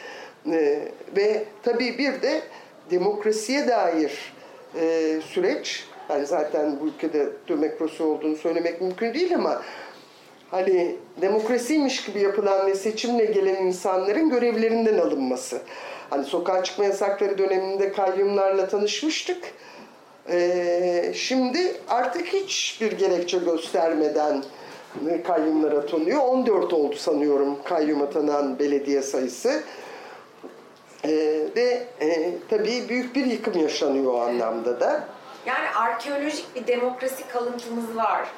[0.52, 2.42] e, ve tabii bir de
[2.90, 4.32] demokrasiye dair
[4.80, 9.62] e, süreç yani zaten bu ülkede demokrasi olduğunu söylemek mümkün değil ama
[10.50, 15.60] hani demokrasiymiş gibi yapılan ve seçimle gelen insanların görevlerinden alınması.
[16.10, 19.44] Hani sokağa çıkma yasakları döneminde kayyumlarla tanışmıştık.
[20.30, 24.44] Ee, şimdi artık hiçbir gerekçe göstermeden
[25.26, 26.18] kayyumlar atanıyor.
[26.22, 29.62] 14 oldu sanıyorum kayyum atanan belediye sayısı.
[31.04, 31.10] Ee,
[31.56, 35.04] ve e, tabii büyük bir yıkım yaşanıyor o anlamda da.
[35.46, 38.28] Yani arkeolojik bir demokrasi kalıntımız var.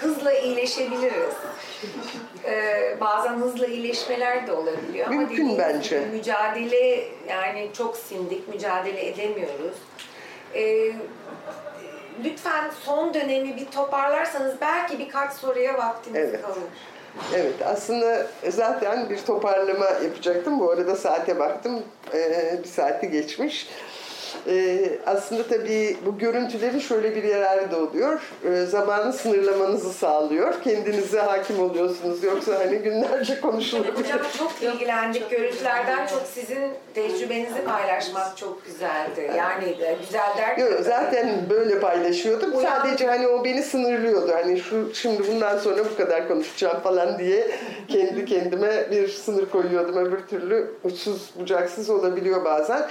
[0.00, 1.34] Hızla iyileşebiliriz.
[2.44, 5.06] Ee, bazen hızla iyileşmeler de olabiliyor.
[5.06, 6.00] Ama Mümkün dediğiniz bence.
[6.12, 9.76] Mücadele yani çok sindik, mücadele edemiyoruz.
[10.54, 10.92] Ee,
[12.24, 16.42] lütfen son dönemi bir toparlarsanız belki birkaç soruya vaktimiz Evet.
[16.42, 16.58] kalır.
[17.34, 20.60] Evet aslında zaten bir toparlama yapacaktım.
[20.60, 21.82] Bu arada saate baktım.
[22.14, 23.68] Ee, bir saati geçmiş.
[24.48, 28.20] Ee, aslında tabii bu görüntülerin şöyle bir yararı da oluyor.
[28.44, 30.54] Ee, zamanı sınırlamanızı sağlıyor.
[30.64, 32.24] Kendinize hakim oluyorsunuz.
[32.24, 33.94] Yoksa hani günlerce konuşulabilir.
[34.04, 35.30] Hocam çok ilgilendik.
[35.30, 39.30] Görüntülerden çok sizin tecrübenizi paylaşmak çok güzeldi.
[39.36, 40.66] Yani de güzel derken...
[40.66, 42.52] Yok, zaten böyle paylaşıyordum.
[42.52, 44.32] Uyan- Sadece hani o beni sınırlıyordu.
[44.34, 47.50] Hani şu şimdi bundan sonra bu kadar konuşacağım falan diye
[47.88, 49.96] kendi kendime bir sınır koyuyordum.
[49.96, 52.88] Öbür türlü uçsuz bucaksız olabiliyor bazen.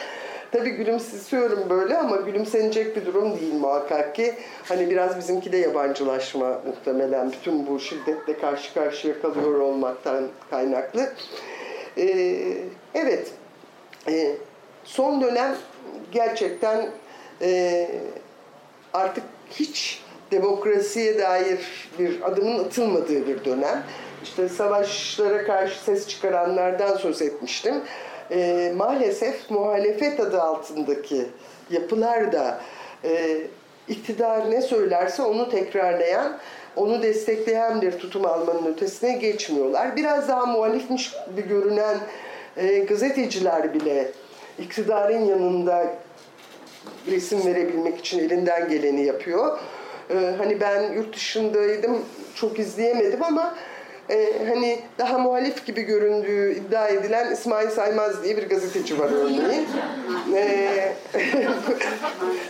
[0.54, 4.34] Tabii gülümsüyorum böyle ama gülümsenecek bir durum değil muhakkak ki.
[4.64, 11.14] Hani biraz bizimki de yabancılaşma muhtemelen bütün bu şiddetle karşı karşıya kalıyor olmaktan kaynaklı.
[11.98, 12.58] Ee,
[12.94, 13.32] evet,
[14.08, 14.36] ee,
[14.84, 15.56] son dönem
[16.12, 16.90] gerçekten
[17.42, 17.90] e,
[18.94, 23.84] artık hiç demokrasiye dair bir adımın atılmadığı bir dönem.
[24.24, 27.76] İşte savaşlara karşı ses çıkaranlardan söz etmiştim.
[28.32, 31.26] E, maalesef muhalefet adı altındaki
[31.70, 32.60] yapılar da
[33.04, 33.42] e,
[33.88, 36.38] iktidar ne söylerse onu tekrarlayan,
[36.76, 39.96] onu destekleyen bir tutum almanın ötesine geçmiyorlar.
[39.96, 41.98] Biraz daha muhalifmiş gibi görünen
[42.58, 44.12] e, gazeteciler bile
[44.60, 45.94] iktidarın yanında
[47.08, 49.60] resim verebilmek için elinden geleni yapıyor.
[50.10, 52.02] Ee, hani ben yurt dışındaydım,
[52.36, 53.56] çok izleyemedim ama
[54.10, 59.68] e, hani daha muhalif gibi göründüğü iddia edilen İsmail Saymaz diye bir gazeteci var örneğin.
[60.36, 60.94] Ee,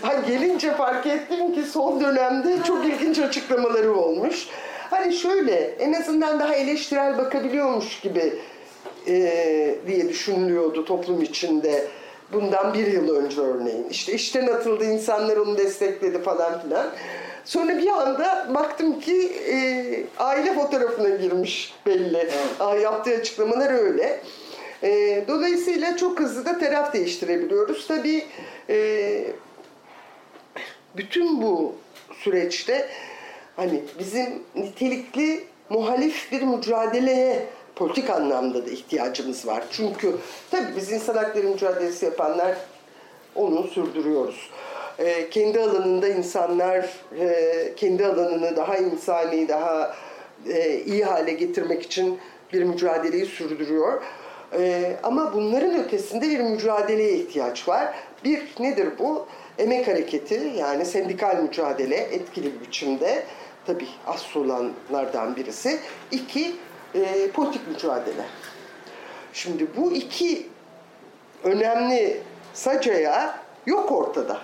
[0.02, 4.48] ha, gelince fark ettim ki son dönemde çok ilginç açıklamaları olmuş.
[4.90, 8.34] Hani şöyle, en azından daha eleştirel bakabiliyormuş gibi
[9.08, 11.88] e, diye düşünülüyordu toplum içinde.
[12.34, 13.90] Bundan bir yıl önce örneğin.
[13.90, 16.88] İşte işten atıldı, insanlar onu destekledi falan filan.
[17.46, 19.56] Sonra bir anda baktım ki e,
[20.18, 22.30] aile fotoğrafına girmiş belli.
[22.60, 24.22] Aa, yaptığı açıklamalar öyle.
[24.84, 27.88] E, dolayısıyla çok hızlı da taraf değiştirebiliyoruz.
[27.88, 28.26] Tabii
[28.70, 29.28] e,
[30.98, 31.76] bütün bu
[32.14, 32.90] süreçte
[33.56, 37.46] hani bizim nitelikli muhalif bir mücadeleye
[37.76, 39.64] politik anlamda da ihtiyacımız var.
[39.72, 40.16] Çünkü
[40.52, 42.58] tabii biz insan hakları mücadelesi yapanlar
[43.36, 44.50] onu sürdürüyoruz.
[45.00, 46.90] Ee, kendi alanında insanlar
[47.20, 49.96] e, kendi alanını daha insani, daha
[50.48, 52.20] e, iyi hale getirmek için
[52.54, 54.02] bir mücadeleyi sürdürüyor.
[54.58, 57.94] Ee, ama bunların ötesinde bir mücadeleye ihtiyaç var.
[58.24, 59.28] Bir nedir bu?
[59.58, 63.24] Emek hareketi yani sendikal mücadele etkili bir biçimde
[63.66, 65.80] tabii asıl olanlardan birisi.
[66.12, 66.56] İki,
[66.96, 68.24] e, politik mücadele.
[69.34, 70.48] Şimdi bu iki
[71.44, 72.22] önemli
[72.54, 74.42] sacaya yok ortada.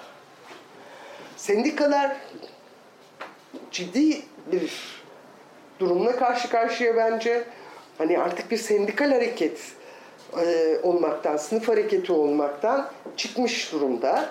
[1.39, 2.15] Sendikalar
[3.71, 4.21] ciddi
[4.51, 4.71] bir
[5.79, 7.43] durumla karşı karşıya bence.
[7.97, 9.59] Hani artık bir sendikal hareket
[10.41, 12.87] e, olmaktan, sınıf hareketi olmaktan
[13.17, 14.29] çıkmış durumda.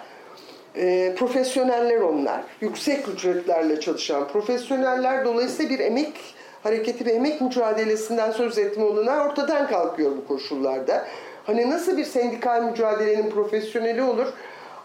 [0.77, 2.41] E, profesyoneller onlar.
[2.61, 5.25] Yüksek ücretlerle çalışan profesyoneller.
[5.25, 11.07] Dolayısıyla bir emek hareketi ve emek mücadelesinden söz etme olanağı ortadan kalkıyor bu koşullarda.
[11.47, 14.27] Hani nasıl bir sendikal mücadelenin profesyoneli olur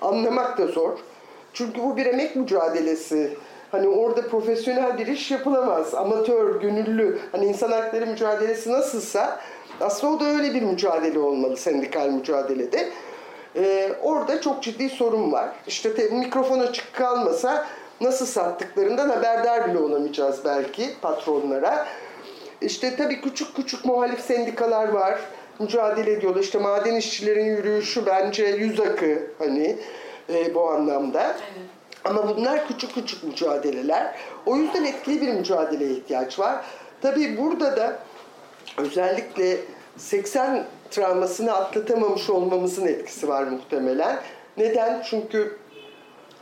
[0.02, 1.00] anlamak da zor.
[1.54, 3.38] Çünkü bu bir emek mücadelesi.
[3.72, 5.94] Hani orada profesyonel bir iş yapılamaz.
[5.94, 9.40] Amatör, gönüllü, hani insan hakları mücadelesi nasılsa
[9.82, 12.90] aslında o da öyle bir mücadele olmalı sendikal mücadelede.
[13.56, 15.50] Ee, orada çok ciddi sorun var.
[15.68, 17.68] İşte te, mikrofon açık kalmasa
[18.02, 21.86] nasıl sattıklarından haberdar bile olamayacağız belki patronlara.
[22.62, 25.20] İşte tabii küçük küçük muhalif sendikalar var.
[25.60, 26.42] Mücadele ediyorlar.
[26.42, 29.78] İşte maden işçilerin yürüyüşü bence yüz akı hani
[30.30, 31.36] e, bu anlamda.
[32.06, 34.16] Ama bunlar küçük küçük mücadeleler.
[34.46, 36.66] O yüzden etkili bir mücadeleye ihtiyaç var.
[37.02, 38.00] Tabii burada da
[38.78, 39.58] özellikle
[39.98, 44.20] 80 travmasını atlatamamış olmamızın etkisi var muhtemelen.
[44.58, 45.02] Neden?
[45.10, 45.58] Çünkü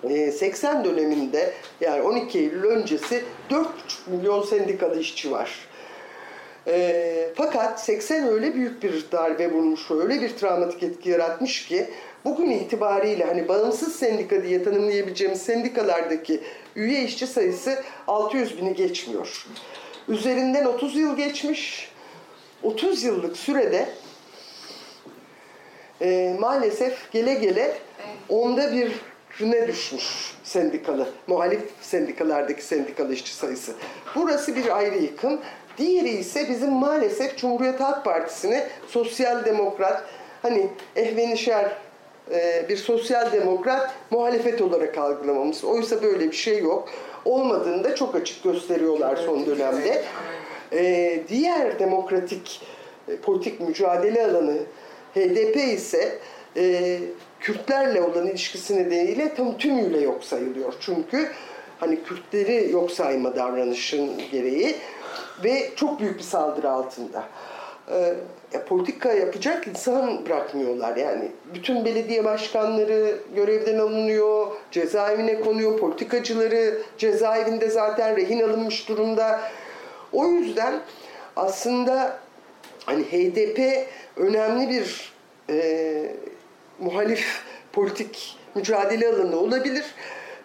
[0.04, 3.66] 80 döneminde yani 12 Eylül öncesi 4,5
[4.08, 5.68] milyon sendikalı işçi var.
[6.68, 11.90] E, fakat 80 öyle büyük bir darbe vurmuş, öyle bir travmatik etki yaratmış ki
[12.26, 16.42] bugün itibariyle hani bağımsız sendika diye tanımlayabileceğimiz sendikalardaki
[16.76, 19.46] üye işçi sayısı 600 bini geçmiyor.
[20.08, 21.92] Üzerinden 30 yıl geçmiş.
[22.64, 23.90] 30 yıllık sürede
[26.02, 27.78] e, maalesef gele gele
[28.30, 28.92] onda bir
[29.42, 33.74] ne düşmüş sendikalı, muhalif sendikalardaki sendikalı işçi sayısı.
[34.16, 35.42] Burası bir ayrı yıkım.
[35.78, 40.04] Diğeri ise bizim maalesef Cumhuriyet Halk Partisi'ni sosyal demokrat,
[40.42, 41.72] hani ehvenişer
[42.70, 45.64] bir sosyal demokrat muhalefet olarak algılamamız.
[45.64, 46.90] Oysa böyle bir şey yok.
[47.26, 50.04] Olmadığını da çok açık gösteriyorlar son dönemde.
[50.74, 52.62] E, diğer demokratik
[53.08, 54.58] e, politik mücadele alanı
[55.16, 56.20] HDP ise
[56.58, 56.98] e,
[57.40, 60.74] Kürtlerle olan ilişkisi nedeniyle tam tümüyle yok sayılıyor.
[60.80, 61.32] Çünkü
[61.80, 64.76] hani Kürtleri yok sayma davranışın gereği
[65.44, 67.24] ve çok büyük bir saldırı altında.
[68.54, 71.32] Ya politika yapacak insan bırakmıyorlar yani.
[71.54, 79.42] Bütün belediye başkanları görevden alınıyor, cezaevine konuyor, politikacıları cezaevinde zaten rehin alınmış durumda.
[80.14, 80.82] O yüzden
[81.36, 82.20] aslında
[82.86, 83.88] hani HDP
[84.18, 85.14] önemli bir
[85.50, 86.16] e,
[86.80, 87.44] muhalif
[87.74, 89.86] politik mücadele alanı olabilir.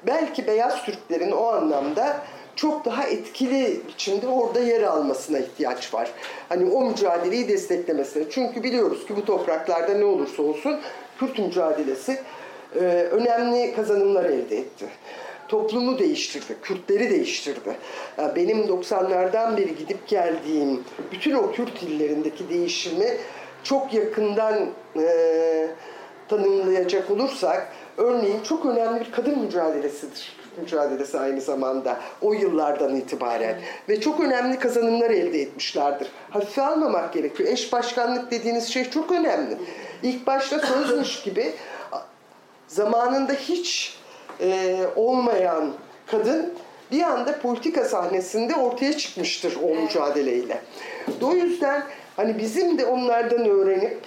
[0.06, 2.16] Belki beyaz Türklerin o anlamda
[2.56, 6.10] çok daha etkili biçimde orada yer almasına ihtiyaç var.
[6.48, 8.24] Hani o mücadeleyi desteklemesine.
[8.30, 10.80] Çünkü biliyoruz ki bu topraklarda ne olursa olsun
[11.18, 12.20] Kürt mücadelesi
[12.74, 12.80] e,
[13.10, 14.86] önemli kazanımlar elde etti.
[15.48, 17.76] Toplumu değiştirdi, Kürtleri değiştirdi.
[18.36, 23.16] Benim 90'lardan beri gidip geldiğim bütün o Kürt illerindeki değişimi
[23.62, 24.66] çok yakından
[24.98, 25.68] e,
[26.28, 30.36] tanımlayacak olursak örneğin çok önemli bir kadın mücadelesidir.
[30.60, 36.08] Mücadelesi aynı zamanda o yıllardan itibaren ve çok önemli kazanımlar elde etmişlerdir.
[36.30, 37.48] Hafife almamak gerekiyor.
[37.48, 39.58] Eş başkanlık dediğiniz şey çok önemli.
[40.02, 41.52] İlk başta sözmüş gibi
[42.68, 43.98] zamanında hiç
[44.40, 45.72] e, olmayan
[46.06, 46.54] kadın
[46.92, 50.60] bir anda politika sahnesinde ortaya çıkmıştır o mücadeleyle.
[51.22, 51.82] O yüzden
[52.16, 53.98] hani bizim de onlardan öğrenip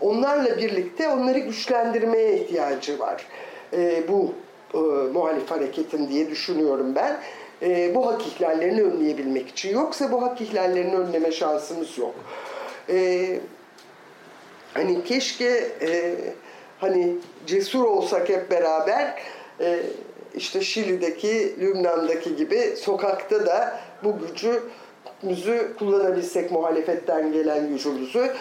[0.00, 3.26] onlarla birlikte onları güçlendirmeye ihtiyacı var.
[3.72, 4.34] E, bu
[4.74, 4.78] e,
[5.12, 7.20] muhalif hareketin diye düşünüyorum ben.
[7.62, 9.74] E, bu hak ihlallerini önleyebilmek için.
[9.74, 12.14] Yoksa bu hak ihlallerini önleme şansımız yok.
[12.88, 13.40] E,
[14.74, 16.14] hani keşke e,
[16.80, 17.16] hani
[17.46, 19.22] cesur olsak hep beraber
[19.60, 19.80] e,
[20.34, 28.32] işte Şili'deki, Lübnan'daki gibi sokakta da bu gücümüzü kullanabilsek muhalefetten gelen gücümüzü.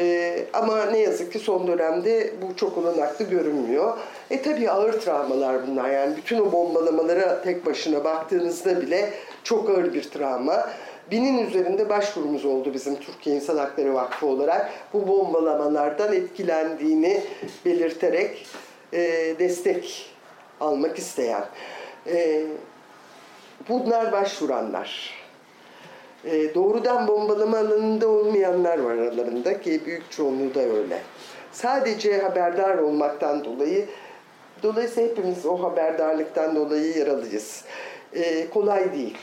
[0.00, 3.98] Ee, ama ne yazık ki son dönemde bu çok olanaklı görünmüyor.
[4.30, 9.10] E tabii ağır travmalar bunlar yani bütün o bombalamalara tek başına baktığınızda bile
[9.44, 10.68] çok ağır bir travma.
[11.10, 14.70] Binin üzerinde başvurumuz oldu bizim Türkiye İnsan Hakları Vakfı olarak.
[14.92, 17.22] Bu bombalamalardan etkilendiğini
[17.64, 18.46] belirterek
[18.92, 18.98] e,
[19.38, 20.10] destek
[20.60, 21.44] almak isteyen.
[22.06, 22.44] E,
[23.68, 25.19] bunlar başvuranlar.
[26.24, 30.98] E, doğrudan bombalama alanında olmayanlar var aralarında ki büyük çoğunluğu da öyle.
[31.52, 33.86] Sadece haberdar olmaktan dolayı,
[34.62, 37.64] dolayısıyla hepimiz o haberdarlıktan dolayı yaralıyız.
[38.12, 39.18] E, kolay değil.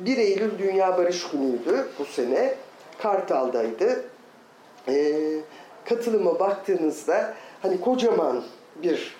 [0.00, 2.54] 1 Eylül Dünya Barış Günü'ydü bu sene.
[2.98, 4.04] Kartal'daydı.
[4.88, 5.14] E,
[5.84, 8.44] katılıma baktığınızda hani kocaman
[8.82, 9.16] bir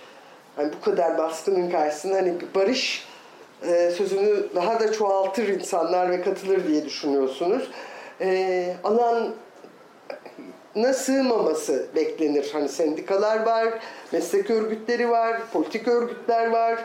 [0.56, 3.07] hani bu kadar baskının karşısında hani barış
[3.62, 7.70] e, sözünü daha da çoğaltır insanlar ve katılır diye düşünüyorsunuz.
[8.20, 9.34] E, alan
[10.94, 12.50] sığmaması beklenir.
[12.52, 13.68] Hani sendikalar var,
[14.12, 16.84] meslek örgütleri var, politik örgütler var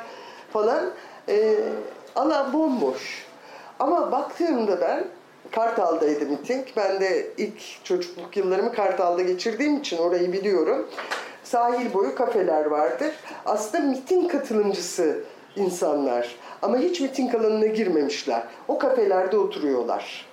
[0.54, 0.92] falan.
[1.30, 1.56] E,
[2.16, 3.26] alan bomboş.
[3.80, 5.06] Ama baktığımda ben
[5.52, 6.68] Kartal'daydı miting.
[6.78, 10.88] Ben de ilk çocukluk yıllarımı Kartal'da geçirdiğim için orayı biliyorum.
[11.44, 13.12] Sahil boyu kafeler vardır.
[13.46, 15.24] Aslında miting katılımcısı
[15.56, 16.36] insanlar.
[16.62, 18.44] Ama hiç miting alanına girmemişler.
[18.68, 20.26] O kafelerde oturuyorlar.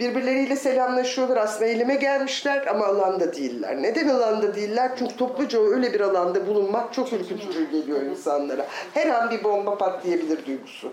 [0.00, 1.36] Birbirleriyle selamlaşıyorlar.
[1.36, 3.82] Aslında eyleme gelmişler ama alanda değiller.
[3.82, 4.90] Neden alanda değiller?
[4.98, 8.66] Çünkü topluca öyle bir alanda bulunmak çok ürkütücü geliyor insanlara.
[8.94, 10.92] Her an bir bomba patlayabilir duygusu.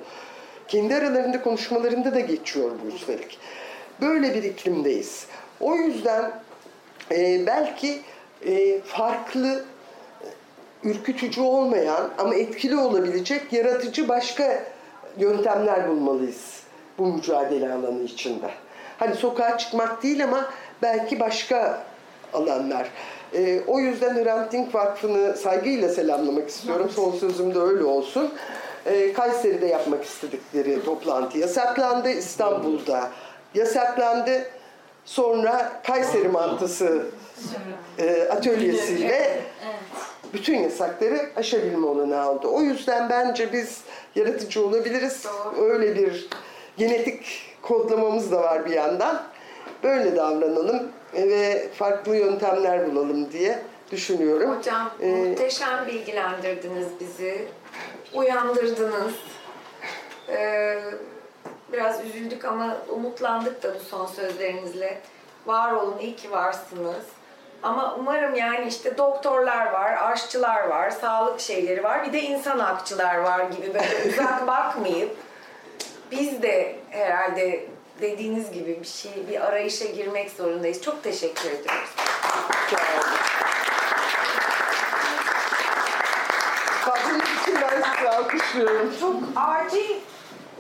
[0.68, 3.40] Kendi aralarında konuşmalarında da geçiyor bu üstelik.
[4.02, 5.26] Böyle bir iklimdeyiz.
[5.60, 6.32] O yüzden
[7.12, 8.02] e, belki
[8.46, 9.66] e, farklı
[10.84, 14.64] ürkütücü olmayan ama etkili olabilecek yaratıcı başka
[15.18, 16.60] yöntemler bulmalıyız
[16.98, 18.50] bu mücadele alanı içinde.
[18.98, 20.50] Hani sokağa çıkmak değil ama
[20.82, 21.84] belki başka
[22.34, 22.90] alanlar.
[23.34, 26.90] E, o yüzden Hrant Dink Vakfı'nı saygıyla selamlamak istiyorum.
[26.96, 28.34] Son sözüm de öyle olsun.
[28.86, 32.10] E, Kayseri'de yapmak istedikleri toplantı yasaklandı.
[32.10, 33.10] İstanbul'da
[33.56, 34.50] yasaklandı.
[35.06, 37.06] Sonra Kayseri mantısı
[38.00, 39.40] e, atölyesiyle
[40.34, 42.48] bütün yasakları aşabilme olanağı aldı.
[42.48, 43.82] O yüzden bence biz
[44.16, 45.26] yaratıcı olabiliriz.
[45.60, 46.30] Öyle bir
[46.78, 49.24] genetik kodlamamız da var bir yandan.
[49.84, 53.60] Böyle davranalım ve farklı yöntemler bulalım diye
[53.92, 54.58] düşünüyorum.
[54.58, 57.48] Hocam ee, muhteşem bilgilendirdiniz bizi.
[58.14, 59.14] Uyandırdınız.
[60.30, 60.80] Ee,
[61.74, 65.02] biraz üzüldük ama umutlandık da bu son sözlerinizle.
[65.46, 67.06] Var olun, iyi ki varsınız.
[67.64, 73.16] Ama umarım yani işte doktorlar var, aşçılar var, sağlık şeyleri var, bir de insan hakçılar
[73.16, 75.18] var gibi böyle uzak bakmayıp
[76.12, 77.66] biz de herhalde
[78.02, 80.82] dediğiniz gibi bir şey, bir arayışa girmek zorundayız.
[80.82, 81.90] Çok teşekkür ediyoruz.
[87.42, 88.94] İçin ben alkışlıyorum.
[89.00, 89.96] Çok acil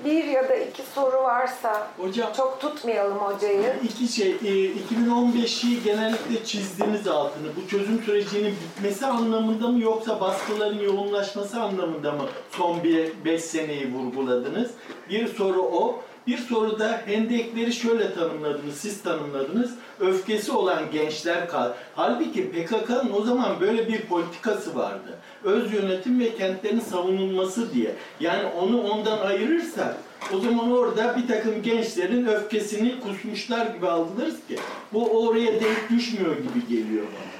[0.05, 3.73] bir ya da iki soru varsa Hocam çok tutmayalım hocayı.
[3.83, 10.79] iki şey, e, 2015'i genellikle çizdiğiniz altını bu çözüm sürecinin bitmesi anlamında mı yoksa baskıların
[10.79, 14.71] yoğunlaşması anlamında mı son bir 5 seneyi vurguladınız?
[15.09, 16.01] Bir soru o.
[16.29, 19.71] Bir soru da hendekleri şöyle tanımladınız, siz tanımladınız.
[19.99, 21.71] Öfkesi olan gençler kal.
[21.95, 25.17] Halbuki PKK'nın o zaman böyle bir politikası vardı.
[25.43, 27.91] Öz yönetim ve kentlerin savunulması diye.
[28.19, 29.95] Yani onu ondan ayırırsak
[30.33, 34.55] o zaman orada bir takım gençlerin öfkesini kusmuşlar gibi algılarız ki
[34.93, 37.39] bu oraya denk düşmüyor gibi geliyor bana.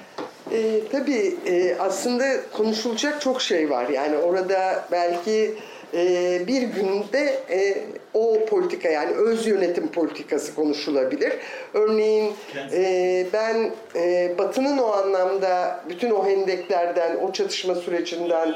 [0.58, 3.90] E, tabii e, aslında konuşulacak çok şey var.
[3.90, 5.56] Yani orada belki
[5.94, 11.34] e, bir günde e, o politika yani öz yönetim politikası konuşulabilir.
[11.74, 12.34] Örneğin
[12.72, 18.56] e, ben e, Batı'nın o anlamda bütün o hendeklerden, o çatışma sürecinden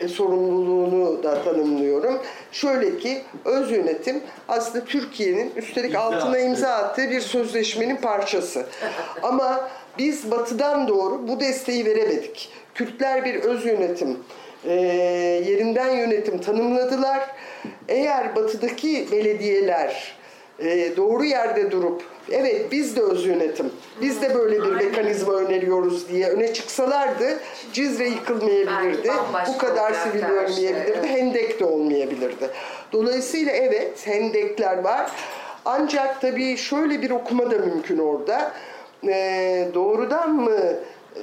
[0.00, 2.18] e, sorumluluğunu da tanımlıyorum.
[2.52, 6.40] Şöyle ki öz yönetim aslında Türkiye'nin üstelik İmza altına attı.
[6.40, 8.66] imza attığı bir sözleşmenin parçası.
[9.22, 9.68] Ama
[9.98, 12.50] biz batıdan doğru bu desteği veremedik.
[12.74, 14.18] Kürtler bir öz yönetim,
[14.64, 14.72] e,
[15.46, 17.20] yerinden yönetim tanımladılar.
[17.88, 20.18] Eğer batıdaki belediyeler
[20.58, 23.70] e, doğru yerde durup evet biz de öz yönetim,
[24.00, 27.40] biz de böyle bir mekanizma öneriyoruz diye öne çıksalardı
[27.72, 29.10] Cizre yıkılmayabilirdi.
[29.48, 30.92] Bu kadar sivil şey, ölmeyebilirdi.
[30.96, 31.10] evet.
[31.10, 32.50] Hendek de olmayabilirdi.
[32.92, 35.10] Dolayısıyla evet hendekler var.
[35.64, 38.52] Ancak tabii şöyle bir okuma da mümkün orada.
[39.08, 40.60] Ee, doğrudan mı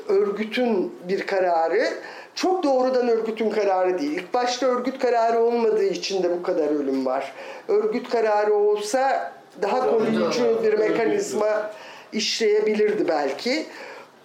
[0.07, 1.87] örgütün bir kararı
[2.35, 4.11] çok doğrudan örgütün kararı değil.
[4.11, 7.33] İlk başta örgüt kararı olmadığı için de bu kadar ölüm var.
[7.67, 9.31] Örgüt kararı olsa
[9.61, 11.71] daha koruyucu bir mekanizma
[12.13, 13.65] işleyebilirdi belki.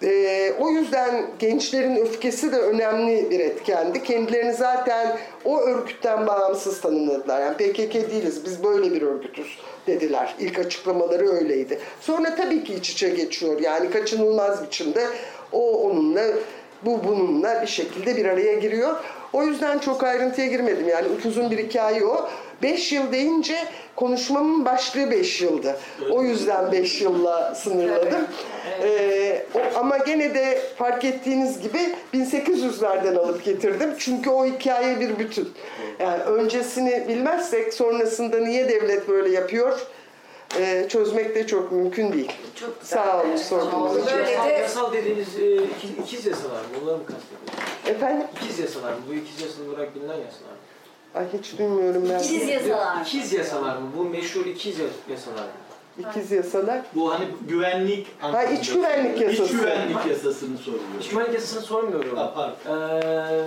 [0.03, 4.03] Ee, o yüzden gençlerin öfkesi de önemli bir etkendi.
[4.03, 7.41] Kendilerini zaten o örgütten bağımsız tanımladılar.
[7.41, 10.35] Yani PKK değiliz, biz böyle bir örgütüz dediler.
[10.39, 11.79] İlk açıklamaları öyleydi.
[12.01, 13.59] Sonra tabii ki iç içe geçiyor.
[13.59, 15.07] Yani kaçınılmaz biçimde
[15.51, 16.23] o onunla,
[16.85, 18.95] bu bununla bir şekilde bir araya giriyor.
[19.33, 20.87] O yüzden çok ayrıntıya girmedim.
[20.89, 22.29] Yani uzun bir hikaye o.
[22.63, 23.55] Beş yıl deyince
[23.95, 25.79] konuşmamın başlığı beş yıldı.
[26.11, 28.27] O yüzden beş yılla sınırladım.
[28.83, 31.79] Ee, o, ama gene de fark ettiğiniz gibi
[32.13, 33.89] 1800'lerden alıp getirdim.
[33.97, 35.49] Çünkü o hikaye bir bütün.
[35.99, 39.79] Yani öncesini bilmezsek sonrasında niye devlet böyle yapıyor
[40.59, 42.31] ee, çözmek de çok mümkün değil.
[42.55, 42.97] Çok güzel.
[43.03, 43.39] Sağ olun Evet.
[43.39, 44.17] sorduğunuz için.
[44.17, 46.67] Böyle Yasal, de yasal dediğiniz e, ikiz, ikiz yasalar mı?
[46.83, 47.87] Onları mı kastediyorsunuz?
[47.87, 48.27] Efendim?
[48.43, 48.99] İkiz yasalar mı?
[49.09, 50.57] Bu ikiz yasal olarak bilinen yasalar mı?
[51.15, 52.19] Ay hiç duymuyorum ben.
[52.19, 53.01] İkiz yasalar.
[53.01, 53.89] İkiz yasalar mı?
[53.97, 55.51] Bu meşhur ikiz ya- yasalar mı?
[56.09, 56.81] İkiz yasalar.
[56.95, 59.43] Bu hani güvenlik Ha, iç güvenlik yasası.
[59.43, 60.83] İç güvenlik yasasını soruyor.
[61.01, 62.17] İç güvenlik yasasını sormuyorum.
[62.17, 62.81] Ha, pardon.
[63.01, 63.41] Ee,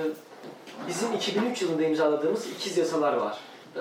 [0.89, 3.39] bizim 2003 yılında imzaladığımız ikiz yasalar var.
[3.77, 3.81] Ee,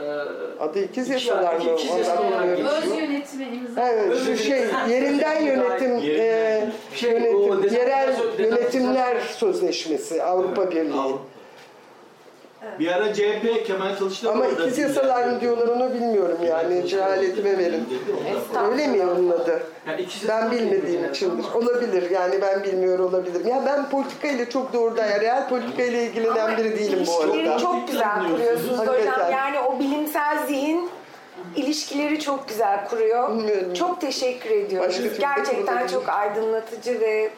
[0.59, 1.63] Adı ikiz İki- yasalar mı?
[1.73, 1.91] ikiz.
[1.91, 3.89] Öz yönetimi imza.
[3.89, 4.45] Evet, Öz şu yönetim.
[4.45, 6.23] şey yerinden yönetim, Yerinden.
[6.23, 11.15] e, Şey, yönetim, yerel yönetimler sözleşmesi Avrupa Birliği.
[12.79, 17.57] Bir ara CHP Kemal Kılıçdaroğlu Ama da ikiz yasalar mı diyorlar onu bilmiyorum yani cehaletime
[17.57, 17.87] verin.
[18.71, 19.63] Öyle mi onun adı?
[19.87, 21.45] Yani Ben bilmediğim içindir.
[21.55, 23.47] Olabilir yani ben bilmiyor olabilirim.
[23.47, 27.49] Ya ben politika ile çok doğrudan, yani real politika ile ilgilenen biri değilim bu ilişkileri
[27.49, 27.59] arada.
[27.61, 29.11] çok güzel kuruyorsunuz Hakikaten.
[29.11, 29.31] hocam.
[29.31, 30.89] Yani o bilimsel zihin
[31.55, 33.29] ilişkileri çok güzel kuruyor.
[33.37, 33.73] Bilmiyorum.
[33.73, 34.89] Çok teşekkür ediyoruz.
[34.89, 35.89] Başka türlü Gerçekten kurulabilir.
[35.89, 37.29] çok aydınlatıcı ve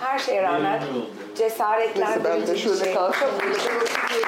[0.00, 1.10] her şeye rağmen oldu.
[1.38, 2.94] cesaretlendirici Neyse ben de bir şöyle şey.
[2.94, 3.20] kalsın.
[3.20, 4.26] Çok teşekkür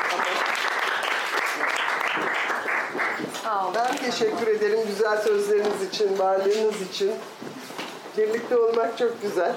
[3.45, 3.74] Sağ olun.
[3.74, 7.12] Ben teşekkür ederim güzel sözleriniz için, varlığınız için.
[8.19, 9.53] Birlikte olmak çok güzel.